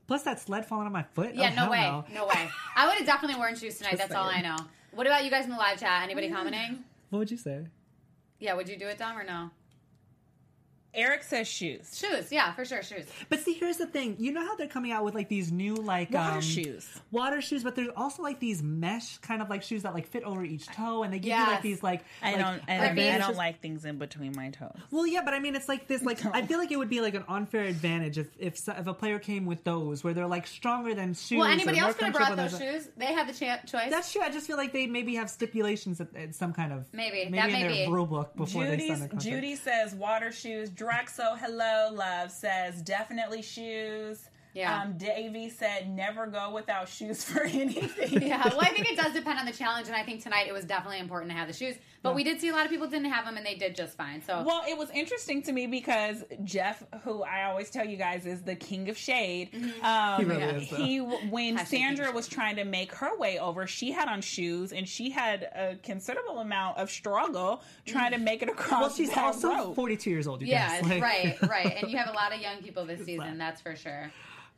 Plus 0.06 0.22
that 0.24 0.40
sled 0.40 0.66
falling 0.66 0.86
on 0.86 0.92
my 0.92 1.02
foot. 1.02 1.34
Yeah, 1.34 1.50
oh, 1.58 1.64
no 1.64 1.70
way. 1.70 1.80
No. 1.82 2.04
No 2.12 2.26
way. 2.26 2.48
I 2.76 2.86
would 2.86 2.96
have 2.98 3.06
definitely 3.06 3.36
worn 3.38 3.54
shoes 3.56 3.78
tonight. 3.78 3.92
Just 3.96 4.02
That's 4.08 4.14
all 4.14 4.28
I 4.28 4.40
know. 4.40 4.56
What 4.92 5.06
about 5.06 5.24
you 5.24 5.30
guys 5.30 5.44
in 5.44 5.50
the 5.50 5.56
live 5.56 5.78
chat? 5.80 6.02
Anybody 6.02 6.28
commenting? 6.30 6.84
What 7.10 7.20
would 7.20 7.30
you 7.30 7.36
say? 7.36 7.66
Yeah, 8.38 8.54
would 8.54 8.68
you 8.68 8.76
do 8.76 8.86
it, 8.88 8.98
Dom, 8.98 9.16
or 9.16 9.24
no? 9.24 9.50
Eric 10.94 11.22
says 11.22 11.48
shoes. 11.48 11.96
Shoes, 11.98 12.30
yeah, 12.30 12.52
for 12.52 12.64
sure, 12.66 12.82
shoes. 12.82 13.06
But 13.30 13.40
see, 13.40 13.54
here's 13.54 13.78
the 13.78 13.86
thing. 13.86 14.16
You 14.18 14.30
know 14.32 14.44
how 14.44 14.56
they're 14.56 14.66
coming 14.68 14.92
out 14.92 15.04
with 15.04 15.14
like 15.14 15.28
these 15.28 15.50
new 15.50 15.74
like 15.74 16.10
Water 16.12 16.34
um, 16.36 16.40
shoes. 16.42 16.86
water 17.10 17.40
shoes, 17.40 17.64
but 17.64 17.74
there's 17.74 17.88
also 17.96 18.22
like 18.22 18.40
these 18.40 18.62
mesh 18.62 19.16
kind 19.18 19.40
of 19.40 19.48
like 19.48 19.62
shoes 19.62 19.84
that 19.84 19.94
like 19.94 20.06
fit 20.06 20.22
over 20.24 20.44
each 20.44 20.66
toe, 20.66 21.02
and 21.02 21.12
they 21.12 21.18
give 21.18 21.36
you 21.38 21.44
like 21.46 21.62
these 21.62 21.82
like 21.82 22.04
I 22.22 22.32
like, 22.32 22.40
don't. 22.40 22.62
I, 22.68 22.78
Like 22.78 22.90
I 22.98 23.18
don't 23.18 23.20
just- 23.28 23.38
like 23.38 23.60
things 23.62 23.84
in 23.86 23.96
between 23.98 24.32
my 24.36 24.50
toes. 24.50 24.76
Well, 24.90 25.06
yeah, 25.06 25.22
but 25.24 25.32
I 25.32 25.38
mean, 25.38 25.56
it's 25.56 25.68
like 25.68 25.88
this. 25.88 26.02
Like, 26.02 26.24
I 26.26 26.42
feel 26.46 26.58
like 26.58 26.70
it 26.70 26.76
would 26.76 26.90
be 26.90 27.00
like 27.00 27.14
an 27.14 27.24
unfair 27.28 27.62
advantage 27.64 28.18
if 28.18 28.28
if, 28.38 28.68
if 28.68 28.86
a 28.86 28.92
player 28.94 29.18
came 29.18 29.46
with 29.46 29.64
those, 29.64 30.04
where 30.04 30.12
they're 30.12 30.26
like 30.26 30.46
stronger 30.46 30.94
than 30.94 31.14
shoes. 31.14 31.38
Well, 31.38 31.48
anybody 31.48 31.78
else 31.78 31.94
could 31.94 32.04
have 32.06 32.14
brought 32.14 32.36
those 32.36 32.58
than- 32.58 32.74
shoes. 32.74 32.88
They 32.98 33.06
have 33.14 33.26
the 33.26 33.32
cha- 33.32 33.60
choice. 33.66 33.88
That's 33.90 34.12
true. 34.12 34.20
I 34.20 34.30
just 34.30 34.46
feel 34.46 34.58
like 34.58 34.72
they 34.74 34.86
maybe 34.86 35.14
have 35.14 35.30
stipulations 35.30 36.00
at, 36.02 36.14
at 36.14 36.34
some 36.34 36.52
kind 36.52 36.72
of 36.72 36.86
Maybe. 36.92 37.24
maybe 37.30 37.36
That 37.38 37.46
in 37.46 37.52
may 37.54 37.62
their 37.62 37.86
be. 37.86 37.92
rule 37.92 38.06
book 38.06 38.36
before 38.36 38.64
they 38.64 38.72
Judy's, 38.72 38.88
sign 38.88 39.00
the 39.00 39.08
contract. 39.08 39.24
Judy 39.24 39.56
says 39.56 39.94
water 39.94 40.30
shoes. 40.32 40.68
Drexo, 40.82 41.38
hello, 41.38 41.90
love 41.94 42.32
says 42.32 42.82
definitely 42.82 43.40
shoes. 43.40 44.28
Yeah. 44.54 44.82
Um, 44.82 44.98
Davey 44.98 45.48
said 45.48 45.88
never 45.90 46.26
go 46.26 46.52
without 46.52 46.88
shoes 46.88 47.24
for 47.28 47.42
anything. 47.44 48.22
yeah, 48.22 48.48
well, 48.48 48.60
I 48.60 48.68
think 48.70 48.90
it 48.90 48.96
does 48.96 49.12
depend 49.12 49.38
on 49.38 49.46
the 49.46 49.52
challenge, 49.52 49.86
and 49.88 49.96
I 49.96 50.02
think 50.02 50.22
tonight 50.22 50.46
it 50.48 50.52
was 50.52 50.64
definitely 50.64 50.98
important 50.98 51.30
to 51.32 51.36
have 51.36 51.48
the 51.48 51.54
shoes. 51.54 51.76
But 52.02 52.14
we 52.16 52.24
did 52.24 52.40
see 52.40 52.48
a 52.48 52.52
lot 52.52 52.64
of 52.64 52.70
people 52.70 52.88
didn't 52.88 53.10
have 53.12 53.24
them, 53.24 53.36
and 53.36 53.46
they 53.46 53.54
did 53.54 53.76
just 53.76 53.96
fine. 53.96 54.20
So 54.22 54.42
Well, 54.44 54.62
it 54.68 54.76
was 54.76 54.90
interesting 54.90 55.40
to 55.42 55.52
me 55.52 55.66
because 55.68 56.24
Jeff, 56.42 56.82
who 57.04 57.22
I 57.22 57.44
always 57.44 57.70
tell 57.70 57.86
you 57.86 57.96
guys 57.96 58.26
is 58.26 58.42
the 58.42 58.56
king 58.56 58.88
of 58.88 58.98
shade, 58.98 59.50
um, 59.82 60.18
He 60.18 60.24
really 60.24 60.42
is, 60.42 60.68
though. 60.70 60.76
he 60.76 60.98
when 60.98 61.56
Hashtag 61.58 61.66
Sandra 61.66 62.10
was 62.12 62.26
trying 62.26 62.56
to 62.56 62.64
make 62.64 62.92
her 62.94 63.16
way 63.16 63.38
over, 63.38 63.66
she 63.68 63.92
had 63.92 64.08
on 64.08 64.20
shoes 64.20 64.72
and 64.72 64.88
she 64.88 65.10
had 65.10 65.44
a 65.54 65.76
considerable 65.82 66.40
amount 66.40 66.76
of 66.78 66.90
struggle 66.90 67.62
trying 67.86 68.10
to 68.12 68.18
make 68.18 68.42
it 68.42 68.48
across. 68.48 68.80
Well, 68.80 68.90
she's 68.90 69.10
that 69.10 69.24
also 69.24 69.48
rope. 69.50 69.76
42 69.76 70.10
years 70.10 70.26
old. 70.26 70.40
You 70.42 70.48
yeah, 70.48 70.80
guys. 70.80 70.90
Like- 70.90 71.02
right, 71.02 71.42
right, 71.48 71.76
and 71.82 71.90
you 71.90 71.96
have 71.98 72.08
a 72.08 72.12
lot 72.16 72.34
of 72.34 72.40
young 72.40 72.58
people 72.62 72.84
this 72.84 73.04
season. 73.04 73.38
That's 73.38 73.60
for 73.60 73.76
sure. 73.76 74.10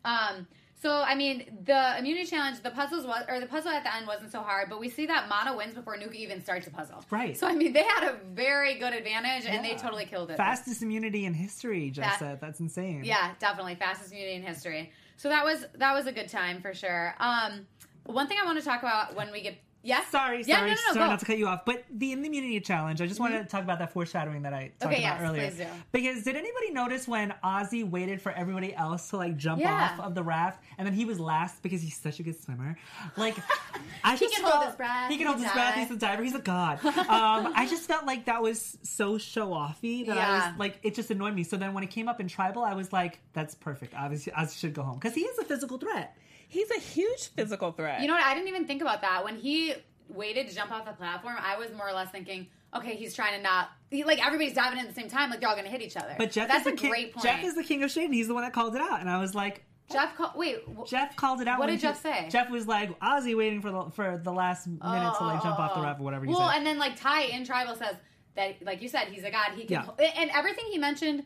Um, 0.04 0.46
so 0.82 1.00
I 1.00 1.14
mean, 1.14 1.60
the 1.64 1.98
immunity 1.98 2.26
challenge, 2.26 2.62
the 2.62 2.70
puzzles 2.70 3.06
was, 3.06 3.24
or 3.26 3.40
the 3.40 3.46
puzzle 3.46 3.70
at 3.70 3.84
the 3.84 3.94
end 3.94 4.06
wasn't 4.06 4.32
so 4.32 4.40
hard, 4.40 4.68
but 4.68 4.78
we 4.78 4.90
see 4.90 5.06
that 5.06 5.30
Mana 5.30 5.56
wins 5.56 5.74
before 5.74 5.96
Nuku 5.96 6.14
even 6.14 6.42
starts 6.42 6.66
the 6.66 6.72
puzzle. 6.72 7.02
Right. 7.10 7.36
So 7.36 7.46
I 7.46 7.54
mean, 7.54 7.72
they 7.72 7.84
had 7.84 8.04
a 8.04 8.18
very 8.34 8.78
good 8.78 8.92
advantage, 8.92 9.46
and 9.46 9.64
they 9.64 9.76
totally 9.76 10.04
killed 10.04 10.30
it. 10.30 10.36
Fastest 10.36 10.82
immunity 10.82 11.24
in 11.24 11.32
history, 11.32 11.90
Fa- 11.90 12.16
said. 12.18 12.40
That's 12.40 12.60
insane. 12.60 13.02
Yeah, 13.04 13.32
definitely 13.38 13.76
fastest 13.76 14.12
immunity 14.12 14.36
in 14.36 14.42
history. 14.42 14.92
So 15.16 15.30
that 15.30 15.44
was 15.44 15.64
that 15.76 15.94
was 15.94 16.06
a 16.06 16.12
good 16.12 16.28
time 16.28 16.60
for 16.60 16.74
sure. 16.74 17.14
Um, 17.18 17.66
one 18.04 18.26
thing 18.26 18.36
I 18.42 18.44
want 18.44 18.58
to 18.58 18.64
talk 18.64 18.82
about 18.82 19.14
when 19.16 19.32
we 19.32 19.40
get 19.40 19.56
yes, 19.84 20.08
Sorry, 20.10 20.42
yeah, 20.46 20.56
sorry, 20.56 20.70
no, 20.70 20.74
no, 20.74 20.74
no, 20.74 20.76
sorry 20.76 20.94
go. 20.94 21.00
Mm-hmm. 21.00 21.10
not 21.10 21.18
to 21.20 21.24
cut 21.26 21.38
you 21.38 21.46
off. 21.46 21.64
But 21.64 21.84
the 21.90 22.12
immunity 22.12 22.58
challenge, 22.60 23.00
I 23.00 23.06
just 23.06 23.20
wanted 23.20 23.38
to 23.40 23.44
talk 23.44 23.62
about 23.62 23.78
that 23.78 23.92
foreshadowing 23.92 24.42
that 24.42 24.52
I 24.52 24.72
talked 24.80 24.92
Okay, 24.92 25.04
about 25.04 25.20
yes, 25.20 25.30
earlier. 25.30 25.50
please 25.50 25.58
do. 25.58 25.66
Because 25.92 26.22
did 26.24 26.36
anybody 26.36 26.70
notice 26.72 27.06
when 27.06 27.32
Ozzy 27.44 27.88
waited 27.88 28.20
for 28.20 28.32
everybody 28.32 28.74
else 28.74 29.10
to 29.10 29.16
like 29.16 29.36
jump 29.36 29.60
Yeah. 29.60 29.92
off 29.98 30.00
of 30.06 30.14
the 30.14 30.22
raft, 30.22 30.62
and 30.78 30.86
then 30.86 30.94
he 30.94 31.04
was 31.04 31.20
last 31.20 31.62
because 31.62 31.82
he's 31.82 31.96
such 31.96 32.18
a 32.20 32.22
good 32.22 32.40
swimmer? 32.42 32.76
Like, 33.16 33.36
I 34.04 34.16
just 34.16 34.34
can 34.34 34.44
hold 34.44 34.64
his 34.66 34.74
breath, 34.74 35.10
He 35.10 35.16
can 35.18 35.26
hold 35.26 35.40
his 35.40 35.52
breath. 35.52 35.74
He's 35.74 35.90
a 35.90 35.96
diver. 35.96 36.22
He's 36.22 36.34
a 36.34 36.40
god. 36.40 36.80
Um, 37.14 37.52
I 37.54 37.66
just 37.68 37.86
felt 37.86 38.06
like 38.06 38.24
that 38.24 38.42
was 38.42 38.78
so 38.82 39.18
show 39.18 39.48
offy 39.50 40.06
that 40.06 40.16
I 40.18 40.48
was 40.48 40.58
like, 40.58 40.78
it 40.82 40.94
just 40.94 41.10
annoyed 41.10 41.34
me. 41.34 41.44
So 41.44 41.56
then 41.56 41.74
when 41.74 41.84
it 41.84 41.90
came 41.90 42.08
up 42.08 42.18
in 42.20 42.28
tribal, 42.28 42.62
I 42.62 42.72
was 42.74 42.92
like, 42.92 43.20
that's 43.34 43.54
perfect. 43.54 43.94
Obviously, 43.94 44.32
Ozzy 44.32 44.58
should 44.58 44.74
go 44.74 44.82
home 44.82 44.94
because 44.94 45.14
he 45.14 45.20
is 45.22 45.38
a 45.38 45.44
physical 45.44 45.78
threat. 45.78 46.16
He's 46.48 46.70
a 46.70 46.78
huge 46.80 47.28
physical 47.28 47.72
threat. 47.72 48.00
You 48.00 48.08
know 48.08 48.14
what? 48.14 48.24
I 48.24 48.34
didn't 48.34 48.48
even 48.48 48.66
think 48.66 48.82
about 48.82 49.02
that 49.02 49.24
when 49.24 49.36
he 49.36 49.74
waited 50.08 50.48
to 50.48 50.54
jump 50.54 50.70
off 50.70 50.84
the 50.84 50.92
platform. 50.92 51.36
I 51.38 51.58
was 51.58 51.72
more 51.72 51.88
or 51.88 51.92
less 51.92 52.10
thinking, 52.10 52.46
okay, 52.74 52.94
he's 52.96 53.14
trying 53.14 53.36
to 53.36 53.42
not 53.42 53.70
he, 53.90 54.04
like 54.04 54.24
everybody's 54.24 54.54
diving 54.54 54.78
in 54.78 54.84
at 54.86 54.94
the 54.94 55.00
same 55.00 55.08
time, 55.08 55.30
like 55.30 55.40
they're 55.40 55.48
all 55.48 55.54
going 55.54 55.66
to 55.66 55.70
hit 55.70 55.82
each 55.82 55.96
other. 55.96 56.14
But 56.18 56.32
Jeff 56.32 56.48
that's 56.48 56.62
is 56.62 56.66
a 56.66 56.70
the 56.72 56.76
king. 56.76 56.90
great 56.90 57.12
point. 57.14 57.24
Jeff 57.24 57.44
is 57.44 57.54
the 57.54 57.62
king 57.62 57.82
of 57.82 57.90
shade, 57.90 58.06
and 58.06 58.14
he's 58.14 58.28
the 58.28 58.34
one 58.34 58.42
that 58.42 58.52
called 58.52 58.74
it 58.74 58.80
out. 58.80 59.00
And 59.00 59.08
I 59.08 59.18
was 59.20 59.34
like, 59.34 59.64
Jeff. 59.90 60.16
Call, 60.16 60.32
wait, 60.34 60.58
wh- 60.76 60.88
Jeff 60.88 61.14
called 61.16 61.40
it 61.40 61.48
out. 61.48 61.58
What 61.58 61.66
did 61.66 61.80
Jeff 61.80 62.00
say? 62.02 62.28
Jeff 62.30 62.50
was 62.50 62.66
like, 62.66 62.98
Ozzy 63.00 63.36
waiting 63.36 63.60
for 63.60 63.70
the 63.70 63.90
for 63.90 64.20
the 64.22 64.32
last 64.32 64.66
minute 64.66 64.80
to 64.82 65.24
like 65.24 65.42
jump 65.42 65.58
off 65.58 65.74
the 65.74 65.80
oh. 65.80 65.84
raft 65.84 66.00
or 66.00 66.04
whatever. 66.04 66.24
He 66.24 66.32
Well, 66.32 66.48
said. 66.48 66.58
and 66.58 66.66
then 66.66 66.78
like 66.78 66.98
Tai 66.98 67.22
in 67.22 67.44
tribal 67.44 67.76
says 67.76 67.96
that, 68.34 68.56
like 68.62 68.82
you 68.82 68.88
said, 68.88 69.08
he's 69.08 69.24
a 69.24 69.30
god. 69.30 69.52
He 69.54 69.64
can, 69.64 69.84
Yeah. 69.98 70.10
and 70.16 70.30
everything 70.34 70.64
he 70.70 70.78
mentioned 70.78 71.24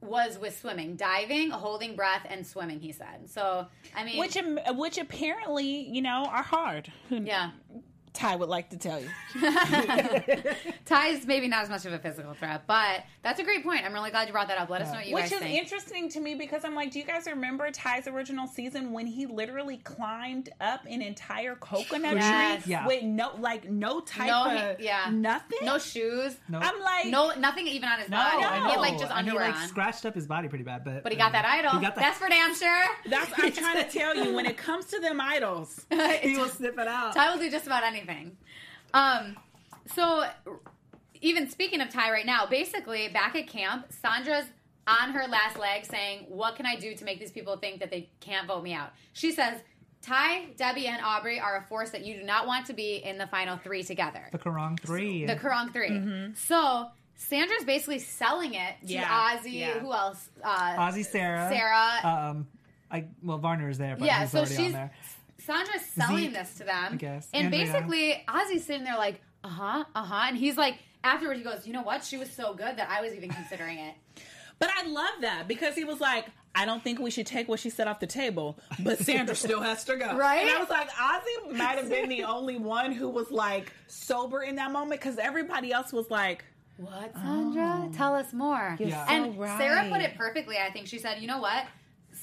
was 0.00 0.38
with 0.38 0.58
swimming, 0.58 0.96
diving, 0.96 1.50
holding 1.50 1.96
breath, 1.96 2.26
and 2.28 2.46
swimming. 2.46 2.80
He 2.80 2.92
said. 2.92 3.28
So 3.28 3.66
I 3.96 4.04
mean, 4.04 4.18
which 4.18 4.36
which 4.70 4.98
apparently 4.98 5.66
you 5.66 6.02
know 6.02 6.26
are 6.30 6.42
hard. 6.42 6.92
yeah, 7.10 7.50
Tai 8.18 8.34
would 8.34 8.48
like 8.48 8.70
to 8.70 8.76
tell 8.76 9.00
you. 9.00 9.08
Tai's 10.84 11.24
maybe 11.24 11.46
not 11.46 11.62
as 11.62 11.68
much 11.70 11.86
of 11.86 11.92
a 11.92 11.98
physical 12.00 12.34
threat, 12.34 12.62
but 12.66 13.04
that's 13.22 13.38
a 13.38 13.44
great 13.44 13.62
point. 13.62 13.84
I'm 13.84 13.92
really 13.92 14.10
glad 14.10 14.26
you 14.26 14.32
brought 14.32 14.48
that 14.48 14.58
up. 14.58 14.68
Let 14.70 14.82
us 14.82 14.88
know 14.88 14.94
what 14.94 15.06
you 15.06 15.14
think. 15.14 15.22
Which 15.22 15.30
guys 15.30 15.32
is 15.40 15.46
think. 15.46 15.58
interesting 15.62 16.08
to 16.10 16.20
me 16.20 16.34
because 16.34 16.64
I'm 16.64 16.74
like, 16.74 16.90
do 16.90 16.98
you 16.98 17.04
guys 17.04 17.26
remember 17.26 17.70
Tai's 17.70 18.08
original 18.08 18.48
season 18.48 18.92
when 18.92 19.06
he 19.06 19.26
literally 19.26 19.76
climbed 19.78 20.48
up 20.60 20.80
an 20.88 21.00
entire 21.00 21.54
coconut 21.54 22.16
Yes. 22.16 22.62
tree 22.64 22.72
Yeah. 22.72 22.86
with 22.88 23.04
no 23.04 23.36
like 23.38 23.70
no 23.70 24.00
type 24.00 24.26
No, 24.28 24.70
of 24.72 24.80
yeah. 24.80 25.10
nothing? 25.12 25.58
no 25.62 25.78
shoes. 25.78 26.36
No. 26.48 26.58
I'm 26.58 26.80
like 26.80 27.06
No, 27.06 27.32
nothing 27.38 27.68
even 27.68 27.88
on 27.88 28.00
his 28.00 28.08
no, 28.08 28.16
body. 28.16 28.42
I 28.44 28.64
He 28.64 28.70
had 28.72 28.80
like 28.80 28.98
just 28.98 29.12
and 29.12 29.28
he 29.30 29.36
like 29.36 29.54
on. 29.54 29.68
scratched 29.68 30.04
up 30.06 30.14
his 30.16 30.26
body 30.26 30.48
pretty 30.48 30.64
bad, 30.64 30.84
but 30.84 31.04
But 31.04 31.12
he 31.12 31.18
got 31.18 31.30
that 31.32 31.44
idol. 31.44 31.70
He 31.78 31.80
got 31.86 31.94
that. 31.94 32.00
That's 32.00 32.18
for 32.18 32.28
damn 32.28 32.52
sure. 32.54 32.84
That's 33.08 33.30
what 33.30 33.44
I'm 33.44 33.52
trying 33.52 33.84
to 33.84 33.90
tell 33.90 34.16
you. 34.16 34.34
When 34.34 34.46
it 34.46 34.56
comes 34.56 34.86
to 34.86 34.98
them 34.98 35.20
idols, 35.20 35.86
he 36.20 36.36
will 36.36 36.48
snip 36.48 36.78
it 36.78 36.88
out. 36.88 37.14
Tai 37.14 37.30
will 37.32 37.38
do 37.40 37.48
just 37.50 37.66
about 37.66 37.84
anything. 37.84 38.07
Um, 38.94 39.36
so 39.94 40.24
even 41.20 41.48
speaking 41.50 41.80
of 41.80 41.90
Tai 41.90 42.10
right 42.10 42.26
now, 42.26 42.46
basically 42.46 43.08
back 43.08 43.34
at 43.34 43.46
camp, 43.46 43.86
Sandra's 43.90 44.46
on 44.86 45.10
her 45.10 45.26
last 45.28 45.58
leg 45.58 45.84
saying, 45.84 46.26
"What 46.28 46.56
can 46.56 46.64
I 46.66 46.76
do 46.76 46.94
to 46.94 47.04
make 47.04 47.18
these 47.20 47.32
people 47.32 47.56
think 47.58 47.80
that 47.80 47.90
they 47.90 48.08
can't 48.20 48.46
vote 48.46 48.62
me 48.62 48.72
out?" 48.72 48.92
She 49.12 49.32
says, 49.32 49.60
"Tai, 50.02 50.46
Debbie, 50.56 50.86
and 50.86 51.02
Aubrey 51.04 51.38
are 51.38 51.56
a 51.58 51.62
force 51.62 51.90
that 51.90 52.04
you 52.04 52.14
do 52.18 52.22
not 52.22 52.46
want 52.46 52.66
to 52.66 52.72
be 52.72 52.96
in 52.96 53.18
the 53.18 53.26
final 53.26 53.58
three 53.58 53.82
together." 53.82 54.28
the 54.32 54.38
Kaoh 54.38 54.54
Rong 54.54 54.76
three. 54.78 55.26
The 55.26 55.36
Kaoh 55.36 55.50
Rong 55.50 55.72
3 55.72 56.32
So 56.34 56.88
Sandra's 57.16 57.64
basically 57.64 57.98
selling 57.98 58.54
it 58.54 58.74
to 58.86 58.92
Yeah, 58.94 59.36
Ozzy. 59.36 59.58
yeah. 59.58 59.78
Who 59.80 59.92
else? 59.92 60.28
Uh, 60.42 60.76
Ozzy, 60.76 61.04
Sarah, 61.04 61.48
Sarah. 61.50 62.00
Um, 62.30 62.46
I 62.90 63.04
well, 63.22 63.38
Varner 63.38 63.68
is 63.68 63.76
there, 63.76 63.96
but 63.96 64.06
yeah, 64.06 64.20
he's 64.20 64.30
so 64.30 64.38
already 64.38 64.56
on 64.56 64.62
she's 64.62 64.72
there. 64.72 64.90
Sandra's 65.48 65.86
selling 65.86 66.24
Zeke, 66.26 66.32
this 66.34 66.54
to 66.58 66.64
them, 66.64 66.92
I 66.92 66.96
guess. 66.96 67.28
and 67.32 67.46
Andrea. 67.46 67.64
basically 67.64 68.24
Ozzy's 68.28 68.64
sitting 68.64 68.84
there 68.84 68.98
like, 68.98 69.22
uh 69.42 69.48
huh, 69.48 69.84
uh 69.94 70.04
huh, 70.04 70.26
and 70.28 70.36
he's 70.36 70.58
like, 70.58 70.76
afterwards 71.02 71.38
he 71.40 71.44
goes, 71.44 71.66
you 71.66 71.72
know 71.72 71.82
what? 71.82 72.04
She 72.04 72.18
was 72.18 72.30
so 72.30 72.52
good 72.52 72.76
that 72.76 72.88
I 72.90 73.00
was 73.00 73.14
even 73.14 73.30
considering 73.30 73.78
it. 73.78 73.94
but 74.58 74.68
I 74.76 74.86
love 74.86 75.22
that 75.22 75.48
because 75.48 75.74
he 75.74 75.84
was 75.84 76.00
like, 76.00 76.26
I 76.54 76.66
don't 76.66 76.84
think 76.84 76.98
we 76.98 77.10
should 77.10 77.26
take 77.26 77.48
what 77.48 77.60
she 77.60 77.70
said 77.70 77.88
off 77.88 77.98
the 77.98 78.06
table, 78.06 78.58
but 78.80 78.98
Sandra 78.98 79.34
still 79.46 79.60
has 79.62 79.84
to 79.84 79.96
go. 79.96 80.16
Right? 80.16 80.42
And 80.42 80.50
I 80.50 80.58
was 80.58 80.68
like, 80.68 80.90
Ozzy 80.90 81.56
might 81.56 81.78
have 81.78 81.88
been 81.88 82.08
the 82.08 82.24
only 82.24 82.58
one 82.58 82.92
who 82.92 83.08
was 83.08 83.30
like 83.30 83.72
sober 83.86 84.42
in 84.42 84.56
that 84.56 84.70
moment 84.70 85.00
because 85.00 85.16
everybody 85.18 85.72
else 85.72 85.92
was 85.92 86.10
like, 86.10 86.44
What, 86.76 87.12
Sandra? 87.14 87.88
Tell 87.94 88.14
us 88.14 88.32
more. 88.32 88.76
Yeah. 88.78 89.06
And 89.08 89.34
so 89.34 89.44
Sarah 89.56 89.88
put 89.90 90.00
it 90.02 90.16
perfectly. 90.16 90.56
I 90.58 90.70
think 90.72 90.88
she 90.88 90.98
said, 90.98 91.20
you 91.20 91.26
know 91.26 91.40
what? 91.40 91.64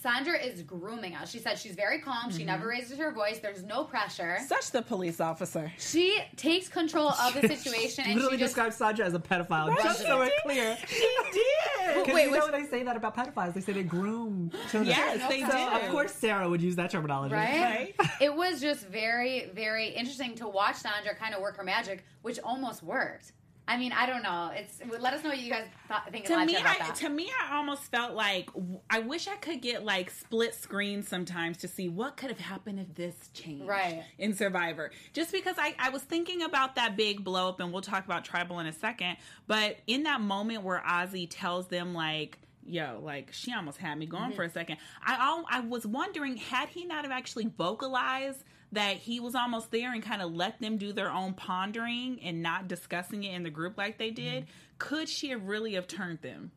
Sandra 0.05 0.39
is 0.39 0.61
grooming 0.61 1.15
us. 1.15 1.31
She 1.31 1.39
said 1.39 1.57
she's 1.57 1.73
very 1.73 1.97
calm. 1.97 2.29
She 2.29 2.43
never 2.43 2.65
mm-hmm. 2.65 2.69
raises 2.69 2.99
her 2.99 3.11
voice. 3.11 3.39
There's 3.39 3.63
no 3.63 3.83
pressure. 3.83 4.37
such 4.45 4.69
the 4.69 4.83
police 4.83 5.19
officer. 5.19 5.71
She 5.79 6.19
takes 6.35 6.69
control 6.69 7.09
of 7.09 7.33
the 7.33 7.47
situation 7.55 8.03
and 8.05 8.13
literally 8.13 8.37
she 8.37 8.43
just 8.43 8.53
describes 8.53 8.75
Sandra 8.75 9.03
as 9.03 9.15
a 9.15 9.19
pedophile, 9.19 9.75
just 9.81 10.03
so 10.03 10.19
we're 10.19 10.29
clear. 10.43 10.77
She 10.85 11.07
did. 11.33 12.13
Wait, 12.13 12.25
you 12.25 12.37
know 12.37 12.51
they 12.51 12.65
say 12.65 12.83
that 12.83 12.95
about 12.95 13.17
pedophiles. 13.17 13.55
They 13.55 13.61
say 13.61 13.73
they 13.73 13.81
groom 13.81 14.51
children. 14.69 14.85
Yes, 14.85 15.27
they 15.27 15.41
so, 15.41 15.49
do. 15.49 15.57
Of 15.57 15.89
course, 15.89 16.13
Sarah 16.13 16.47
would 16.47 16.61
use 16.61 16.75
that 16.75 16.91
terminology. 16.91 17.33
right? 17.33 17.95
it 18.21 18.31
was 18.31 18.61
just 18.61 18.85
very, 18.85 19.49
very 19.55 19.87
interesting 19.87 20.35
to 20.35 20.47
watch 20.47 20.75
Sandra 20.75 21.15
kind 21.15 21.33
of 21.33 21.41
work 21.41 21.57
her 21.57 21.63
magic, 21.63 22.05
which 22.21 22.37
almost 22.43 22.83
worked. 22.83 23.31
I 23.67 23.78
mean, 23.78 23.91
I 23.91 24.06
don't 24.06 24.21
know. 24.21 24.51
It's 24.54 24.80
let 24.99 25.13
us 25.13 25.23
know 25.23 25.30
what 25.30 25.39
you 25.39 25.51
guys 25.51 25.65
thought, 25.88 26.12
think 26.12 26.25
to 26.25 26.34
about 26.34 26.45
me, 26.45 26.54
that. 26.54 26.88
I, 26.89 26.93
to 26.93 27.10
me, 27.10 27.32
I 27.43 27.56
almost 27.56 27.84
felt 27.84 28.13
like 28.13 28.49
I 28.89 28.99
wish 28.99 29.28
I 29.28 29.36
could 29.38 29.62
get 29.62 29.84
like 29.84 30.12
split 30.12 30.54
screen 30.54 31.01
sometimes 31.01 31.58
to 31.58 31.67
see 31.67 31.89
what 31.89 32.15
could 32.15 32.30
have 32.30 32.39
happened 32.39 32.80
if 32.80 32.93
this 32.93 33.15
changed, 33.34 33.67
Right. 33.67 34.04
In 34.19 34.36
Survivor, 34.36 34.91
just 35.13 35.32
because 35.32 35.56
I, 35.58 35.75
I 35.80 35.89
was 35.89 36.04
thinking 36.04 36.43
about 36.43 36.75
that 36.75 36.95
big 36.95 37.23
blow 37.23 37.49
up, 37.49 37.60
and 37.60 37.71
we'll 37.71 37.82
talk 37.82 38.06
about 38.06 38.23
Tribal 38.23 38.60
in 38.60 38.67
a 38.67 38.73
second. 38.73 39.17
But 39.47 39.78
in 39.88 40.04
that 40.04 40.21
moment 40.21 40.63
where 40.63 40.82
Ozzy 40.88 41.28
tells 41.30 41.67
them 41.67 41.93
like. 41.93 42.39
Yo, 42.67 42.99
like 43.04 43.32
she 43.32 43.54
almost 43.54 43.78
had 43.78 43.95
me 43.95 44.08
going 44.08 44.23
mm-hmm. 44.23 44.34
for 44.34 44.41
a 44.41 44.49
second. 44.49 44.78
I 45.06 45.43
I 45.51 45.60
was 45.60 45.86
wondering 45.86 46.38
had 46.38 46.67
he 46.67 46.84
not 46.84 47.04
have 47.04 47.12
actually 47.12 47.45
vocalized 47.45 48.43
that 48.75 48.97
he 48.97 49.19
was 49.19 49.35
almost 49.35 49.71
there 49.71 49.91
and 49.93 50.01
kind 50.03 50.21
of 50.21 50.33
let 50.33 50.61
them 50.61 50.77
do 50.77 50.93
their 50.93 51.11
own 51.11 51.33
pondering 51.33 52.19
and 52.23 52.41
not 52.41 52.67
discussing 52.67 53.23
it 53.23 53.33
in 53.33 53.43
the 53.43 53.49
group 53.49 53.77
like 53.77 53.97
they 53.97 54.11
did, 54.11 54.45
could 54.77 55.09
she 55.09 55.29
have 55.29 55.43
really 55.45 55.73
have 55.73 55.88
turned 55.88 56.21
them? 56.21 56.51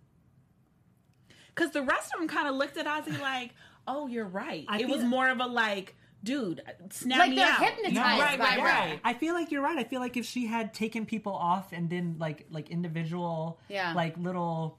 Because 1.54 1.72
the 1.72 1.82
rest 1.82 2.12
of 2.14 2.20
them 2.20 2.28
kind 2.28 2.48
of 2.48 2.54
looked 2.54 2.76
at 2.76 2.86
Ozzy 2.86 3.20
like, 3.20 3.50
"Oh, 3.86 4.06
you're 4.06 4.24
right." 4.26 4.64
I 4.68 4.80
it 4.80 4.88
was 4.88 4.98
feel- 5.00 5.06
more 5.08 5.28
of 5.28 5.40
a 5.40 5.46
like, 5.46 5.96
"Dude, 6.22 6.62
snap 6.90 7.18
Like 7.18 7.30
me 7.30 7.36
they're 7.36 7.46
out." 7.48 7.60
hypnotized 7.64 7.96
right, 8.20 8.38
by 8.38 8.44
right, 8.44 8.58
her. 8.60 8.64
right. 8.64 9.00
I 9.04 9.14
feel 9.14 9.34
like 9.34 9.50
you're 9.50 9.62
right. 9.62 9.78
I 9.78 9.84
feel 9.84 10.00
like 10.00 10.16
if 10.16 10.24
she 10.26 10.46
had 10.46 10.72
taken 10.74 11.06
people 11.06 11.32
off 11.32 11.72
and 11.72 11.90
then 11.90 12.16
like 12.18 12.46
like 12.50 12.70
individual, 12.70 13.58
Yeah. 13.68 13.92
like 13.94 14.16
little 14.18 14.78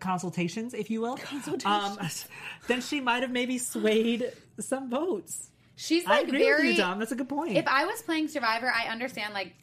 consultations, 0.00 0.74
if 0.74 0.90
you 0.90 1.00
will, 1.00 1.18
um, 1.64 1.98
then 2.68 2.82
she 2.82 3.00
might 3.00 3.22
have 3.22 3.30
maybe 3.30 3.56
swayed 3.58 4.30
some 4.60 4.90
votes. 4.90 5.50
She's 5.76 6.06
I 6.06 6.10
like 6.18 6.28
agree 6.28 6.40
very. 6.40 6.68
with 6.68 6.76
you, 6.76 6.82
Dom. 6.82 6.98
That's 6.98 7.12
a 7.12 7.16
good 7.16 7.28
point. 7.28 7.56
If 7.56 7.66
I 7.66 7.86
was 7.86 8.02
playing 8.02 8.28
Survivor, 8.28 8.72
I 8.72 8.88
understand 8.88 9.34
like 9.34 9.54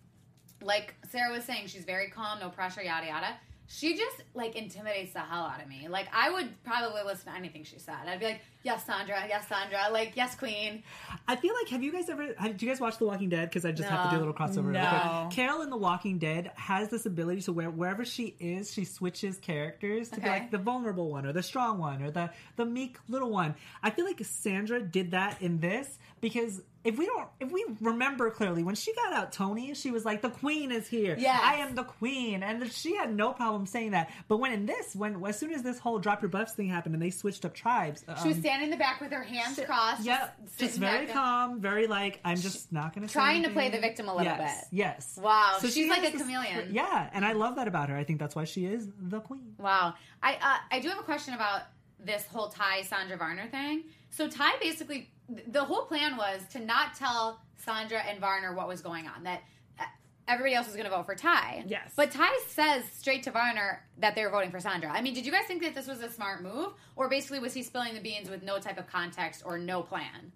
like 0.62 0.96
Sarah 1.10 1.32
was 1.32 1.44
saying, 1.46 1.68
she's 1.68 1.86
very 1.86 2.10
calm, 2.10 2.40
no 2.40 2.50
pressure, 2.50 2.82
yada 2.82 3.08
yada. 3.08 3.38
She 3.72 3.96
just 3.96 4.24
like 4.34 4.56
intimidates 4.56 5.14
the 5.14 5.20
hell 5.20 5.44
out 5.44 5.62
of 5.62 5.68
me. 5.68 5.88
Like 5.88 6.08
I 6.12 6.32
would 6.32 6.64
probably 6.64 7.04
listen 7.06 7.32
to 7.32 7.38
anything 7.38 7.64
she 7.64 7.78
said. 7.78 7.98
I'd 8.08 8.20
be 8.20 8.26
like, 8.26 8.42
"Yes, 8.64 8.84
Sandra. 8.84 9.24
Yes, 9.28 9.48
Sandra. 9.48 9.90
Like, 9.92 10.14
yes, 10.16 10.36
Queen." 10.36 10.82
I 11.28 11.36
feel 11.36 11.54
like 11.54 11.70
have 11.70 11.84
you 11.84 11.92
guys 11.92 12.10
ever 12.10 12.34
have, 12.40 12.58
do 12.58 12.66
you 12.66 12.72
guys 12.72 12.82
watch 12.82 12.98
The 12.98 13.06
Walking 13.06 13.30
Dead? 13.30 13.48
Because 13.48 13.66
I 13.66 13.72
just 13.72 13.88
have 13.88 14.10
to 14.10 14.16
do 14.16 14.18
a 14.18 14.26
little 14.26 14.34
crossover. 14.34 14.72
No. 14.72 15.28
quick. 15.28 15.36
Carol 15.36 15.62
in 15.62 15.70
The 15.70 15.78
Walking 15.78 16.18
Dead 16.18 16.52
has 16.56 16.90
this 16.90 17.06
ability 17.06 17.42
to 17.42 17.54
where 17.54 17.70
wherever 17.70 18.04
she 18.04 18.36
is, 18.40 18.74
she 18.74 18.86
switches 18.86 19.38
characters 19.38 20.10
to 20.10 20.20
be 20.20 20.28
like 20.28 20.50
the 20.50 20.58
vulnerable 20.58 21.12
one 21.12 21.28
or 21.28 21.32
the 21.32 21.44
strong 21.44 21.78
one 21.78 22.02
or 22.02 22.10
the 22.10 22.32
the 22.56 22.66
meek 22.66 22.98
little 23.08 23.30
one. 23.30 23.54
I 23.84 23.92
feel 23.92 24.06
like 24.06 24.20
Sandra 24.26 24.82
did 24.82 25.12
that 25.12 25.44
in 25.44 25.60
this 25.60 26.00
because 26.22 26.62
if 26.84 26.98
we 26.98 27.06
don't 27.06 27.28
if 27.42 27.52
we 27.52 27.66
remember 27.82 28.30
clearly 28.32 28.64
when 28.64 28.76
she 28.76 28.94
got 28.94 29.12
out 29.12 29.34
Tony, 29.34 29.74
she 29.74 29.92
was 29.92 30.06
like 30.06 30.22
the 30.22 30.30
queen 30.30 30.72
is 30.72 30.88
here. 30.88 31.16
yeah 31.20 31.40
I 31.42 31.56
am 31.56 31.76
the 31.76 31.84
queen, 31.84 32.42
and 32.42 32.72
she 32.72 32.96
had 32.96 33.14
no 33.14 33.34
problem 33.34 33.66
saying 33.66 33.92
that. 33.92 34.10
But 34.28 34.38
when 34.38 34.54
in 34.54 34.66
this, 34.66 34.96
when 34.96 35.24
as 35.26 35.38
soon 35.38 35.52
as 35.52 35.62
this 35.62 35.78
whole 35.78 36.00
drop 36.00 36.22
your 36.22 36.30
buffs 36.30 36.54
thing 36.54 36.70
happened 36.70 36.96
and 36.96 37.02
they 37.02 37.10
switched 37.10 37.44
up 37.44 37.54
tribes, 37.54 38.04
She 38.22 38.30
was 38.30 38.38
um, 38.38 38.42
standing 38.42 38.66
in 38.66 38.72
the 38.72 38.78
back 38.78 39.02
with 39.02 39.12
her 39.12 39.24
hands 39.24 39.60
crossed. 39.66 40.04
Yep, 40.04 40.38
just, 40.46 40.60
just 40.60 40.78
very 40.78 41.08
calm, 41.08 41.60
very 41.60 41.88
like 41.88 42.20
I'm 42.24 42.38
just 42.38 42.72
not 42.72 42.96
going 42.96 43.06
to 43.06 43.12
Trying 43.12 43.44
to 43.44 43.50
play 43.50 43.70
the 43.70 43.80
victim 43.80 44.08
a 44.08 44.16
little 44.16 44.26
yes, 44.32 44.60
bit. 44.62 44.68
Yes. 44.72 45.20
Wow, 45.22 45.58
So 45.60 45.68
she's 45.68 45.76
she 45.76 45.90
like 45.90 46.08
a 46.08 46.12
this- 46.12 46.22
chameleon. 46.22 46.70
Yeah, 46.74 47.10
and 47.12 47.26
I 47.26 47.34
love 47.34 47.58
that 47.58 47.68
about 47.68 47.90
her. 47.90 47.98
I 47.98 48.04
think 48.06 48.20
that's 48.20 48.36
why 48.36 48.46
she 48.46 48.66
is 48.66 48.88
the 49.02 49.20
queen. 49.20 49.56
Wow. 49.58 49.96
I 50.24 50.36
uh, 50.36 50.58
I 50.72 50.80
do 50.80 50.90
have 50.90 51.00
a 51.00 51.04
question 51.04 51.34
about 51.34 51.64
this 52.00 52.26
whole 52.28 52.48
Tai 52.48 52.84
Sandra 52.84 53.18
Varner 53.18 53.48
thing. 53.50 53.84
So 54.12 54.28
Tai 54.30 54.54
basically 54.62 55.10
the 55.48 55.64
whole 55.64 55.84
plan 55.84 56.18
was 56.18 56.42
to 56.52 56.60
not 56.60 56.96
tell 56.96 57.42
Sandra 57.58 58.00
and 58.00 58.20
Varner 58.20 58.54
what 58.54 58.68
was 58.68 58.82
going 58.82 59.08
on. 59.08 59.24
That 59.24 59.44
uh, 59.80 59.84
everybody 60.28 60.56
else 60.56 60.68
was 60.68 60.76
going 60.76 60.90
to 60.90 60.96
vote 60.96 61.06
for 61.06 61.16
Tai. 61.16 61.66
Yes. 61.68 61.92
But 61.96 62.12
Tai 62.12 62.40
says 62.48 62.84
straight 62.98 63.24
to 63.24 63.32
Varner 63.32 63.86
that 63.98 64.16
they 64.16 64.24
were 64.24 64.32
voting 64.32 64.52
for 64.52 64.60
Sandra. 64.60 64.92
I 64.92 65.02
mean, 65.02 65.14
did 65.14 65.26
you 65.26 65.32
guys 65.32 65.46
think 65.46 65.62
that 65.64 65.76
this 65.76 65.88
was 65.88 66.02
a 66.02 66.10
smart 66.10 66.42
move, 66.42 66.74
or 66.96 67.10
basically 67.10 67.40
was 67.40 67.54
he 67.54 67.64
spilling 67.64 67.94
the 67.94 68.02
beans 68.02 68.30
with 68.30 68.44
no 68.44 68.60
type 68.60 68.78
of 68.78 68.88
context 68.88 69.44
or 69.46 69.58
no 69.58 69.82
plan? 69.82 70.32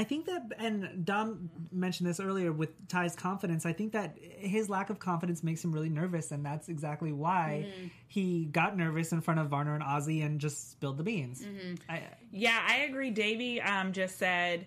I 0.00 0.04
think 0.04 0.26
that, 0.26 0.42
and 0.58 1.04
Dom 1.04 1.50
mentioned 1.70 2.08
this 2.08 2.20
earlier 2.20 2.52
with 2.52 2.70
Tai's 2.88 3.14
confidence. 3.14 3.66
I 3.66 3.72
think 3.72 3.92
that 3.92 4.16
his 4.20 4.68
lack 4.70 4.88
of 4.90 4.98
confidence 4.98 5.42
makes 5.42 5.62
him 5.62 5.72
really 5.72 5.90
nervous, 5.90 6.30
and 6.32 6.44
that's 6.44 6.68
exactly 6.68 7.12
why 7.12 7.66
Mm-hmm. 7.68 7.86
he 8.08 8.44
got 8.46 8.76
nervous 8.76 9.12
in 9.12 9.20
front 9.20 9.40
of 9.40 9.48
Varner 9.48 9.74
and 9.74 9.84
Ozzy 9.84 10.24
and 10.24 10.40
just 10.40 10.70
spilled 10.70 10.96
the 10.96 11.02
beans. 11.04 11.42
Mm-hmm. 11.42 11.74
I, 11.88 12.02
Yeah, 12.32 12.58
I 12.66 12.78
agree. 12.88 13.10
Davey 13.10 13.60
um, 13.60 13.92
just 13.92 14.18
said 14.18 14.66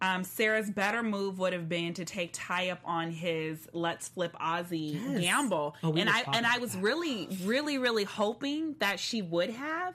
um, 0.00 0.22
Sarah's 0.22 0.70
better 0.70 1.02
move 1.02 1.38
would 1.38 1.52
have 1.52 1.68
been 1.68 1.94
to 1.94 2.04
take 2.04 2.30
Tai 2.32 2.68
up 2.70 2.80
on 2.84 3.10
his 3.10 3.66
"Let's 3.72 4.08
flip 4.08 4.36
Ozzy" 4.40 4.94
Yes. 4.94 5.20
gamble, 5.20 5.74
Oh, 5.82 5.94
and 5.94 6.08
I 6.10 6.22
and 6.34 6.46
I 6.46 6.58
was 6.58 6.72
that. 6.74 6.82
really, 6.82 7.28
really, 7.44 7.78
really 7.78 8.04
hoping 8.04 8.76
that 8.80 9.00
she 9.00 9.22
would 9.22 9.50
have. 9.50 9.94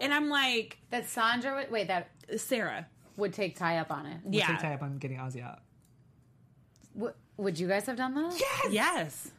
And 0.00 0.14
I'm 0.14 0.28
like, 0.30 0.78
That 0.90 1.06
Sandra 1.06 1.54
would 1.56 1.70
wait 1.70 1.88
that 1.88 2.08
Sarah, 2.36 2.86
would 3.16 3.32
take 3.32 3.56
Tai 3.56 3.78
up 3.78 3.90
on 3.90 4.06
it. 4.06 4.18
we'll 4.24 4.34
yeah, 4.34 4.46
take 4.48 4.60
Tai 4.60 4.74
up 4.74 4.82
on 4.82 4.98
getting 4.98 5.18
Ozzy 5.18 5.42
out. 5.42 5.60
W- 6.94 7.14
would 7.36 7.58
you 7.58 7.68
guys 7.68 7.86
have 7.86 7.96
done 7.96 8.14
that? 8.14 8.40
yes. 8.70 9.30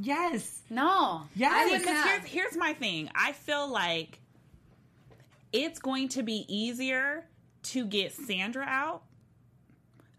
Yes. 0.00 0.60
No. 0.70 1.22
Yes. 1.34 1.52
I 1.54 1.64
wouldn't 1.64 1.82
Because 1.82 2.04
here's 2.06 2.24
here's 2.24 2.56
my 2.56 2.72
thing. 2.72 3.10
I 3.14 3.32
feel 3.32 3.68
like 3.68 4.20
it's 5.52 5.78
going 5.78 6.08
to 6.10 6.22
be 6.22 6.46
easier 6.48 7.26
to 7.64 7.84
get 7.84 8.12
Sandra 8.12 8.64
out 8.64 9.02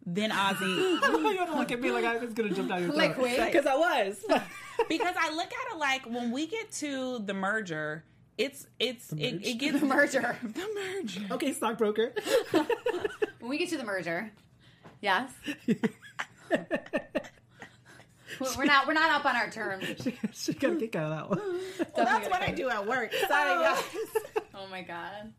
than 0.06 0.30
Ozzy 0.32 0.78
you 0.78 1.38
had 1.38 1.46
to 1.48 1.56
look 1.56 1.72
at 1.72 1.82
me 1.82 1.92
like 1.92 2.06
I 2.06 2.18
was 2.18 2.34
going 2.34 2.50
to 2.50 2.56
jump 2.56 2.70
down 2.70 2.82
your 2.82 2.90
throat. 2.92 2.98
Like, 2.98 3.18
wait. 3.18 3.44
Because 3.44 3.66
I 3.66 3.76
was. 3.76 4.24
because 4.90 5.16
I 5.20 5.34
look 5.34 5.48
at 5.48 5.74
it 5.74 5.78
like 5.78 6.06
when 6.06 6.32
we 6.32 6.46
get 6.48 6.72
to 6.74 7.20
the 7.20 7.34
merger, 7.34 8.04
it's 8.38 8.68
it's 8.80 9.12
it, 9.14 9.46
it 9.46 9.58
gets 9.60 9.80
the 9.82 9.86
merger. 9.86 10.38
the 10.42 10.68
merger. 10.76 11.22
okay, 11.32 11.54
stockbroker. 11.54 12.14
When 13.40 13.50
we 13.50 13.58
get 13.58 13.70
to 13.72 13.78
the 13.78 13.84
merger, 13.84 14.32
yes. 15.02 15.30
we're 18.58 18.64
not 18.64 18.88
we're 18.88 18.94
not 18.94 19.12
up 19.12 19.26
on 19.26 19.36
our 19.36 19.50
terms. 19.50 19.86
she 20.32 20.54
got 20.54 20.72
a 20.72 20.76
kick 20.78 20.96
out 20.96 21.12
of 21.12 21.18
that 21.18 21.30
one. 21.30 21.60
Well, 21.94 22.06
that's 22.06 22.30
what 22.30 22.42
I 22.42 22.52
do 22.52 22.70
at 22.70 22.88
work. 22.88 23.12
Sorry, 23.14 23.52
oh. 23.52 23.64
guys. 23.64 23.84
Oh 24.56 24.66
my 24.68 24.82
god. 24.82 25.34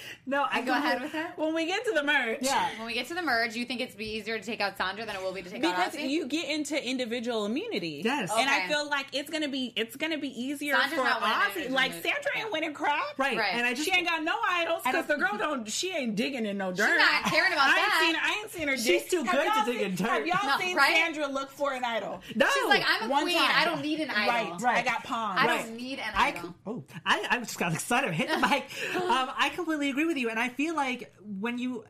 No, 0.28 0.44
I 0.50 0.60
Go 0.62 0.72
ahead 0.72 1.00
with 1.00 1.14
it. 1.14 1.26
When 1.36 1.54
we 1.54 1.66
get 1.66 1.84
to 1.84 1.92
the 1.92 2.02
merge, 2.02 2.38
Yeah. 2.40 2.68
When 2.78 2.86
we 2.88 2.94
get 2.94 3.06
to 3.08 3.14
the 3.14 3.22
merge, 3.22 3.54
you 3.54 3.64
think 3.64 3.80
it's 3.80 3.94
be 3.94 4.06
easier 4.16 4.38
to 4.38 4.44
take 4.44 4.60
out 4.60 4.76
Sandra 4.76 5.06
than 5.06 5.14
it 5.14 5.22
will 5.22 5.32
be 5.32 5.40
to 5.42 5.48
take 5.50 5.60
Because 5.62 5.78
out 5.78 5.92
Ozzy? 5.92 6.10
you 6.10 6.26
get 6.26 6.48
into 6.50 6.82
individual 6.84 7.44
immunity, 7.46 8.02
Yes. 8.04 8.30
and 8.36 8.50
I 8.50 8.66
feel 8.66 8.88
like 8.90 9.06
it's 9.12 9.30
gonna 9.30 9.46
be 9.48 9.72
it's 9.76 9.94
gonna 9.94 10.18
be 10.18 10.28
easier 10.28 10.74
Sandra's 10.74 10.98
for 10.98 11.04
not 11.04 11.20
Ozzy. 11.22 11.70
Like. 11.70 11.92
Sandra 11.92 12.30
ain't 12.38 12.50
winning 12.52 12.74
crap, 12.74 13.02
Right. 13.18 13.36
Right. 13.38 13.54
And 13.54 13.64
I 13.66 13.72
just 13.74 13.88
She 13.88 13.94
ain't 13.94 14.06
got 14.08 14.22
no 14.24 14.34
idols 14.50 14.82
because 14.84 15.06
the 15.06 15.16
girl 15.16 15.36
don't. 15.38 15.70
She 15.70 15.92
ain't 15.92 16.16
digging 16.16 16.44
in 16.44 16.58
no 16.58 16.72
dirt. 16.72 16.88
She's 16.90 16.98
not 16.98 17.24
caring 17.24 17.52
about 17.52 17.68
I 17.68 17.74
that. 17.76 18.02
Ain't 18.04 18.16
seen, 18.16 18.22
I 18.24 18.40
ain't 18.40 18.50
seen 18.50 18.68
her. 18.68 18.76
She's 18.76 19.02
dig. 19.02 19.10
too 19.10 19.22
Have 19.22 19.32
good 19.32 19.42
to 19.44 19.54
y'all 19.58 19.64
dig 19.66 19.80
in 19.82 19.94
dirt. 19.94 20.08
Have 20.08 20.26
y'all 20.26 20.46
No, 20.50 20.58
seen 20.58 20.76
right? 20.76 20.96
Sandra 20.96 21.26
look 21.28 21.50
for 21.50 21.72
an 21.74 21.84
idol? 21.84 22.20
no. 22.34 22.46
She's 22.52 22.68
like, 22.68 22.82
I'm 22.86 23.08
a 23.08 23.12
One 23.12 23.22
queen. 23.22 23.36
time. 23.38 23.50
I 23.54 23.64
don't 23.64 23.80
need 23.82 24.00
an 24.00 24.10
idol. 24.10 24.52
Right, 24.54 24.60
Right. 24.60 24.78
I 24.78 24.82
got 24.82 25.04
pawns. 25.04 25.38
I 25.40 25.46
don't 25.46 25.76
need 25.76 25.98
an 26.00 26.04
I, 26.14 26.28
idol. 26.28 26.54
oh, 26.66 26.84
I, 27.04 27.26
I 27.30 27.38
just 27.38 27.58
got 27.58 27.72
excited. 27.72 28.12
Hit 28.12 28.28
the 28.28 28.38
mic. 28.48 28.64
Um, 28.96 29.30
I 29.38 29.50
completely 29.54 29.85
agree 29.90 30.04
with 30.04 30.16
you, 30.16 30.30
and 30.30 30.38
I 30.38 30.48
feel 30.48 30.74
like 30.74 31.14
when 31.40 31.58
you, 31.58 31.84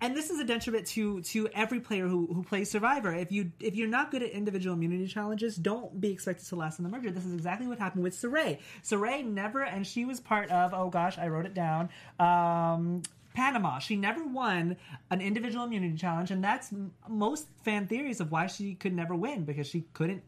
and 0.00 0.16
this 0.16 0.30
is 0.30 0.38
a 0.40 0.44
detriment 0.44 0.86
to 0.88 1.22
to 1.22 1.48
every 1.48 1.80
player 1.80 2.06
who, 2.06 2.26
who 2.32 2.42
plays 2.42 2.70
Survivor. 2.70 3.14
If 3.14 3.32
you 3.32 3.52
if 3.60 3.74
you're 3.74 3.88
not 3.88 4.10
good 4.10 4.22
at 4.22 4.30
individual 4.30 4.74
immunity 4.74 5.06
challenges, 5.06 5.56
don't 5.56 6.00
be 6.00 6.10
expected 6.10 6.46
to 6.48 6.56
last 6.56 6.78
in 6.78 6.84
the 6.84 6.90
merger. 6.90 7.10
This 7.10 7.24
is 7.24 7.34
exactly 7.34 7.66
what 7.66 7.78
happened 7.78 8.02
with 8.04 8.14
Cirie. 8.14 8.60
Cirie 8.82 9.22
never, 9.22 9.62
and 9.62 9.86
she 9.86 10.04
was 10.04 10.20
part 10.20 10.50
of. 10.50 10.72
Oh 10.74 10.88
gosh, 10.88 11.18
I 11.18 11.28
wrote 11.28 11.46
it 11.46 11.54
down. 11.54 11.88
Um, 12.18 13.02
Panama. 13.34 13.78
She 13.78 13.94
never 13.94 14.26
won 14.26 14.76
an 15.10 15.20
individual 15.20 15.64
immunity 15.64 15.96
challenge, 15.96 16.32
and 16.32 16.42
that's 16.42 16.72
m- 16.72 16.92
most 17.08 17.46
fan 17.62 17.86
theories 17.86 18.20
of 18.20 18.32
why 18.32 18.48
she 18.48 18.74
could 18.74 18.92
never 18.92 19.14
win 19.14 19.44
because 19.44 19.68
she 19.68 19.84
couldn't 19.92 20.24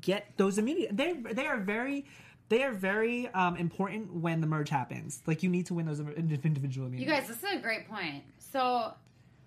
get 0.00 0.32
those 0.36 0.58
immunity. 0.58 0.88
They 0.92 1.12
they 1.12 1.46
are 1.46 1.58
very 1.58 2.06
they 2.52 2.62
are 2.62 2.72
very 2.72 3.28
um, 3.28 3.56
important 3.56 4.12
when 4.12 4.42
the 4.42 4.46
merge 4.46 4.68
happens. 4.68 5.22
Like 5.26 5.42
you 5.42 5.48
need 5.48 5.64
to 5.66 5.74
win 5.74 5.86
those 5.86 6.00
individual. 6.00 6.92
You 6.92 7.06
guys, 7.06 7.26
this 7.26 7.38
is 7.38 7.44
a 7.44 7.58
great 7.58 7.88
point. 7.88 8.24
So, 8.38 8.92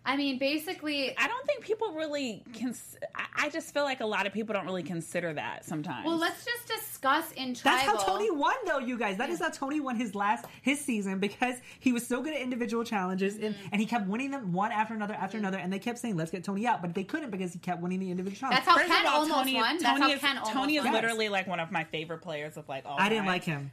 I 0.06 0.16
mean, 0.18 0.38
basically, 0.38 1.18
I 1.18 1.28
don't 1.28 1.46
think 1.48 1.64
people 1.64 1.94
really 1.94 2.44
cons- 2.60 2.96
I, 3.16 3.46
I 3.46 3.50
just 3.50 3.74
feel 3.74 3.84
like 3.84 4.02
a 4.02 4.06
lot 4.06 4.28
of 4.28 4.34
people 4.34 4.54
don't 4.54 4.66
really 4.66 4.84
consider 4.84 5.34
that 5.34 5.66
sometimes. 5.66 6.06
well, 6.06 6.18
let's 6.18 6.46
just 6.46 6.68
discuss 6.68 7.32
in 7.34 7.54
tribal. 7.56 7.78
That's 7.94 8.04
how 8.06 8.14
Tony 8.14 8.30
won, 8.32 8.54
though, 8.68 8.78
you 8.80 8.98
guys. 8.98 9.18
That 9.18 9.30
is 9.30 9.40
how 9.40 9.50
Tony 9.50 9.80
won 9.80 9.96
his 9.96 10.14
last 10.14 10.46
his 10.62 10.80
season 10.80 11.20
because 11.20 11.56
he 11.80 11.92
was 11.92 12.06
so 12.06 12.22
good 12.22 12.34
at 12.34 12.42
individual 12.42 12.84
challenges 12.84 13.36
and, 13.36 13.56
Mm-hmm. 13.56 13.68
and 13.72 13.82
he 13.82 13.88
kept 13.88 14.08
winning 14.08 14.32
them 14.32 14.54
one 14.54 14.72
after 14.72 14.94
another 14.94 15.14
after 15.16 15.38
another. 15.38 15.58
And 15.58 15.72
they 15.74 15.80
kept 15.80 15.98
saying, 16.00 16.18
"Let's 16.18 16.32
get 16.32 16.44
Tony 16.44 16.68
out," 16.68 16.82
but 16.82 16.94
they 16.94 17.04
couldn't 17.04 17.32
because 17.32 17.54
he 17.54 17.60
kept 17.60 17.82
winning 17.82 18.00
the 18.00 18.12
individual 18.12 18.38
challenges. 18.40 18.66
That's 18.66 18.78
challenges. 18.78 18.92
how 18.92 18.98
First 18.98 19.04
Ken 19.04 19.14
all, 19.14 19.22
almost 19.22 19.40
Tony, 19.40 19.56
won. 19.56 19.78
That's 19.78 19.84
Tony 19.84 20.02
how 20.02 20.10
is, 20.12 20.20
Ken 20.20 20.38
almost 20.38 20.54
Tony 20.54 20.76
is 20.78 20.84
won. 20.84 20.94
literally 20.94 21.30
like 21.30 21.48
one 21.48 21.60
of 21.60 21.72
my 21.72 21.84
favorite 21.84 22.22
players 22.22 22.58
of 22.58 22.68
like 22.70 22.86
all. 22.86 22.96
I 23.00 23.10
didn't 23.10 23.24
time. 23.26 23.28
like 23.34 23.44
him. 23.44 23.72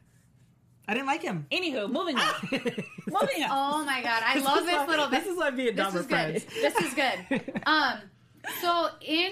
I 0.89 0.95
didn't 0.95 1.07
like 1.07 1.23
him. 1.23 1.47
Anywho, 1.53 1.91
moving 1.91 2.17
on. 2.19 2.35
moving 2.51 3.43
on. 3.45 3.51
Oh 3.51 3.85
my 3.85 4.03
god, 4.03 4.23
I 4.27 4.39
love 4.41 4.65
this 4.65 4.75
why- 4.75 4.87
little 4.87 5.09
bit. 5.09 5.21
This 5.23 5.33
is 5.33 5.39
why 5.39 5.51
me 5.51 5.69
and 5.69 5.77
Dom 5.77 5.93
this 5.93 5.95
are 5.95 6.01
is 6.01 6.07
good. 6.07 6.43
friends. 6.43 6.47
This 6.61 6.77
is 6.77 6.95
good. 6.95 7.63
Um, 7.67 7.99
so 8.61 8.89
in 9.01 9.31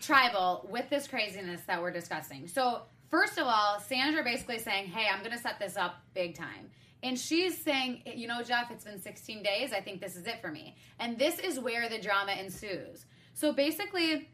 tribal 0.00 0.68
with 0.70 0.88
this 0.90 1.08
craziness 1.08 1.62
that 1.66 1.80
we're 1.80 1.90
discussing. 1.90 2.46
So 2.46 2.82
first 3.10 3.38
of 3.38 3.46
all, 3.46 3.80
Sandra 3.80 4.22
basically 4.22 4.58
saying, 4.58 4.86
"Hey, 4.88 5.06
I'm 5.10 5.20
going 5.20 5.32
to 5.36 5.38
set 5.42 5.58
this 5.58 5.76
up 5.76 5.96
big 6.14 6.34
time." 6.36 6.70
And 7.02 7.18
she's 7.18 7.56
saying, 7.56 8.02
you 8.14 8.28
know, 8.28 8.42
Jeff, 8.42 8.70
it's 8.70 8.84
been 8.84 9.00
16 9.00 9.42
days. 9.42 9.72
I 9.72 9.80
think 9.80 10.02
this 10.02 10.16
is 10.16 10.26
it 10.26 10.42
for 10.42 10.50
me. 10.50 10.76
And 10.98 11.18
this 11.18 11.38
is 11.38 11.58
where 11.58 11.88
the 11.88 11.98
drama 11.98 12.32
ensues. 12.32 13.06
So 13.32 13.54
basically, 13.54 14.28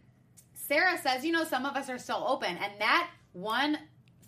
Sarah 0.54 0.98
says, 0.98 1.24
you 1.24 1.30
know, 1.30 1.44
some 1.44 1.64
of 1.64 1.76
us 1.76 1.88
are 1.88 1.98
still 1.98 2.24
open. 2.26 2.56
And 2.56 2.72
that 2.80 3.10
one 3.34 3.78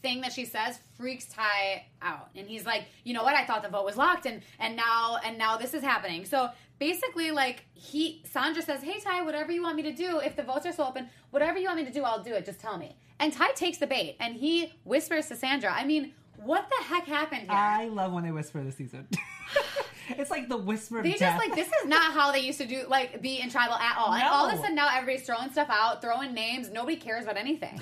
thing 0.03 0.21
that 0.21 0.33
she 0.33 0.45
says 0.45 0.79
freaks 0.97 1.27
Tai 1.27 1.85
out. 2.03 2.31
And 2.35 2.49
he's 2.49 2.67
like, 2.67 2.85
you 3.05 3.15
know 3.15 3.23
what? 3.23 3.35
I 3.35 3.45
thought 3.45 3.63
the 3.63 3.69
vote 3.69 3.85
was 3.85 3.97
locked 3.97 4.27
and 4.27 4.43
and 4.59 4.77
now 4.77 5.19
and 5.25 5.39
now 5.39 5.57
this 5.57 5.75
is 5.75 5.83
happening. 5.83 6.25
So 6.25 6.51
basically 6.79 7.31
like 7.31 7.65
he 7.75 8.23
Sandra 8.25 8.63
says, 8.63 8.83
Hey 8.83 9.01
Tai, 9.01 9.23
whatever 9.23 9.53
you 9.53 9.63
want 9.63 9.77
me 9.77 9.83
to 9.83 9.93
do, 9.93 10.19
if 10.19 10.37
the 10.37 10.43
votes 10.43 10.67
are 10.67 10.73
still 10.73 10.87
open, 10.87 11.09
whatever 11.31 11.59
you 11.59 11.67
want 11.67 11.79
me 11.79 11.85
to 11.85 11.93
do, 11.93 12.03
I'll 12.03 12.23
do 12.23 12.35
it. 12.35 12.45
Just 12.45 12.61
tell 12.61 12.79
me. 12.79 12.97
And 13.21 13.33
Tai 13.33 13.53
takes 13.53 13.79
the 13.79 13.87
bait 13.87 14.17
and 14.21 14.35
he 14.35 14.73
whispers 14.85 15.27
to 15.29 15.37
Sandra, 15.37 15.73
I 15.73 15.85
mean, 15.85 16.13
what 16.37 16.69
the 16.69 16.85
heck 16.85 17.05
happened 17.05 17.43
here? 17.43 17.51
I 17.51 17.89
love 17.89 18.13
when 18.13 18.25
they 18.25 18.31
whisper 18.31 18.63
this 18.63 18.77
season. 18.77 19.09
it's 20.11 20.31
like 20.31 20.49
the 20.49 20.57
whisper 20.57 20.99
of 20.99 21.05
They 21.05 21.15
just 21.15 21.37
like 21.37 21.55
this 21.55 21.67
is 21.67 21.87
not 21.87 22.13
how 22.13 22.33
they 22.33 22.41
used 22.41 22.59
to 22.59 22.67
do 22.67 22.85
like 22.89 23.21
be 23.21 23.41
in 23.41 23.51
tribal 23.51 23.75
at 23.75 23.97
all. 23.99 24.13
And 24.13 24.23
all 24.23 24.49
of 24.49 24.55
a 24.55 24.57
sudden 24.57 24.75
now 24.75 24.89
everybody's 24.93 25.27
throwing 25.27 25.51
stuff 25.51 25.69
out, 25.71 26.01
throwing 26.01 26.33
names. 26.35 26.71
Nobody 26.71 26.97
cares 26.97 27.25
about 27.25 27.37
anything. 27.37 27.81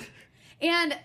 And 0.61 0.97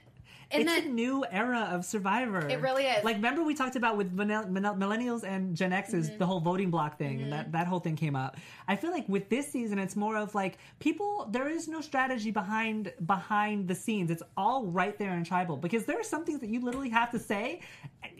And 0.52 0.68
it's 0.68 0.86
a 0.86 0.88
new 0.88 1.24
era 1.30 1.68
of 1.72 1.84
Survivor. 1.84 2.46
It 2.48 2.60
really 2.60 2.84
is. 2.84 3.02
Like, 3.04 3.16
remember 3.16 3.42
we 3.42 3.54
talked 3.54 3.76
about 3.76 3.96
with 3.96 4.14
millenn- 4.16 4.50
millenn- 4.50 4.78
millennials 4.78 5.24
and 5.24 5.56
Gen 5.56 5.72
X's 5.72 6.08
Mm-hmm. 6.08 6.18
the 6.18 6.26
whole 6.26 6.40
voting 6.40 6.70
block 6.70 6.98
thing, 6.98 7.22
and 7.22 7.32
that 7.32 7.52
that 7.52 7.66
whole 7.66 7.80
thing 7.80 7.96
came 7.96 8.14
up. 8.16 8.36
I 8.68 8.76
feel 8.76 8.90
like 8.90 9.08
with 9.08 9.28
this 9.28 9.50
season, 9.50 9.78
it's 9.78 9.96
more 9.96 10.16
of 10.16 10.34
like 10.34 10.58
people. 10.78 11.28
There 11.30 11.48
is 11.48 11.68
no 11.68 11.80
strategy 11.80 12.30
behind 12.30 12.92
behind 13.06 13.68
the 13.68 13.74
scenes. 13.74 14.10
It's 14.10 14.22
all 14.36 14.66
right 14.66 14.98
there 14.98 15.12
in 15.14 15.24
tribal 15.24 15.56
because 15.56 15.84
there 15.84 15.98
are 15.98 16.04
some 16.04 16.24
things 16.24 16.40
that 16.40 16.50
you 16.50 16.60
literally 16.60 16.90
have 16.90 17.10
to 17.12 17.18
say, 17.18 17.60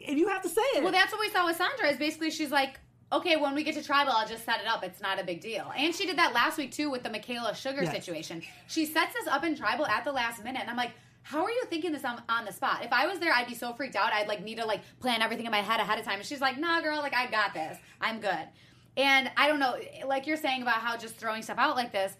and 0.07 0.19
you 0.19 0.29
have 0.29 0.43
to 0.43 0.49
say 0.49 0.63
it. 0.77 0.83
Well, 0.83 0.93
that's 0.93 1.13
what 1.13 1.21
we 1.21 1.29
saw 1.31 1.47
with 1.47 1.57
Sandra. 1.57 1.89
Is 1.89 1.99
basically 1.99 2.31
she's 2.31 2.51
like, 2.51 2.79
okay, 3.13 3.37
when 3.37 3.55
we 3.55 3.63
get 3.63 3.75
to 3.75 3.83
tribal, 3.83 4.13
I'll 4.13 4.27
just 4.27 4.45
set 4.45 4.61
it 4.61 4.67
up. 4.67 4.83
It's 4.83 5.01
not 5.03 5.21
a 5.21 5.25
big 5.25 5.41
deal. 5.41 5.71
And 5.77 5.95
she 5.95 6.07
did 6.07 6.17
that 6.19 6.33
last 6.33 6.57
week 6.57 6.71
too 6.73 6.91
with 6.91 7.03
the 7.03 7.11
Michaela 7.11 7.55
Sugar 7.55 7.83
Yes. 7.85 7.93
situation. 7.93 8.43
She 8.69 8.87
sets 8.87 9.15
us 9.17 9.27
up 9.29 9.45
in 9.45 9.55
tribal 9.57 9.87
at 9.87 10.05
the 10.05 10.13
last 10.13 10.43
minute, 10.45 10.61
and 10.63 10.71
I'm 10.71 10.77
like. 10.77 10.93
How 11.23 11.45
are 11.45 11.51
you 11.51 11.65
thinking 11.71 11.93
this 11.93 12.05
on, 12.05 12.21
on 12.29 12.45
the 12.45 12.53
spot? 12.53 12.85
If 12.85 12.93
I 12.93 13.07
was 13.07 13.19
there, 13.19 13.33
I'd 13.33 13.47
be 13.47 13.55
so 13.55 13.73
freaked 13.73 13.97
out. 13.97 14.13
I'd 14.13 14.29
like 14.29 14.43
need 14.43 14.59
to 14.59 14.67
like 14.67 14.83
plan 15.01 15.23
everything 15.23 15.47
in 15.47 15.53
my 15.53 15.63
head 15.63 15.81
ahead 15.81 15.99
of 15.99 16.05
time. 16.05 16.19
And 16.19 16.27
she's 16.27 16.41
like, 16.41 16.59
"Nah, 16.59 16.81
girl, 16.81 16.99
like 16.99 17.15
I 17.15 17.31
got 17.31 17.55
this. 17.55 17.79
I'm 18.01 18.21
good." 18.21 18.49
And 18.97 19.31
I 19.37 19.49
don't 19.49 19.59
know, 19.59 19.77
like 20.07 20.27
you're 20.27 20.37
saying 20.37 20.63
about 20.63 20.77
how 20.77 20.97
just 20.97 21.17
throwing 21.17 21.43
stuff 21.43 21.59
out 21.59 21.77
like 21.77 21.93
this. 21.93 22.15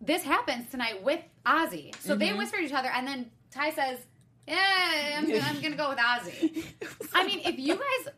This 0.00 0.22
happens 0.22 0.70
tonight 0.70 1.02
with 1.04 1.20
Ozzy. 1.46 1.94
So 2.00 2.16
they 2.16 2.28
mm-hmm. 2.28 2.38
whisper 2.38 2.56
to 2.56 2.64
each 2.64 2.72
other, 2.72 2.88
and 2.88 3.06
then 3.06 3.30
Tai 3.50 3.70
says, 3.70 3.98
"Yeah, 4.46 5.18
I'm, 5.18 5.32
I'm 5.42 5.60
gonna 5.60 5.76
go 5.76 5.90
with 5.90 5.98
Ozzy." 5.98 6.64
I 7.14 7.26
mean, 7.26 7.40
if 7.44 7.58
you 7.58 7.74
guys, 7.74 8.12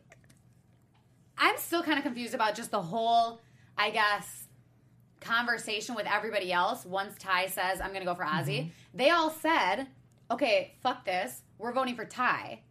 I'm 1.37 1.57
still 1.57 1.83
kind 1.83 1.97
of 1.97 2.03
confused 2.03 2.33
about 2.33 2.55
just 2.55 2.71
the 2.71 2.81
whole, 2.81 3.41
I 3.77 3.91
guess, 3.91 4.47
conversation 5.19 5.95
with 5.95 6.07
everybody 6.07 6.51
else. 6.51 6.85
Once 6.85 7.13
Tai 7.19 7.47
says, 7.47 7.79
"I'm 7.79 7.93
gonna 7.93 8.05
go 8.05 8.15
for 8.15 8.25
Ozzy," 8.25 8.59
mm-hmm. 8.59 8.69
they 8.95 9.11
all 9.11 9.29
said, 9.29 9.87
"Okay, 10.31 10.73
fuck 10.81 11.05
this. 11.05 11.41
We're 11.57 11.73
voting 11.73 11.95
for 11.95 12.05
Tai." 12.05 12.61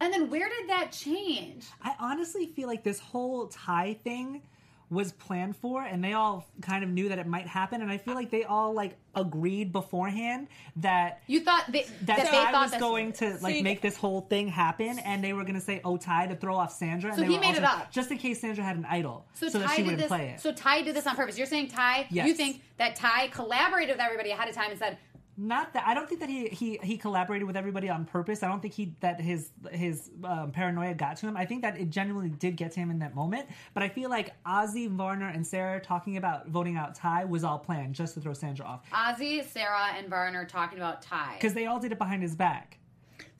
And 0.00 0.12
then 0.12 0.30
where 0.30 0.48
did 0.48 0.68
that 0.68 0.90
change? 0.90 1.64
I 1.82 1.94
honestly 2.00 2.46
feel 2.46 2.66
like 2.68 2.82
this 2.82 2.98
whole 2.98 3.46
Tai 3.46 3.94
thing 4.02 4.42
was 4.90 5.10
planned 5.12 5.56
for 5.56 5.82
and 5.84 6.04
they 6.04 6.12
all 6.12 6.44
kind 6.60 6.84
of 6.84 6.90
knew 6.90 7.08
that 7.08 7.18
it 7.18 7.26
might 7.26 7.46
happen 7.46 7.80
and 7.80 7.90
I 7.90 7.96
feel 7.96 8.14
like 8.14 8.30
they 8.30 8.44
all 8.44 8.74
like 8.74 8.98
agreed 9.14 9.72
beforehand 9.72 10.48
that 10.76 11.22
You 11.26 11.40
thought 11.40 11.64
they, 11.72 11.84
that, 12.02 12.06
that 12.08 12.16
they 12.26 12.30
thought 12.52 12.52
was 12.72 12.78
going 12.78 13.12
to 13.14 13.38
like 13.40 13.54
See- 13.54 13.62
make 13.62 13.80
this 13.80 13.96
whole 13.96 14.20
thing 14.22 14.48
happen 14.48 14.98
and 14.98 15.24
they 15.24 15.32
were 15.32 15.44
going 15.44 15.54
to 15.54 15.62
say 15.62 15.80
oh 15.82 15.96
Tai 15.96 16.26
to 16.26 16.36
throw 16.36 16.56
off 16.56 16.72
Sandra 16.74 17.08
and 17.08 17.16
So 17.18 17.22
they 17.22 17.28
he 17.28 17.36
were 17.36 17.40
made 17.40 17.54
it 17.56 17.64
also- 17.64 17.84
up. 17.84 17.90
just 17.90 18.10
in 18.10 18.18
case 18.18 18.42
Sandra 18.42 18.62
had 18.62 18.76
an 18.76 18.84
idol 18.84 19.24
so, 19.32 19.48
So, 19.48 19.60
that 19.60 19.68
Tai 19.68 19.76
she 19.76 19.76
did 19.78 19.84
wouldn't 19.86 20.00
this. 20.00 20.08
play 20.08 20.28
it. 20.30 20.40
So 20.40 20.52
Tai 20.52 20.82
did 20.82 20.94
this 20.94 21.06
on 21.06 21.16
purpose. 21.16 21.38
You're 21.38 21.46
saying 21.46 21.68
Tai? 21.68 22.08
Yes. 22.10 22.26
You 22.26 22.34
think 22.34 22.60
that 22.76 22.94
Tai 22.96 23.28
collaborated 23.28 23.94
with 23.96 24.04
everybody 24.04 24.30
ahead 24.32 24.48
of 24.50 24.54
time 24.54 24.70
and 24.72 24.78
said, 24.78 24.98
Not 25.36 25.72
that 25.72 25.84
I 25.86 25.94
don't 25.94 26.08
think 26.08 26.20
that 26.20 26.28
he 26.28 26.48
he 26.48 26.78
he 26.82 26.98
collaborated 26.98 27.46
with 27.46 27.56
everybody 27.56 27.88
on 27.88 28.04
purpose. 28.04 28.42
I 28.42 28.48
don't 28.48 28.60
think 28.60 28.74
he 28.74 28.94
that 29.00 29.20
his 29.20 29.50
his 29.70 30.10
um, 30.24 30.52
paranoia 30.52 30.94
got 30.94 31.16
to 31.18 31.26
him. 31.26 31.36
I 31.36 31.46
think 31.46 31.62
that 31.62 31.78
it 31.78 31.88
genuinely 31.88 32.28
did 32.30 32.56
get 32.56 32.72
to 32.72 32.80
him 32.80 32.90
in 32.90 32.98
that 32.98 33.14
moment. 33.14 33.48
But 33.72 33.82
I 33.82 33.88
feel 33.88 34.10
like 34.10 34.34
Ozzy, 34.44 34.88
Varner, 34.90 35.28
and 35.28 35.46
Sarah 35.46 35.80
talking 35.80 36.18
about 36.18 36.48
voting 36.48 36.76
out 36.76 36.94
Tai 36.94 37.24
was 37.24 37.44
all 37.44 37.58
planned 37.58 37.94
just 37.94 38.14
to 38.14 38.20
throw 38.20 38.34
Sandra 38.34 38.66
off 38.66 38.90
Ozzy, 38.90 39.44
Sarah, 39.44 39.94
and 39.96 40.08
Varner 40.08 40.44
talking 40.44 40.78
about 40.78 41.00
Tai? 41.02 41.34
because 41.34 41.54
they 41.54 41.66
all 41.66 41.78
did 41.80 41.92
it 41.92 41.98
behind 41.98 42.22
his 42.22 42.34
back. 42.34 42.78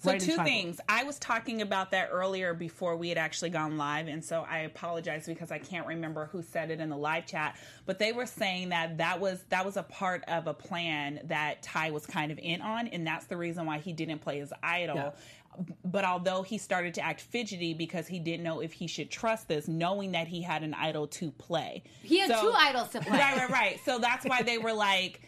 So 0.02 0.10
Right 0.10 0.20
two 0.20 0.36
things. 0.38 0.80
I 0.88 1.04
was 1.04 1.16
talking 1.20 1.62
about 1.62 1.92
that 1.92 2.08
earlier 2.10 2.54
before 2.54 2.96
we 2.96 3.08
had 3.08 3.18
actually 3.18 3.50
gone 3.50 3.76
live, 3.78 4.08
and 4.08 4.24
so 4.24 4.44
I 4.50 4.60
apologize 4.60 5.26
because 5.26 5.52
I 5.52 5.58
can't 5.58 5.86
remember 5.86 6.26
who 6.32 6.42
said 6.42 6.72
it 6.72 6.80
in 6.80 6.88
the 6.90 6.96
live 6.96 7.24
chat. 7.24 7.56
But 7.86 8.00
they 8.00 8.10
were 8.12 8.26
saying 8.26 8.70
that 8.70 8.98
that 8.98 9.20
was 9.20 9.44
that 9.50 9.64
was 9.64 9.76
a 9.76 9.84
part 9.84 10.24
of 10.26 10.48
a 10.48 10.54
plan 10.54 11.20
that 11.24 11.62
Tai 11.62 11.92
was 11.92 12.04
kind 12.04 12.32
of 12.32 12.40
in 12.42 12.60
on, 12.62 12.88
and 12.88 13.06
that's 13.06 13.26
the 13.26 13.36
reason 13.36 13.64
why 13.64 13.78
he 13.78 13.92
didn't 13.92 14.18
play 14.18 14.40
his 14.40 14.52
idol. 14.60 15.14
But 15.84 16.04
although 16.04 16.42
he 16.42 16.56
started 16.58 16.94
to 16.94 17.02
act 17.02 17.20
fidgety 17.20 17.74
because 17.74 18.06
he 18.08 18.18
didn't 18.18 18.42
know 18.42 18.60
if 18.60 18.72
he 18.72 18.86
should 18.86 19.10
trust 19.10 19.48
this, 19.48 19.68
knowing 19.68 20.12
that 20.12 20.26
he 20.26 20.40
had 20.42 20.62
an 20.62 20.72
idol 20.74 21.06
to 21.08 21.30
play, 21.30 21.82
He 22.02 22.18
had 22.20 22.30
So- 22.30 22.40
two 22.40 22.52
idols 22.56 22.88
to 22.90 23.00
play. 23.02 23.18
Right, 23.18 23.36
right, 23.36 23.50
right. 23.50 23.80
So 23.84 23.98
that's 23.98 24.24
why 24.24 24.42
they 24.42 24.56
were 24.58 24.72
like, 24.72 25.20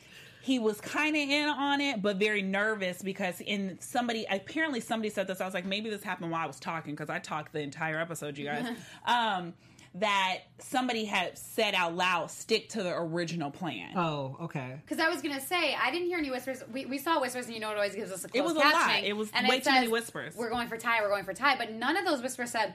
he 0.44 0.58
was 0.58 0.78
kind 0.78 1.16
of 1.16 1.22
in 1.22 1.48
on 1.48 1.80
it, 1.80 2.02
but 2.02 2.18
very 2.18 2.42
nervous 2.42 3.00
because 3.00 3.40
in 3.40 3.78
somebody 3.80 4.26
apparently 4.30 4.78
somebody 4.78 5.08
said 5.08 5.26
this. 5.26 5.40
I 5.40 5.46
was 5.46 5.54
like, 5.54 5.64
maybe 5.64 5.88
this 5.88 6.02
happened 6.02 6.30
while 6.30 6.42
I 6.42 6.46
was 6.46 6.60
talking 6.60 6.94
because 6.94 7.08
I 7.08 7.18
talked 7.18 7.54
the 7.54 7.60
entire 7.60 7.98
episode, 7.98 8.36
you 8.36 8.44
guys. 8.44 8.66
um, 9.06 9.54
that 9.94 10.40
somebody 10.58 11.06
had 11.06 11.38
said 11.38 11.74
out 11.74 11.94
loud, 11.94 12.30
stick 12.30 12.68
to 12.70 12.82
the 12.82 12.94
original 12.94 13.50
plan. 13.50 13.96
Oh, 13.96 14.36
okay. 14.42 14.80
Because 14.84 14.98
I 14.98 15.08
was 15.08 15.22
gonna 15.22 15.40
say 15.40 15.74
I 15.80 15.90
didn't 15.90 16.08
hear 16.08 16.18
any 16.18 16.30
whispers. 16.30 16.62
We, 16.70 16.84
we 16.84 16.98
saw 16.98 17.22
whispers, 17.22 17.46
and 17.46 17.54
you 17.54 17.60
know 17.60 17.70
it 17.70 17.76
always 17.76 17.94
gives 17.94 18.12
us 18.12 18.22
a 18.24 18.28
closed 18.28 18.54
was 18.54 18.62
a 18.62 18.68
lot. 18.68 19.02
It 19.02 19.16
was 19.16 19.30
and 19.32 19.48
way 19.48 19.58
it 19.58 19.64
too 19.64 19.70
many 19.70 19.88
whispers. 19.88 20.36
We're 20.36 20.50
going 20.50 20.68
for 20.68 20.76
Tai. 20.76 21.00
We're 21.00 21.08
going 21.08 21.24
for 21.24 21.32
Tai. 21.32 21.56
But 21.56 21.72
none 21.72 21.96
of 21.96 22.04
those 22.04 22.20
whispers 22.20 22.50
said 22.50 22.74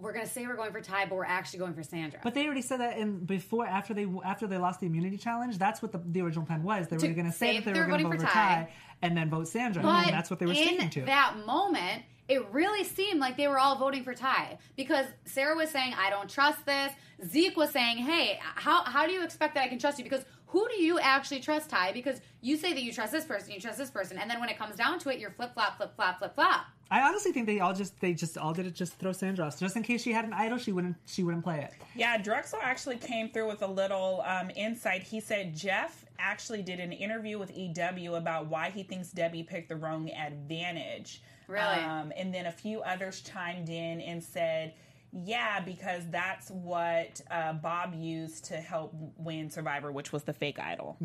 we're 0.00 0.12
gonna 0.12 0.26
say 0.26 0.46
we're 0.46 0.56
going 0.56 0.72
for 0.72 0.80
Tai, 0.80 1.06
but 1.06 1.14
we're 1.16 1.24
actually 1.24 1.58
going 1.60 1.74
for 1.74 1.82
Sandra. 1.82 2.20
But 2.22 2.34
they 2.34 2.44
already 2.46 2.62
said 2.62 2.80
that 2.80 2.98
in 2.98 3.24
before 3.24 3.66
after 3.66 3.94
they 3.94 4.06
after 4.24 4.46
they 4.46 4.58
lost 4.58 4.80
the 4.80 4.86
immunity 4.86 5.16
challenge. 5.16 5.58
That's 5.58 5.82
what 5.82 5.92
the, 5.92 6.00
the 6.04 6.20
original 6.22 6.46
plan 6.46 6.62
was. 6.62 6.88
They 6.88 6.96
were 6.96 7.14
going 7.14 7.26
to 7.26 7.32
say 7.32 7.60
that 7.60 7.72
they 7.72 7.80
were 7.80 7.86
going 7.86 8.02
to 8.02 8.08
vote 8.08 8.20
for 8.20 8.26
Tai. 8.26 8.32
Tai 8.32 8.68
and 9.02 9.16
then 9.16 9.30
vote 9.30 9.48
Sandra, 9.48 9.82
But 9.82 10.06
and 10.06 10.14
that's 10.14 10.30
what 10.30 10.38
they 10.38 10.46
were 10.46 10.52
in 10.52 10.58
sticking 10.58 10.90
to. 10.90 11.02
that 11.02 11.34
moment, 11.46 12.02
it 12.28 12.46
really 12.50 12.84
seemed 12.84 13.18
like 13.18 13.36
they 13.36 13.48
were 13.48 13.58
all 13.58 13.76
voting 13.76 14.04
for 14.04 14.14
Tai 14.14 14.58
because 14.76 15.06
Sarah 15.24 15.56
was 15.56 15.70
saying, 15.70 15.94
"I 15.98 16.10
don't 16.10 16.28
trust 16.28 16.64
this." 16.66 16.92
Zeke 17.26 17.56
was 17.56 17.70
saying, 17.70 17.98
"Hey, 17.98 18.38
how 18.40 18.84
how 18.84 19.06
do 19.06 19.12
you 19.12 19.24
expect 19.24 19.54
that 19.54 19.64
I 19.64 19.68
can 19.68 19.78
trust 19.78 19.98
you?" 19.98 20.04
Because 20.04 20.24
who 20.46 20.68
do 20.68 20.82
you 20.82 20.98
actually 20.98 21.40
trust, 21.40 21.70
Tai? 21.70 21.92
Because 21.92 22.20
you 22.40 22.56
say 22.56 22.72
that 22.72 22.82
you 22.82 22.92
trust 22.92 23.12
this 23.12 23.24
person, 23.24 23.52
you 23.52 23.60
trust 23.60 23.78
this 23.78 23.90
person, 23.90 24.18
and 24.18 24.30
then 24.30 24.40
when 24.40 24.48
it 24.48 24.58
comes 24.58 24.76
down 24.76 24.98
to 25.00 25.08
it, 25.10 25.18
you're 25.18 25.30
flip 25.30 25.54
flop, 25.54 25.76
flip 25.76 25.94
flop, 25.96 26.18
flip 26.18 26.34
flop. 26.34 26.66
I 26.92 27.02
honestly 27.02 27.30
think 27.32 27.46
they 27.46 27.60
all 27.60 27.72
just 27.72 28.00
they 28.00 28.14
just 28.14 28.36
all 28.36 28.52
did 28.52 28.66
it 28.66 28.74
just 28.74 28.92
to 28.92 28.98
throw 28.98 29.12
Sandra 29.12 29.46
off, 29.46 29.60
just 29.60 29.76
in 29.76 29.82
case 29.82 30.02
she 30.02 30.12
had 30.12 30.24
an 30.24 30.32
idol, 30.32 30.58
she 30.58 30.72
wouldn't 30.72 30.96
she 31.06 31.22
wouldn't 31.22 31.44
play 31.44 31.60
it. 31.60 31.72
Yeah, 31.94 32.18
Drexel 32.18 32.58
actually 32.62 32.96
came 32.96 33.30
through 33.30 33.48
with 33.48 33.62
a 33.62 33.66
little 33.66 34.24
um, 34.26 34.50
insight. 34.56 35.02
He 35.04 35.20
said 35.20 35.54
Jeff 35.54 36.04
actually 36.18 36.62
did 36.62 36.80
an 36.80 36.92
interview 36.92 37.38
with 37.38 37.56
EW 37.56 38.16
about 38.16 38.46
why 38.46 38.70
he 38.70 38.82
thinks 38.82 39.10
Debbie 39.10 39.42
picked 39.42 39.68
the 39.68 39.76
wrong 39.76 40.10
advantage. 40.10 41.22
Really? 41.46 41.62
Um, 41.64 42.12
and 42.16 42.32
then 42.34 42.46
a 42.46 42.52
few 42.52 42.80
others 42.82 43.22
chimed 43.22 43.68
in 43.68 44.00
and 44.00 44.22
said, 44.22 44.74
yeah, 45.12 45.60
because 45.60 46.04
that's 46.10 46.50
what 46.50 47.20
uh, 47.30 47.54
Bob 47.54 47.94
used 47.94 48.44
to 48.46 48.56
help 48.56 48.94
win 49.16 49.50
Survivor, 49.50 49.90
which 49.90 50.12
was 50.12 50.22
the 50.24 50.32
fake 50.32 50.58
idol. 50.60 50.96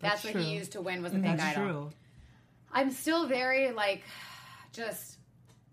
That's, 0.00 0.22
That's 0.22 0.34
what 0.34 0.42
he 0.42 0.54
used 0.54 0.72
to 0.72 0.82
win 0.82 1.02
was 1.02 1.12
the 1.12 1.20
fake 1.20 1.36
That's 1.38 1.56
idol. 1.56 1.70
true. 1.70 1.90
I'm 2.72 2.90
still 2.90 3.26
very 3.26 3.70
like, 3.72 4.02
just 4.74 5.18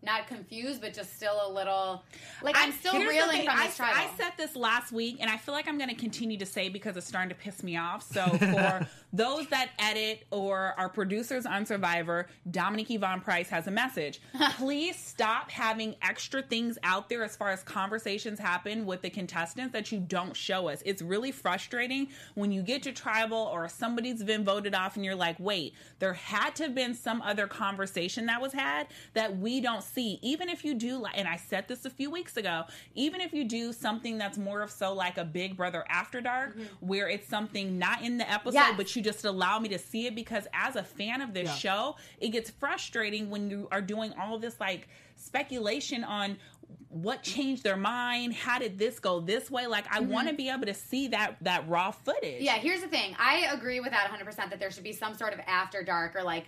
not 0.04 0.28
confused, 0.28 0.82
but 0.82 0.94
just 0.94 1.16
still 1.16 1.40
a 1.46 1.50
little 1.52 2.04
like 2.42 2.56
I'm 2.58 2.72
still 2.72 2.94
Here's 2.94 3.06
the 3.06 3.10
reeling 3.10 3.38
thing, 3.38 3.46
from 3.46 3.60
I, 3.60 3.68
this 3.68 3.78
tribal. 3.78 3.98
I 3.98 4.10
said 4.18 4.32
this 4.38 4.56
last 4.56 4.92
week, 4.92 5.18
and 5.20 5.30
I 5.30 5.38
feel 5.38 5.54
like 5.54 5.68
I'm 5.68 5.78
going 5.78 5.90
to 5.90 5.96
continue 5.96 6.38
to 6.38 6.46
say 6.46 6.70
because 6.70 6.98
it's 6.98 7.06
starting 7.06 7.30
to 7.30 7.36
piss 7.36 7.62
me 7.62 7.78
off. 7.78 8.04
So 8.04 8.26
for 8.26 8.88
those 9.14 9.48
that 9.48 9.70
edit 9.78 10.26
or 10.32 10.74
are 10.78 10.90
producers 10.90 11.46
on 11.46 11.66
Survivor, 11.66 12.28
Domonique 12.50 12.90
Yvonne 12.90 13.22
Price 13.22 13.50
has 13.50 13.68
a 13.68 13.72
message. 13.72 14.22
Please 14.58 14.96
stop 14.96 15.52
having 15.52 15.96
extra 16.02 16.42
things 16.42 16.80
out 16.84 17.08
there 17.10 17.24
as 17.24 17.36
far 17.36 17.50
as 17.50 17.62
conversations 17.62 18.40
happen 18.40 18.86
with 18.86 19.02
the 19.02 19.10
contestants 19.10 19.74
that 19.74 19.92
you 19.92 20.00
don't 20.00 20.36
show 20.36 20.68
us. 20.68 20.82
It's 20.86 21.02
really 21.02 21.32
frustrating 21.32 22.08
when 22.34 22.52
you 22.52 22.64
get 22.64 22.82
to 22.84 22.92
tribal 22.92 23.38
or 23.38 23.70
somebody's 23.70 24.24
been 24.24 24.44
voted 24.44 24.74
off 24.74 24.96
and 24.96 25.06
you're 25.06 25.16
like, 25.16 25.36
wait, 25.40 25.74
there 26.00 26.14
had 26.14 26.56
to 26.56 26.64
have 26.64 26.76
been 26.76 26.96
some 26.96 27.22
other 27.22 27.46
conversation 27.46 28.26
that 28.26 28.42
was 28.42 28.54
had 28.54 28.88
that 29.14 29.38
we 29.38 29.62
don't 29.62 29.84
see. 29.94 30.20
Even 30.22 30.50
if 30.50 30.64
you 30.64 30.74
do, 30.74 30.98
like, 30.98 31.18
and 31.18 31.28
I 31.28 31.38
said 31.38 31.68
this 31.68 31.86
a 31.86 31.90
few 31.90 32.10
weeks 32.10 32.38
ago, 32.38 32.64
even 32.96 33.22
if 33.22 33.34
you 33.34 33.44
do 33.44 33.74
something 33.74 34.18
that's 34.18 34.38
more 34.38 34.62
of 34.62 34.72
so 34.72 34.94
like 34.94 35.18
a 35.18 35.26
Big 35.26 35.58
Brother 35.58 35.86
After 35.90 36.22
Dark, 36.22 36.56
mm-hmm. 36.56 36.64
where 36.80 37.10
it's 37.10 37.28
something 37.28 37.78
not 37.78 38.02
in 38.02 38.18
the 38.18 38.30
episode, 38.30 38.54
Yes. 38.54 38.74
but 38.78 38.96
you 38.96 39.02
just 39.02 39.26
allow 39.26 39.60
me 39.60 39.70
to 39.70 39.80
see 39.80 40.08
it 40.08 40.16
because 40.16 40.48
as 40.54 40.76
a 40.76 40.84
fan 40.84 41.22
of 41.22 41.34
this 41.34 41.48
Yeah. 41.48 41.56
show, 41.56 41.96
it 42.20 42.30
gets 42.30 42.50
frustrating 42.50 43.30
when 43.30 43.50
you 43.50 43.68
are 43.72 43.82
doing 43.82 44.14
all 44.20 44.40
this 44.40 44.60
like 44.60 44.88
speculation 45.16 46.04
on 46.04 46.38
what 46.90 47.24
changed 47.24 47.64
their 47.64 47.78
mind 47.78 48.34
how 48.34 48.60
did 48.60 48.78
this 48.78 49.00
go 49.00 49.22
this 49.22 49.50
way 49.50 49.66
like 49.66 49.86
i 49.90 50.00
mm-hmm. 50.00 50.12
want 50.12 50.28
to 50.28 50.34
be 50.34 50.50
able 50.50 50.66
to 50.66 50.74
see 50.74 51.08
that 51.08 51.38
that 51.42 51.68
raw 51.70 51.90
footage 51.90 52.42
Yeah, 52.42 52.56
here's 52.56 52.82
the 52.82 52.88
thing. 52.88 53.16
I 53.18 53.48
agree 53.54 53.80
with 53.80 53.92
that 53.92 54.10
100% 54.12 54.36
that 54.36 54.60
there 54.60 54.72
should 54.72 54.84
be 54.84 54.92
some 54.92 55.14
sort 55.14 55.34
of 55.34 55.40
after 55.48 55.84
dark 55.84 56.16
or 56.16 56.24
like 56.24 56.48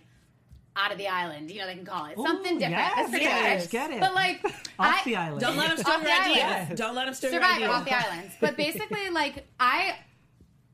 out 0.75 0.91
of 0.91 0.97
the 0.97 1.07
island, 1.07 1.51
you 1.51 1.59
know, 1.59 1.67
they 1.67 1.75
can 1.75 1.85
call 1.85 2.05
it. 2.05 2.15
Something 2.17 2.55
Ooh, 2.55 2.59
different. 2.59 2.71
yes, 2.79 2.93
That's 2.95 3.09
pretty 3.11 3.25
yes, 3.25 3.61
much. 3.63 3.71
get 3.71 3.91
it. 3.91 3.99
But 3.99 4.13
like, 4.15 4.43
Off 4.45 4.53
I, 4.79 5.01
the 5.05 5.15
island. 5.15 5.41
don't 5.41 5.55
let 5.57 5.67
them 5.69 5.77
steal 5.77 5.93
Off 5.93 6.01
your 6.01 6.09
the 6.11 6.21
ideas 6.31 6.43
island. 6.43 6.77
don't 6.77 6.95
let 6.95 7.05
them 7.05 7.13
steal 7.13 7.31
your 7.31 7.41
Survivor 7.41 7.55
ideas 7.63 7.75
off 7.75 7.85
the 7.85 7.93
islands. 7.95 8.35
But 8.41 8.57
basically, 8.57 9.09
like, 9.11 9.45
I 9.59 9.95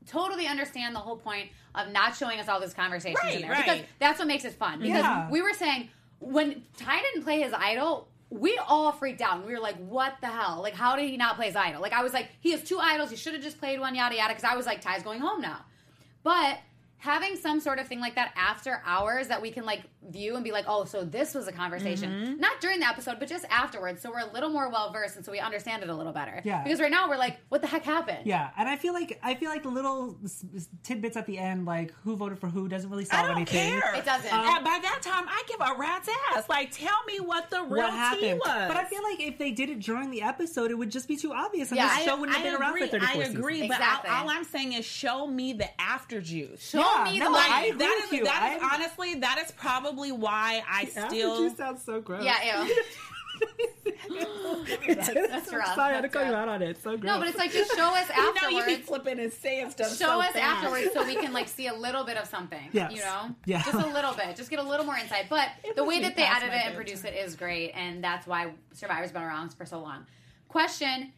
totally 0.06 0.46
understand 0.46 0.94
the 0.94 1.00
whole 1.00 1.16
point 1.16 1.50
of 1.74 1.92
not 1.92 2.16
showing 2.16 2.40
us 2.40 2.48
all 2.48 2.60
those 2.60 2.74
conversations 2.74 3.20
Right, 3.22 3.36
in 3.36 3.42
there. 3.42 3.50
right. 3.52 3.64
Because 3.64 3.80
that's 3.98 4.18
what 4.18 4.26
makes 4.28 4.44
it 4.44 4.54
fun. 4.54 4.80
Because 4.80 5.02
Yeah. 5.02 5.30
we 5.30 5.42
were 5.42 5.52
saying, 5.52 5.88
when 6.18 6.62
Tai 6.76 7.00
didn't 7.02 7.22
play 7.22 7.40
his 7.42 7.52
idol, 7.52 8.08
we 8.30 8.58
all 8.66 8.92
freaked 8.92 9.20
out. 9.20 9.36
And 9.38 9.46
we 9.46 9.52
were 9.52 9.60
like, 9.60 9.76
what 9.76 10.14
the 10.20 10.26
hell? 10.28 10.60
Like, 10.62 10.74
how 10.74 10.96
did 10.96 11.08
he 11.08 11.16
not 11.16 11.36
play 11.36 11.46
his 11.46 11.56
idol? 11.56 11.80
Like, 11.80 11.92
I 11.92 12.02
was 12.02 12.12
like, 12.12 12.28
he 12.40 12.50
has 12.52 12.62
two 12.64 12.78
idols. 12.78 13.10
He 13.10 13.16
should 13.16 13.34
have 13.34 13.42
just 13.42 13.58
played 13.58 13.78
one, 13.80 13.94
yada, 13.94 14.16
yada. 14.16 14.30
Because 14.34 14.44
I 14.50 14.56
was 14.56 14.66
like, 14.66 14.80
Tai's 14.80 15.02
going 15.02 15.20
home 15.20 15.40
now. 15.40 15.58
But 16.22 16.58
having 17.00 17.36
some 17.36 17.60
sort 17.60 17.78
of 17.78 17.88
thing 17.88 17.98
like 18.00 18.14
that 18.14 18.32
after 18.36 18.80
hours 18.84 19.28
that 19.28 19.40
we 19.42 19.50
can 19.50 19.64
like 19.64 19.82
view 20.10 20.34
and 20.34 20.44
be 20.44 20.52
like, 20.52 20.64
oh, 20.68 20.84
so 20.84 21.04
this 21.04 21.34
was 21.34 21.48
a 21.48 21.52
conversation, 21.52 22.10
Mm-hmm. 22.10 22.40
not 22.40 22.60
during 22.60 22.80
the 22.80 22.86
episode, 22.86 23.18
but 23.18 23.28
just 23.28 23.44
afterwards, 23.50 24.00
so 24.02 24.10
we're 24.10 24.18
a 24.28 24.32
little 24.32 24.50
more 24.50 24.70
well 24.70 24.92
versed 24.92 25.16
and 25.16 25.24
so 25.24 25.32
we 25.32 25.38
understand 25.38 25.82
it 25.82 25.88
a 25.88 25.94
little 25.94 26.12
better. 26.12 26.40
Yeah. 26.44 26.62
Because 26.62 26.80
right 26.80 26.90
now 26.90 27.08
we're 27.08 27.16
like, 27.16 27.38
what 27.48 27.60
the 27.62 27.66
heck 27.68 27.84
happened? 27.84 28.26
Yeah, 28.26 28.50
and 28.58 28.68
I 28.68 28.76
feel 28.76 28.92
like 28.92 29.18
I 29.22 29.34
feel 29.34 29.50
like 29.50 29.62
the 29.62 29.68
little 29.70 30.18
s- 30.24 30.44
s- 30.54 30.68
tidbits 30.82 31.16
at 31.16 31.26
the 31.26 31.38
end, 31.38 31.64
like 31.66 31.92
who 32.04 32.16
voted 32.16 32.38
for 32.38 32.48
who, 32.48 32.68
doesn't 32.68 32.90
really 32.90 33.04
I 33.10 33.16
solve 33.16 33.26
don't 33.28 33.36
anything. 33.36 33.80
care. 33.80 33.94
It 33.94 34.04
doesn't. 34.04 34.32
And 34.32 34.64
by 34.64 34.78
that 34.82 35.00
time, 35.02 35.26
I 35.28 35.42
give 35.48 35.60
a 35.60 35.74
rat's 35.78 36.08
ass. 36.34 36.48
Like, 36.48 36.70
tell 36.70 37.02
me 37.06 37.20
what 37.20 37.48
the 37.50 37.62
real 37.62 37.68
What 37.84 37.90
tea 37.90 37.96
happened? 37.96 38.40
was. 38.44 38.68
But 38.68 38.76
I 38.76 38.84
feel 38.84 39.02
like 39.02 39.20
if 39.20 39.38
they 39.38 39.50
did 39.52 39.70
it 39.70 39.80
during 39.80 40.10
the 40.10 40.22
episode, 40.22 40.70
it 40.70 40.74
would 40.74 40.90
just 40.90 41.08
be 41.08 41.16
too 41.16 41.32
obvious, 41.32 41.70
and 41.70 41.78
Yeah, 41.78 41.96
the 41.98 42.04
show 42.04 42.18
wouldn't 42.20 42.36
have 42.36 42.46
I 42.46 42.50
been 42.50 42.60
around 42.60 42.70
agree, 42.76 42.80
for 42.88 42.98
thirty 42.98 43.06
four 43.06 43.22
I 43.22 43.26
agree, 43.26 43.60
but 43.68 43.76
Exactly. 43.76 44.10
all, 44.10 44.22
all 44.24 44.30
I'm 44.30 44.44
saying 44.44 44.72
is 44.74 44.84
show 44.84 45.26
me 45.26 45.52
the 45.54 45.80
after 45.80 46.20
juice. 46.20 46.68
Show 46.70 46.80
Yeah, 46.96 47.04
me 47.12 47.18
no, 47.18 47.32
the 47.32 47.38
I 47.38 47.48
light. 47.48 47.66
agree 47.74 47.78
that 47.78 47.96
with 48.02 48.12
is 48.12 48.18
you. 48.18 48.24
that 48.24 48.56
is 48.56 48.62
honestly 48.72 49.14
that 49.16 49.38
is 49.44 49.52
probably 49.52 50.12
why 50.12 50.62
I 50.68 50.84
still 50.86 51.42
you 51.42 51.56
sound 51.56 51.78
so 51.78 52.00
gross. 52.00 52.24
Yeah, 52.24 52.64
ew. 52.64 52.74
that's 54.88 55.52
rough. 55.52 55.74
Sorry, 55.74 55.92
I 55.92 55.94
had 55.94 56.02
to 56.02 56.08
That's 56.08 56.14
call 56.14 56.26
you 56.26 56.34
out 56.34 56.48
on 56.48 56.62
it. 56.62 56.70
It's 56.70 56.82
so 56.82 56.96
gross. 56.96 57.04
No, 57.04 57.18
but 57.18 57.28
it's 57.28 57.38
like 57.38 57.52
just 57.52 57.74
show 57.76 57.94
us 57.94 58.08
you 58.16 58.22
know 58.22 58.48
you 58.48 58.58
afterwards. 58.58 58.66
be 58.66 58.82
flipping 58.82 59.20
and 59.20 59.32
saying 59.32 59.70
stuff. 59.70 59.88
show 59.90 59.94
so 60.06 60.20
us 60.20 60.32
fast. 60.32 60.64
afterwards 60.64 60.92
so 60.92 61.04
we 61.04 61.14
can 61.14 61.32
like 61.32 61.48
see 61.56 61.68
a 61.68 61.74
little 61.74 62.04
bit 62.04 62.16
of 62.16 62.26
something. 62.26 62.68
Yes. 62.72 62.92
You 62.92 62.98
know? 63.00 63.34
Yeah. 63.46 63.62
Just 63.62 63.74
a 63.74 63.92
little 63.92 64.14
bit. 64.14 64.36
Just 64.36 64.50
get 64.50 64.58
a 64.58 64.62
little 64.62 64.84
more 64.86 64.96
insight. 64.96 65.26
But 65.28 65.48
the 65.76 65.84
way 65.84 66.00
that 66.00 66.16
they 66.16 66.22
edit 66.24 66.42
it 66.42 66.44
and 66.44 66.52
bedtime. 66.52 66.74
produce 66.74 67.04
it 67.04 67.14
is 67.14 67.34
great, 67.36 67.70
and 67.72 68.02
that's 68.02 68.26
why 68.26 68.52
Survivor's 68.72 69.12
been 69.12 69.22
around 69.22 69.54
for 69.54 69.64
so 69.64 69.80
long. 69.80 70.06
Question 70.48 71.12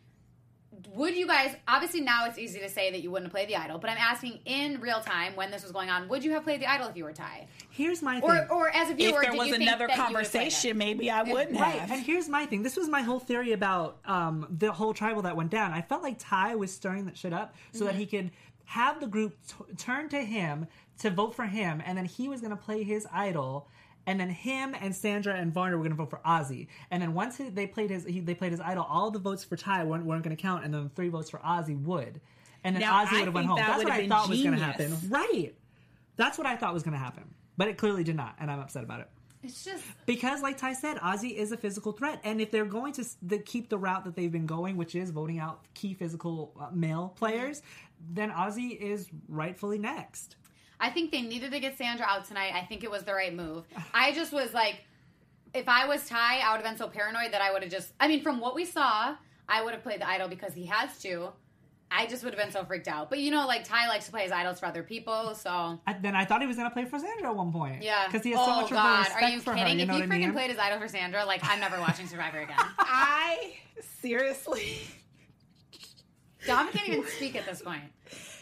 would 0.95 1.16
you 1.16 1.26
guys 1.26 1.55
obviously 1.68 2.01
now 2.01 2.26
it's 2.26 2.39
easy 2.39 2.61
to 2.61 2.68
say 2.68 2.91
that 2.91 3.03
you 3.03 3.11
wouldn't 3.11 3.26
have 3.28 3.33
played 3.33 3.49
the 3.49 3.57
idol, 3.57 3.78
but 3.78 3.89
I'm 3.91 3.97
asking 3.99 4.41
in 4.45 4.80
real 4.80 5.01
time 5.01 5.35
when 5.37 5.51
this 5.51 5.62
was 5.62 5.72
going 5.72 5.89
on, 5.91 6.09
would 6.09 6.22
you 6.24 6.33
have 6.33 6.43
played 6.45 6.61
the 6.61 6.70
idol 6.70 6.89
if 6.89 6.97
you 6.97 7.05
were 7.05 7.12
Tai? 7.12 7.47
here's 7.70 8.03
my 8.03 8.20
thing. 8.20 8.28
Or 8.30 8.47
or 8.51 8.70
as 8.76 8.91
a 8.91 8.95
viewer, 8.95 9.16
If 9.16 9.22
there 9.22 9.30
did 9.33 9.39
was 9.39 9.49
you 9.49 9.55
another 9.55 9.87
that 9.87 9.97
you 9.97 10.03
would 10.03 10.22
have 10.22 10.30
played 10.33 10.43
it? 10.43 10.53
conversation, 10.53 10.78
maybe 10.78 11.11
I 11.11 11.22
wouldn't 11.22 11.59
Right, 11.59 11.76
have. 11.80 11.91
and 11.91 12.01
here's 12.05 12.28
my 12.28 12.45
thing. 12.47 12.62
This 12.62 12.76
was 12.76 12.89
my 12.89 13.01
whole 13.03 13.18
theory 13.20 13.53
about 13.53 13.99
um, 14.05 14.47
the 14.59 14.70
whole 14.72 14.93
tribal 14.93 15.22
that 15.22 15.37
went 15.37 15.51
down. 15.51 15.72
I 15.72 15.80
felt 15.83 16.03
like 16.03 16.16
Tai 16.18 16.57
was 16.57 16.72
stirring 16.72 17.07
that 17.07 17.16
shit 17.16 17.33
up 17.33 17.55
so 17.72 17.85
that 17.85 17.95
he 17.95 18.05
could 18.07 18.30
have 18.66 19.01
the 19.01 19.07
group 19.07 19.37
t- 19.47 19.74
turn 19.76 20.09
to 20.11 20.18
him 20.24 20.66
to 21.01 21.11
vote 21.11 21.35
for 21.35 21.45
him, 21.45 21.83
and 21.85 21.97
then 21.99 22.05
he 22.05 22.28
was 22.28 22.41
going 22.41 22.51
to 22.51 22.57
play 22.62 22.83
his 22.83 23.07
idol. 23.12 23.68
And 24.07 24.18
then 24.18 24.30
him 24.30 24.74
and 24.80 24.94
Sandra 24.94 25.34
and 25.34 25.53
Varner 25.53 25.76
were 25.76 25.84
going 25.84 25.92
to 25.92 25.96
vote 25.96 26.11
for 26.11 26.20
Ozzy. 26.26 26.66
And 26.90 27.00
then 27.00 27.14
once 27.14 27.36
he, 27.36 27.48
they 27.48 27.66
played 27.66 27.90
his 27.90 28.05
he, 28.05 28.20
they 28.20 28.34
played 28.34 28.50
his 28.50 28.61
idol, 28.61 28.84
all 28.88 29.11
the 29.11 29.20
votes 29.20 29.44
for 29.44 29.57
Tai 29.57 29.84
weren't, 29.84 30.05
weren't 30.05 30.24
going 30.24 30.36
to 30.36 30.40
count, 30.40 30.64
and 30.64 30.74
then 30.74 30.90
three 30.94 31.09
votes 31.09 31.30
for 31.30 31.38
Ozzy 31.38 31.80
would. 31.82 32.20
And 32.64 32.76
then 32.76 32.80
Now, 32.80 33.05
Ozzy 33.05 33.12
would 33.12 33.24
have 33.26 33.34
went 33.34 33.46
home. 33.46 33.57
that 33.57 33.68
That's 33.68 33.84
what 33.84 33.92
I 33.92 34.00
been 34.00 34.09
thought 34.09 34.28
was 34.28 34.42
going 34.42 34.59
to 34.59 34.64
happen. 34.64 34.96
Right. 35.09 35.55
That's 36.16 36.38
what 36.38 36.46
I 36.46 36.57
thought 36.57 36.74
was 36.74 36.82
going 36.82 36.92
to 36.92 36.98
happen. 36.98 37.34
But 37.57 37.68
it 37.68 37.78
clearly 37.78 38.05
did 38.05 38.16
not, 38.16 38.36
and 38.40 38.50
I'm 38.50 38.61
upset 38.61 38.82
about 38.82 39.00
it. 39.00 39.09
It's 39.42 39.64
just 39.64 39.84
Because, 40.07 40.40
like 40.40 40.57
Tai 40.57 40.72
said, 40.74 40.98
Ozzy 40.98 41.34
is 41.34 41.50
a 41.50 41.57
physical 41.57 41.92
threat, 41.92 42.20
and 42.22 42.40
if 42.40 42.50
they're 42.50 42.64
going 42.64 42.92
to 42.94 43.05
the, 43.22 43.38
keep 43.38 43.68
the 43.68 43.78
route 43.78 44.05
that 44.05 44.14
they've 44.14 44.30
been 44.30 44.46
going, 44.46 44.76
which 44.76 44.94
is 44.94 45.11
voting 45.11 45.40
out 45.40 45.64
key 45.74 45.94
physical 45.94 46.53
uh, 46.61 46.68
male 46.72 47.12
players, 47.16 47.62
then 48.11 48.30
Ozzy 48.30 48.76
is 48.76 49.09
rightfully 49.28 49.78
next. 49.78 50.36
I 50.83 50.91
think 50.91 51.12
they 51.12 51.22
needed 51.22 51.53
to 51.53 51.61
get 51.61 51.78
Sandra 51.78 52.05
out 52.05 52.26
tonight. 52.26 52.53
I 52.55 52.62
think 52.66 52.83
it 52.83 52.91
was 52.91 53.05
the 53.05 53.14
right 53.14 53.33
move. 53.33 53.64
I 53.95 54.12
just 54.12 54.33
was 54.33 54.53
like, 54.53 54.83
if 55.55 55.68
I 55.68 55.87
was 55.87 56.07
Tai, 56.09 56.41
I 56.41 56.51
would 56.51 56.57
have 56.57 56.64
been 56.64 56.76
so 56.76 56.89
paranoid 56.89 57.33
that 57.33 57.41
I 57.41 57.53
would 57.53 57.62
have 57.62 57.70
just. 57.70 57.93
I 58.01 58.09
mean, 58.09 58.20
from 58.22 58.41
what 58.41 58.55
we 58.57 58.64
saw, 58.64 59.14
I 59.49 59.62
would 59.62 59.74
have 59.74 59.83
played 59.85 60.01
the 60.01 60.09
idol 60.09 60.26
because 60.28 60.53
he 60.53 60.66
has 60.66 60.99
to. 61.03 61.28
I 61.95 62.07
just 62.07 62.24
would 62.24 62.33
have 62.35 62.43
been 62.43 62.51
so 62.51 62.64
freaked 62.64 62.89
out. 62.89 63.11
But 63.11 63.20
you 63.20 63.30
know, 63.30 63.47
like 63.47 63.64
Tai 63.64 63.87
likes 63.87 64.07
to 64.07 64.11
play 64.11 64.22
his 64.22 64.33
idols 64.33 64.59
for 64.59 64.66
other 64.66 64.83
people, 64.83 65.35
so 65.35 65.78
I, 65.87 65.93
then 65.93 66.16
I 66.16 66.24
thought 66.24 66.41
he 66.41 66.47
was 66.47 66.57
going 66.57 66.68
to 66.68 66.72
play 66.74 66.87
for 66.87 66.99
Sandra 66.99 67.28
at 67.28 67.37
one 67.37 67.53
point. 67.53 67.83
yeah. 67.83 68.07
because 68.07 68.24
he 68.24 68.30
has 68.30 68.41
so 68.41 68.51
oh 68.51 68.61
much 68.62 68.70
God, 68.70 68.99
respect 69.01 69.22
are 69.22 69.28
you 69.28 69.41
for 69.41 69.55
kidding? 69.55 69.66
her. 69.66 69.74
You 69.76 69.83
if 69.83 69.89
know 69.89 69.95
he 69.95 70.01
what 70.01 70.11
I 70.11 70.14
freaking 70.14 70.20
mean? 70.20 70.33
played 70.33 70.51
his 70.51 70.59
idol 70.59 70.80
for 70.80 70.89
Sandra, 70.89 71.24
like 71.26 71.43
I'm 71.45 71.61
never 71.61 71.78
watching 71.78 72.09
Survivor 72.09 72.39
again. 72.41 72.57
I 72.78 73.55
seriously, 74.01 74.78
Dom 76.47 76.70
can't 76.72 76.89
even 76.89 77.07
speak 77.07 77.37
at 77.37 77.45
this 77.47 77.61
point. 77.62 77.83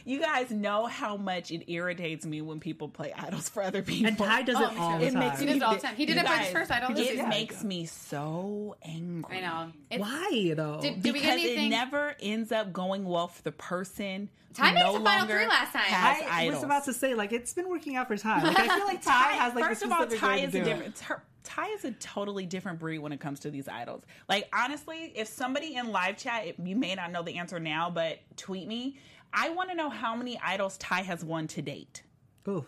You 0.04 0.20
guys 0.20 0.50
know 0.50 0.86
how 0.86 1.16
much 1.16 1.50
it 1.50 1.70
irritates 1.70 2.24
me 2.26 2.40
when 2.40 2.60
people 2.60 2.88
play 2.88 3.12
idols 3.12 3.48
for 3.48 3.62
other 3.62 3.82
people. 3.82 4.08
and 4.08 4.18
Tai 4.18 4.42
does 4.42 4.56
Oh, 4.58 4.64
it 4.66 4.72
me 4.74 4.78
all 4.80 4.92
too. 4.92 4.98
the 5.00 5.06
It 5.06 5.10
time. 5.12 5.18
makes 5.20 5.40
He 5.40 5.46
me 5.46 5.52
does 5.52 5.56
it 5.56 5.62
all 5.64 5.74
the 5.74 5.80
time. 5.80 5.96
He 5.96 6.06
did 6.06 6.14
You 6.16 6.20
it 6.22 6.28
for 6.28 6.34
his 6.36 6.52
first 6.52 6.70
idol. 6.70 6.88
He 6.88 6.94
this 6.94 7.06
did, 7.06 7.14
It 7.14 7.16
yeah. 7.18 7.28
makes 7.28 7.64
me 7.64 7.86
so 7.86 8.76
angry. 8.82 9.38
I 9.38 9.40
know. 9.40 9.72
It's, 9.90 10.00
Why 10.00 10.52
though? 10.56 10.80
Did- 10.80 11.02
did 11.02 11.04
we 11.04 11.20
because 11.20 11.22
get 11.36 11.38
anything? 11.38 11.66
it 11.66 11.70
never 11.70 12.14
ends 12.20 12.52
up 12.52 12.72
going 12.72 13.04
well 13.04 13.28
for 13.28 13.42
the 13.42 13.52
person. 13.52 14.28
Tai 14.54 14.68
who 14.68 14.74
made 14.74 14.80
no 14.80 14.94
it 14.96 14.98
to 14.98 15.04
final 15.04 15.26
three 15.28 15.46
last 15.46 15.72
time. 15.72 15.82
I 15.86 16.26
idols. 16.28 16.54
was 16.56 16.64
about 16.64 16.84
to 16.86 16.92
say 16.92 17.14
like 17.14 17.32
it's 17.32 17.52
been 17.52 17.68
working 17.68 17.96
out 17.96 18.08
for 18.08 18.16
Tai. 18.16 18.42
Like 18.42 18.58
I 18.58 18.76
feel 18.76 18.86
like 18.86 19.02
Tai 19.04 19.12
has 19.12 19.54
like 19.54 19.64
First 19.64 19.80
the 19.80 19.86
of 19.86 19.92
all, 19.92 20.06
Tai 20.06 20.36
is 20.38 20.54
a 20.54 20.64
different. 20.64 20.96
Tai- 20.96 21.16
Tai 21.42 21.66
is 21.68 21.84
a 21.84 21.92
totally 21.92 22.46
different 22.46 22.78
breed 22.78 22.98
when 22.98 23.12
it 23.12 23.20
comes 23.20 23.40
to 23.40 23.50
these 23.50 23.66
idols. 23.68 24.02
Like 24.28 24.48
honestly, 24.52 25.12
if 25.14 25.28
somebody 25.28 25.74
in 25.76 25.90
live 25.92 26.16
chat, 26.18 26.46
if- 26.48 26.56
you 26.58 26.76
may 26.76 26.94
not 26.96 27.12
know 27.12 27.22
the 27.22 27.36
answer 27.38 27.58
now, 27.60 27.90
but 27.90 28.18
tweet 28.36 28.66
me. 28.68 28.98
I 29.32 29.50
want 29.50 29.70
to 29.70 29.76
know 29.76 29.88
how 29.90 30.14
many 30.16 30.38
idols 30.42 30.76
Tai 30.78 31.02
has 31.02 31.24
won 31.24 31.46
to 31.48 31.62
date. 31.62 32.02
Oof, 32.48 32.66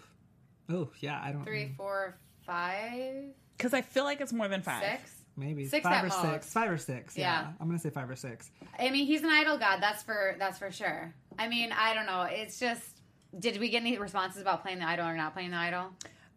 oof, 0.71 0.89
yeah, 1.01 1.21
I 1.23 1.33
don't. 1.33 1.45
three, 1.45 1.73
four, 1.77 2.17
five, 2.47 3.25
Because 3.57 3.75
I 3.75 3.81
feel 3.83 4.05
like 4.05 4.21
it's 4.21 4.33
more 4.33 4.49
than 4.49 4.63
five. 4.63 4.83
six. 4.83 5.17
Maybe 5.37 5.67
Six 5.67 5.83
five 5.83 5.95
at 5.95 6.05
or 6.05 6.09
most. 6.09 6.21
six. 6.23 6.53
Five 6.53 6.71
or 6.71 6.77
six. 6.77 7.17
Yeah. 7.17 7.41
Yeah. 7.43 7.53
I'm 7.59 7.67
gonna 7.67 7.79
say 7.79 7.89
five 7.91 8.09
or 8.11 8.17
six. 8.17 8.51
I 8.79 8.91
mean, 8.91 9.07
he's 9.07 9.23
an 9.23 9.31
idol 9.31 9.57
god. 9.57 9.79
That's 9.81 10.03
for 10.03 10.37
that's 10.39 10.59
for 10.59 10.71
sure. 10.71 11.15
I 11.39 11.49
mean, 11.49 11.73
I 11.73 11.95
don't 11.95 12.07
know. 12.07 12.23
It's 12.31 12.59
just. 12.61 13.01
Did 13.39 13.59
we 13.59 13.71
get 13.71 13.81
any 13.81 13.97
responses 13.97 14.43
about 14.43 14.61
playing 14.61 14.81
the 14.81 14.85
idol 14.87 15.07
or 15.07 15.17
not 15.17 15.33
playing 15.33 15.53
the 15.53 15.57
idol? 15.57 15.87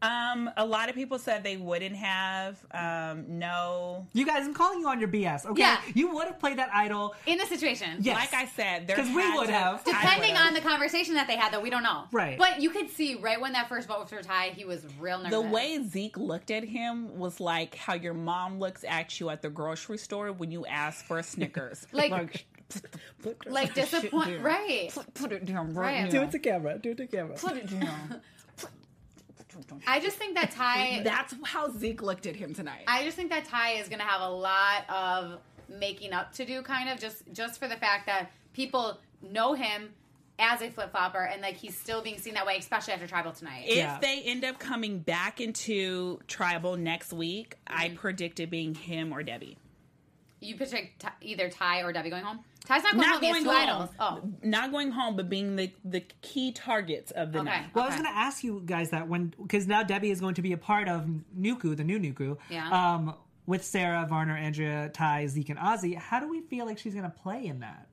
Um, 0.06 0.50
a 0.58 0.66
lot 0.66 0.90
of 0.90 0.96
people 0.96 1.18
said 1.20 1.44
they 1.44 1.58
wouldn't 1.58 1.96
have. 1.96 2.58
Um, 2.72 3.26
no. 3.40 4.06
You 4.14 4.26
guys, 4.26 4.46
I'm 4.46 4.54
calling 4.54 4.80
you 4.80 4.88
on 4.88 5.00
your 5.00 5.10
BS. 5.10 5.46
Okay, 5.46 5.62
Yeah. 5.62 5.80
you 5.94 6.14
would 6.14 6.28
have 6.28 6.40
played 6.40 6.58
that 6.58 6.70
idol. 6.74 7.16
In 7.26 7.38
the 7.38 7.46
situation, 7.46 7.98
Yes. 8.00 8.16
Like 8.18 8.34
I 8.34 8.46
said, 8.46 8.88
there 8.88 8.96
'Cause 8.96 9.08
we 9.10 9.32
would 9.36 9.48
to- 9.48 9.54
have. 9.54 9.84
Depending 9.84 10.36
on 10.38 10.54
the 10.54 10.62
conversation 10.62 11.16
that 11.16 11.28
they 11.28 11.36
had, 11.36 11.52
though, 11.54 11.60
we 11.62 11.70
don't 11.70 11.84
know. 11.84 12.04
Right. 12.12 12.38
But 12.38 12.62
you 12.62 12.70
could 12.70 12.90
see 12.90 13.16
right 13.16 13.40
when 13.40 13.54
that 13.54 13.68
first 13.70 13.88
vote 13.88 14.00
was 14.02 14.10
for 14.10 14.22
Tai, 14.22 14.50
he 14.50 14.66
was 14.66 14.86
real 15.00 15.18
nervous. 15.18 15.32
The 15.32 15.42
way 15.42 15.82
Zeke 15.88 16.18
looked 16.18 16.52
at 16.52 16.64
him 16.64 17.18
was 17.18 17.40
like 17.40 17.76
how 17.76 17.94
your 17.94 18.14
mom 18.14 18.60
looks 18.60 18.84
at 18.88 19.20
you 19.20 19.30
at 19.30 19.42
the 19.42 19.50
grocery 19.50 19.98
store 19.98 20.32
when 20.32 20.52
you 20.52 20.66
ask 20.66 21.04
for 21.06 21.20
a 21.20 21.24
Snickers. 21.24 21.86
Like- 21.94 22.46
put 23.22 23.40
the 23.44 23.50
like 23.52 23.74
disappoint, 23.76 24.42
right? 24.42 24.90
Put, 24.94 25.14
put 25.14 25.32
it 25.32 25.46
down 25.46 25.74
right, 25.74 26.04
Right. 26.04 26.12
Do 26.12 26.22
it 26.24 26.32
to 26.32 26.40
camera. 26.40 26.78
Do 26.80 26.92
it 26.92 26.98
to 26.98 27.08
camera. 27.08 27.36
Put 27.38 27.58
it 27.58 27.68
down. 27.80 28.22
I 29.88 30.00
just 30.00 30.18
think 30.18 30.36
that 30.36 30.52
Tai. 30.56 31.02
That's 31.04 31.34
how 31.44 31.70
Zeke 31.72 32.02
looked 32.02 32.26
at 32.26 32.36
him 32.36 32.54
tonight. 32.54 32.84
I 32.88 33.04
just 33.04 33.16
think 33.16 33.30
that 33.32 33.46
Tai 33.46 33.72
is 33.74 33.88
going 33.90 34.00
to 34.00 34.06
have 34.06 34.22
a 34.22 34.30
lot 34.30 34.90
of 34.90 35.40
making 35.70 36.14
up 36.14 36.34
to 36.34 36.46
do, 36.46 36.62
kind 36.62 36.90
of 36.90 37.00
just 37.00 37.24
just 37.34 37.60
for 37.60 37.68
the 37.68 37.76
fact 37.78 38.06
that 38.08 38.32
people 38.54 39.00
know 39.22 39.54
him 39.54 39.90
as 40.38 40.62
a 40.62 40.70
flip 40.70 40.92
flopper, 40.92 41.22
and 41.24 41.42
like 41.42 41.56
he's 41.56 41.78
still 41.78 42.02
being 42.02 42.18
seen 42.20 42.34
that 42.34 42.46
way, 42.46 42.58
especially 42.58 42.94
after 42.94 43.08
Tribal 43.08 43.32
tonight. 43.32 43.64
if 43.68 43.78
Yeah. 43.78 43.98
they 44.02 44.22
end 44.24 44.44
up 44.44 44.60
coming 44.60 45.00
back 45.00 45.40
into 45.40 46.20
tribal 46.28 46.76
next 46.76 47.14
week, 47.14 47.56
I 47.66 47.88
Mm-hmm. 47.88 47.96
predict 47.96 48.40
it 48.42 48.50
being 48.50 48.76
him 48.76 49.14
or 49.14 49.24
Debbie. 49.24 49.58
you 50.42 50.56
predict 50.58 51.00
Tai, 51.00 51.12
either 51.22 51.50
Tai 51.50 51.82
or 51.84 51.94
Debbie 51.94 52.10
going 52.10 52.24
home. 52.24 52.40
Tai's 52.66 52.84
not 52.84 52.94
going 52.96 53.02
Not 53.08 53.22
home. 53.22 53.32
Going 53.32 53.46
home. 53.46 53.56
idols. 53.56 53.90
Oh, 54.00 54.22
Not 54.44 54.72
going 54.72 54.92
home, 54.92 55.16
but 55.16 55.30
being 55.30 55.56
the 55.56 55.72
the 55.84 56.02
key 56.22 56.52
targets 56.52 57.12
of 57.12 57.32
the 57.32 57.40
Okay. 57.40 57.46
night. 57.50 57.66
Well, 57.74 57.84
I 57.84 57.88
was 57.88 57.96
going 57.96 58.08
to 58.12 58.18
ask 58.18 58.44
you 58.44 58.62
guys 58.66 58.90
that 58.92 59.08
when 59.08 59.34
because 59.42 59.68
now 59.68 59.84
Debbie 59.84 60.12
is 60.12 60.20
going 60.20 60.36
to 60.36 60.42
be 60.42 60.52
a 60.54 60.58
part 60.58 60.88
of 60.88 61.08
Nuku, 61.38 61.78
the 61.78 61.84
new 61.84 62.00
Nuku. 62.00 62.38
Yeah. 62.50 62.70
Um, 62.70 63.16
with 63.48 63.64
Sarah, 63.64 64.08
Varner, 64.10 64.36
Andrea, 64.36 64.90
Tai, 64.92 65.28
Zeke, 65.28 65.50
and 65.50 65.60
Ozzy. 65.60 65.96
How 65.96 66.20
do 66.20 66.28
we 66.28 66.42
feel 66.42 66.66
like 66.66 66.80
she's 66.80 66.94
going 66.96 67.04
to 67.06 67.12
play 67.16 67.46
in 67.46 67.60
that, 67.60 67.88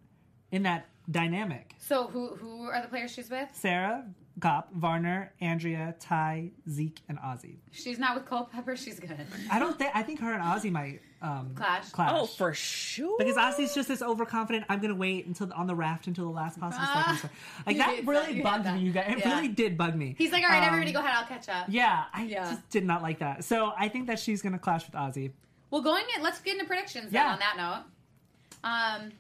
in 0.51 0.63
that 0.63 0.87
dynamic? 1.11 1.75
so 1.79 2.07
who 2.07 2.29
who 2.37 2.63
are 2.65 2.81
the 2.81 2.89
players 2.89 3.11
she's 3.13 3.29
with? 3.29 3.49
Sarah, 3.53 4.07
Cop, 4.41 4.73
Varner, 4.73 5.33
Andrea, 5.41 5.95
Tai, 6.01 6.51
Zeke, 6.69 7.01
and 7.09 7.19
Ozzy. 7.19 7.57
She's 7.71 7.99
not 7.99 8.15
with 8.15 8.27
Culpepper. 8.27 8.77
She's 8.83 8.99
good. 8.99 9.27
I 9.51 9.59
don't 9.59 9.79
think. 9.79 9.91
I 9.95 10.03
think 10.03 10.21
her 10.21 10.33
and 10.33 10.43
Ozzy 10.43 10.71
might 10.73 11.01
um, 11.21 11.53
Clash. 11.55 11.91
Clash. 11.91 12.11
Oh, 12.15 12.27
for 12.27 12.53
sure. 12.55 13.17
Because 13.19 13.37
Ozzy's 13.37 13.75
just 13.75 13.89
this 13.89 14.01
overconfident. 14.03 14.65
I'm 14.69 14.81
gonna 14.81 14.95
wait 14.95 15.27
until 15.27 15.53
on 15.53 15.67
the 15.67 15.75
raft 15.75 16.07
until 16.07 16.25
the 16.25 16.31
last 16.31 16.59
possible 16.59 16.87
second. 16.87 17.17
So- 17.19 17.29
Like 17.67 17.77
that 17.77 17.89
hate 17.91 18.07
really 18.07 18.21
that. 18.21 18.29
You 18.31 18.35
hate 18.37 18.43
bugged 18.45 18.65
that. 18.65 18.75
me. 18.77 18.81
You 18.83 18.93
guys, 18.93 19.05
it 19.13 19.19
Yeah. 19.19 19.35
really 19.37 19.49
did 19.49 19.77
bug 19.79 19.95
me. 19.95 20.15
He's 20.19 20.33
like, 20.33 20.43
all 20.45 20.49
right, 20.51 20.63
Um, 20.63 20.69
everybody, 20.69 20.93
go 20.93 21.01
ahead. 21.01 21.15
I'll 21.15 21.27
catch 21.27 21.49
up. 21.49 21.67
Yeah, 21.69 22.05
I 22.13 22.25
Yeah. 22.25 22.51
just 22.51 22.69
did 22.71 22.85
not 22.85 23.03
like 23.03 23.19
that. 23.21 23.45
So 23.45 23.73
I 23.79 23.89
think 23.89 24.07
that 24.09 24.19
she's 24.19 24.41
gonna 24.43 24.59
clash 24.59 24.87
with 24.87 24.95
Ozzy. 24.95 25.31
Well, 25.71 25.83
going 25.83 26.05
in, 26.17 26.23
let's 26.23 26.41
get 26.41 26.55
into 26.55 26.67
predictions. 26.67 27.13
Then, 27.13 27.23
Yeah. 27.25 27.33
on 27.35 27.39
that 27.39 27.57
note, 27.57 27.85
um, 29.03 29.13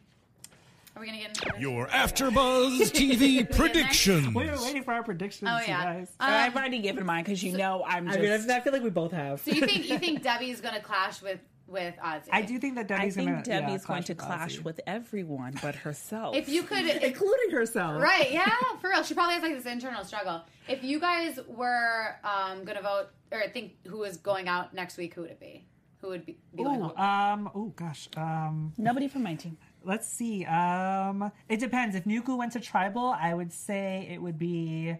are 0.96 1.00
we 1.00 1.06
gonna 1.06 1.18
get 1.18 1.28
into 1.28 1.40
predictions? 1.42 1.62
Your 1.62 1.86
AfterBuzz 1.88 2.78
TV 2.92 3.56
predictions. 3.56 4.28
We 4.34 4.46
were 4.46 4.56
waiting 4.62 4.82
for 4.82 4.92
our 4.92 5.02
predictions, 5.02 5.50
Oh 5.52 5.58
you 5.58 5.64
yeah. 5.68 5.82
guys. 5.84 6.08
Um, 6.20 6.30
I've 6.32 6.56
already 6.56 6.80
given 6.80 7.04
mine 7.06 7.24
because 7.24 7.42
you 7.42 7.56
know 7.56 7.84
I'm 7.86 8.06
just. 8.06 8.18
I 8.18 8.22
just. 8.26 8.48
mean, 8.48 8.56
I 8.56 8.60
feel 8.60 8.72
like 8.72 8.82
we 8.82 8.90
both 8.90 9.12
have. 9.12 9.40
so 9.40 9.50
you 9.52 9.66
think 9.66 9.88
you 9.88 9.98
think 9.98 10.22
Debbie's 10.28 10.60
gonna 10.60 10.80
clash 10.80 11.22
with 11.22 11.40
with 11.68 11.94
Ozzy. 12.04 12.28
I 12.30 12.42
do 12.42 12.58
think 12.58 12.74
that 12.74 12.90
I 12.90 12.98
Debbie's 12.98 13.14
think 13.14 13.30
gonna. 13.30 13.42
yeah, 13.46 13.60
Debbie's 13.60 13.86
going 13.86 14.02
to 14.02 14.14
clash 14.14 14.58
Ozzy. 14.58 14.64
with 14.64 14.80
everyone 14.86 15.54
but 15.62 15.74
herself. 15.74 16.36
If 16.36 16.48
you 16.48 16.64
could, 16.64 16.84
if, 16.84 17.02
including 17.02 17.50
herself. 17.52 18.02
right? 18.02 18.30
Yeah, 18.30 18.50
for 18.80 18.90
real. 18.90 19.02
She 19.02 19.14
probably 19.14 19.34
has 19.34 19.42
like 19.42 19.54
this 19.54 19.64
internal 19.64 20.04
struggle. 20.04 20.42
If 20.68 20.84
you 20.84 21.00
guys 21.00 21.38
were 21.48 22.16
um, 22.24 22.64
gonna 22.64 22.82
vote 22.82 23.06
or 23.30 23.42
think 23.54 23.72
who 23.86 23.98
was 23.98 24.18
going 24.18 24.48
out 24.48 24.74
next 24.74 24.98
week, 24.98 25.14
who 25.14 25.22
would 25.22 25.30
it 25.30 25.40
be? 25.40 25.64
Who 26.02 26.08
would 26.08 26.26
be, 26.26 26.36
be 26.54 26.64
going 26.64 26.80
Ooh, 26.80 26.88
home? 26.88 26.98
um, 27.46 27.50
oh 27.54 27.72
gosh. 27.76 28.08
Um, 28.16 28.72
Nobody 28.76 29.08
from 29.08 29.22
my 29.22 29.34
team. 29.36 29.56
Let's 29.84 30.08
see. 30.08 30.44
Um, 30.44 31.30
it 31.48 31.60
depends. 31.60 31.96
If 31.96 32.04
Nuku 32.04 32.36
went 32.36 32.52
to 32.52 32.60
tribal, 32.60 33.14
I 33.18 33.34
would 33.34 33.52
say 33.52 34.08
it 34.10 34.20
would 34.20 34.38
be 34.38 34.96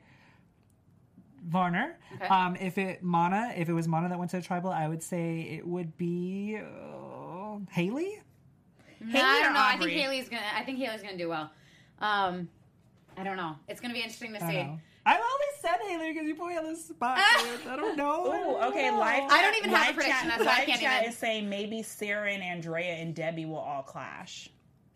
Varner. 1.47 1.99
Okay. 2.17 2.27
Um, 2.27 2.57
if 2.57 2.79
it 2.79 3.03
Mana, 3.03 3.53
if 3.57 3.69
it 3.69 3.73
was 3.73 3.89
Mana 3.89 4.09
that 4.09 4.19
went 4.19 4.31
to 4.33 4.41
tribal, 4.41 4.71
I 4.71 4.89
would 4.89 5.03
say 5.03 5.41
it 5.43 5.67
would 5.67 5.97
be 5.97 6.59
uh, 6.59 7.59
Hali. 7.71 8.21
No, 9.01 9.21
I 9.21 9.43
don't 9.43 9.53
know. 9.55 9.61
I 9.61 9.77
think 9.77 9.91
Aubry? 9.91 10.03
Hali's 10.03 10.29
gonna. 10.29 10.43
I 10.55 10.63
think 10.63 10.79
Hali's 10.79 11.03
gonna 11.03 11.19
do 11.19 11.29
well. 11.29 11.51
Um, 12.01 12.49
I 13.17 13.25
don't 13.25 13.37
know. 13.37 13.57
It's 13.69 13.81
gonna 13.81 13.95
be 13.95 14.01
interesting 14.01 14.33
to 14.35 14.41
see. 14.41 14.47
don't 14.47 14.67
know. 14.69 14.81
I 15.05 15.15
always 15.15 15.61
said 15.61 15.81
Hali 15.89 16.13
because 16.13 16.29
you 16.29 16.37
put 16.37 16.49
me 16.49 16.57
on 16.57 16.65
the 16.73 16.77
spot. 16.77 17.19
I 17.21 17.75
don't 17.77 17.97
know. 17.97 18.23
Oh, 18.27 18.69
okay. 18.69 18.91
Live. 18.93 19.23
Chat, 19.23 19.33
I 19.33 19.43
don't 19.43 19.57
even 19.57 19.71
have 19.71 19.81
a 19.81 19.87
live 19.87 19.95
prediction, 19.97 20.29
Chat, 20.29 20.39
that's 20.39 20.47
why 20.47 20.55
I 20.55 20.59
live 20.59 20.67
can't 20.69 20.81
chat 20.81 21.01
even- 21.03 21.13
is 21.13 21.19
saying 21.19 21.49
maybe 21.49 21.83
Sarah 21.83 22.31
and 22.31 22.43
Andrea 22.43 22.95
and 22.95 23.13
Debbie 23.15 23.47
will 23.47 23.57
all 23.57 23.83
clash. 23.83 24.49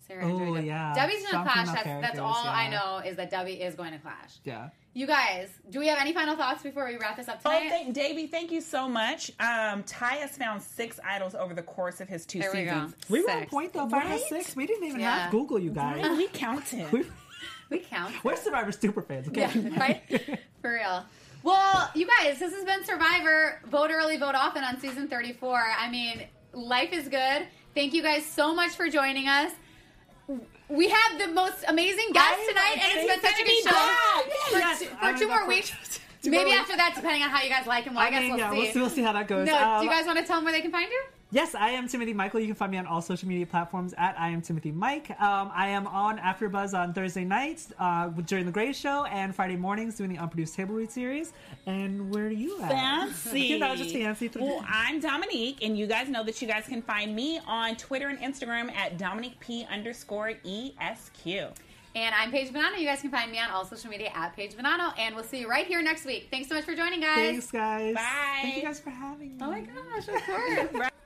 Sarah 0.06 0.24
Oh, 0.26 0.56
yeah. 0.56 0.94
Debbie's 0.94 1.16
gonna 1.22 1.28
Some 1.30 1.42
clash. 1.44 1.66
That's, 1.66 1.74
that's 1.74 1.84
characters, 1.86 2.18
all 2.20 2.46
I 2.46 2.68
know 2.68 2.98
is 3.08 3.16
that 3.16 3.30
Debbie 3.30 3.54
is 3.54 3.74
going 3.74 3.92
to 3.92 3.98
clash. 3.98 4.36
Yeah. 4.44 4.68
You 4.94 5.06
guys, 5.06 5.50
do 5.68 5.78
we 5.80 5.88
have 5.88 5.98
any 6.00 6.12
final 6.14 6.36
thoughts 6.36 6.62
before 6.62 6.86
we 6.86 6.96
wrap 6.96 7.16
this 7.16 7.28
up 7.28 7.40
Oh, 7.44 7.50
tonight? 7.52 7.68
thank, 7.68 7.92
Davey, 7.94 8.26
thank 8.28 8.50
you 8.50 8.60
so 8.62 8.88
much. 8.88 9.30
Um, 9.40 9.82
Tai 9.82 10.14
has 10.16 10.36
found 10.36 10.62
six 10.62 10.98
idols 11.04 11.34
over 11.34 11.52
the 11.54 11.62
course 11.62 12.00
of 12.00 12.08
his 12.08 12.24
two 12.24 12.38
There 12.38 12.50
we 12.52 12.64
go. 12.64 12.72
seasons. 12.72 12.94
We 13.10 13.22
were 13.22 13.30
on 13.30 13.46
point 13.46 13.72
though, 13.74 13.88
five 13.88 14.06
Right? 14.08 14.20
six. 14.20 14.56
We 14.56 14.66
didn't 14.66 14.84
even 14.84 15.00
Yeah. 15.00 15.18
have 15.24 15.30
Google, 15.32 15.58
you 15.58 15.70
guys. 15.70 16.02
Right, 16.02 16.16
we 16.16 16.28
counted. 16.28 16.90
We- 16.92 17.04
we 17.70 17.80
count. 17.80 18.14
We're 18.24 18.36
Survivor 18.36 18.72
super 18.72 19.02
fans, 19.02 19.28
okay? 19.28 19.50
Yeah, 19.54 19.78
right? 19.78 20.02
For 20.62 20.72
real. 20.74 21.04
Well, 21.42 21.90
you 21.94 22.06
guys, 22.20 22.38
this 22.38 22.54
has 22.54 22.64
been 22.64 22.84
Survivor. 22.84 23.60
Vote 23.66 23.90
early, 23.92 24.16
vote 24.16 24.34
often 24.34 24.64
on 24.64 24.80
season 24.80 25.08
34. 25.08 25.62
I 25.78 25.90
mean, 25.90 26.22
life 26.54 26.92
is 26.92 27.08
good. 27.08 27.46
Thank 27.74 27.92
you 27.92 28.02
guys 28.02 28.24
so 28.24 28.54
much 28.54 28.70
for 28.72 28.88
joining 28.88 29.28
us. 29.28 29.52
We 30.68 30.88
have 30.88 31.18
the 31.18 31.28
most 31.28 31.64
amazing 31.68 32.08
guests 32.12 32.46
tonight, 32.48 32.78
and 32.82 32.98
it's 32.98 33.12
been 33.12 33.20
such 33.30 33.40
a 33.40 33.44
good 33.44 33.62
show. 33.62 33.94
For, 34.50 34.58
Yes, 34.58 34.78
two, 34.80 34.86
for 34.86 35.18
two 35.18 35.28
more 35.28 35.46
weeks. 35.46 35.72
Maybe 36.24 36.50
after 36.50 36.76
that, 36.76 36.92
depending 36.96 37.22
on 37.22 37.30
how 37.30 37.40
you 37.42 37.48
guys 37.48 37.66
like 37.68 37.84
him. 37.84 37.94
Well, 37.94 38.02
I, 38.02 38.08
I 38.08 38.10
guess 38.10 38.20
mean, 38.22 38.30
we'll 38.32 38.38
yeah, 38.40 38.50
see. 38.50 38.56
we'll 38.58 38.72
see. 38.72 38.80
We'll 38.80 38.90
see 38.90 39.02
how 39.02 39.12
that 39.12 39.28
goes. 39.28 39.46
No, 39.46 39.56
Um, 39.56 39.80
do 39.80 39.84
you 39.86 39.90
guys 39.92 40.06
want 40.06 40.18
to 40.18 40.24
tell 40.24 40.36
them 40.38 40.44
where 40.44 40.52
they 40.52 40.60
can 40.60 40.72
find 40.72 40.90
you? 40.90 41.02
Yes, 41.32 41.56
I 41.56 41.70
am 41.70 41.88
Timothy 41.88 42.14
Michael. 42.14 42.38
You 42.38 42.46
can 42.46 42.54
find 42.54 42.70
me 42.70 42.78
on 42.78 42.86
all 42.86 43.02
social 43.02 43.28
media 43.28 43.46
platforms 43.46 43.92
at 43.98 44.14
I 44.18 44.28
am 44.28 44.40
Timothy 44.42 44.70
Mike. 44.70 45.10
Um, 45.20 45.50
I 45.52 45.68
am 45.68 45.88
on 45.88 46.18
AfterBuzz 46.18 46.72
on 46.72 46.94
Thursday 46.94 47.24
nights 47.24 47.72
uh, 47.80 48.08
during 48.08 48.46
the 48.46 48.52
Gray 48.52 48.72
Show 48.72 49.04
and 49.06 49.34
Friday 49.34 49.56
mornings 49.56 49.96
doing 49.96 50.10
the 50.10 50.18
Unproduced 50.18 50.54
Table 50.54 50.76
Read 50.76 50.90
series. 50.90 51.32
And 51.66 52.14
where 52.14 52.26
are 52.26 52.30
you 52.30 52.60
at? 52.62 52.70
Fancy. 52.70 53.40
you 53.46 53.58
know, 53.58 53.74
just 53.74 53.92
fancy. 53.92 54.30
Well, 54.36 54.64
I'm 54.68 55.00
Domonique, 55.00 55.58
and 55.62 55.76
you 55.76 55.88
guys 55.88 56.08
know 56.08 56.22
that 56.22 56.40
you 56.40 56.46
guys 56.46 56.66
can 56.68 56.80
find 56.80 57.14
me 57.14 57.40
on 57.44 57.74
Twitter 57.74 58.06
and 58.06 58.20
Instagram 58.20 58.72
at 58.72 58.96
Dominique 58.96 59.40
P 59.40 59.66
underscore 59.68 60.34
ESQ. 60.44 61.26
And 61.96 62.14
I'm 62.14 62.30
Paige 62.30 62.52
Bonanno. 62.52 62.78
You 62.78 62.86
guys 62.86 63.00
can 63.00 63.10
find 63.10 63.32
me 63.32 63.40
on 63.40 63.50
all 63.50 63.64
social 63.64 63.90
media 63.90 64.12
at 64.14 64.36
Paige 64.36 64.54
Bonanno. 64.54 64.92
And 64.96 65.16
we'll 65.16 65.24
see 65.24 65.40
you 65.40 65.48
right 65.48 65.66
here 65.66 65.82
next 65.82 66.04
week. 66.04 66.28
Thanks 66.30 66.48
so 66.48 66.54
much 66.54 66.64
for 66.64 66.76
joining, 66.76 67.00
guys. 67.00 67.16
Thanks, 67.16 67.50
guys. 67.50 67.94
Bye. 67.96 68.38
Thank 68.42 68.56
you 68.56 68.62
guys 68.62 68.78
for 68.78 68.90
having 68.90 69.36
me. 69.36 69.42
Oh 69.42 69.50
my 69.50 69.60
gosh, 69.62 70.08
of 70.08 70.70
course. 70.72 70.90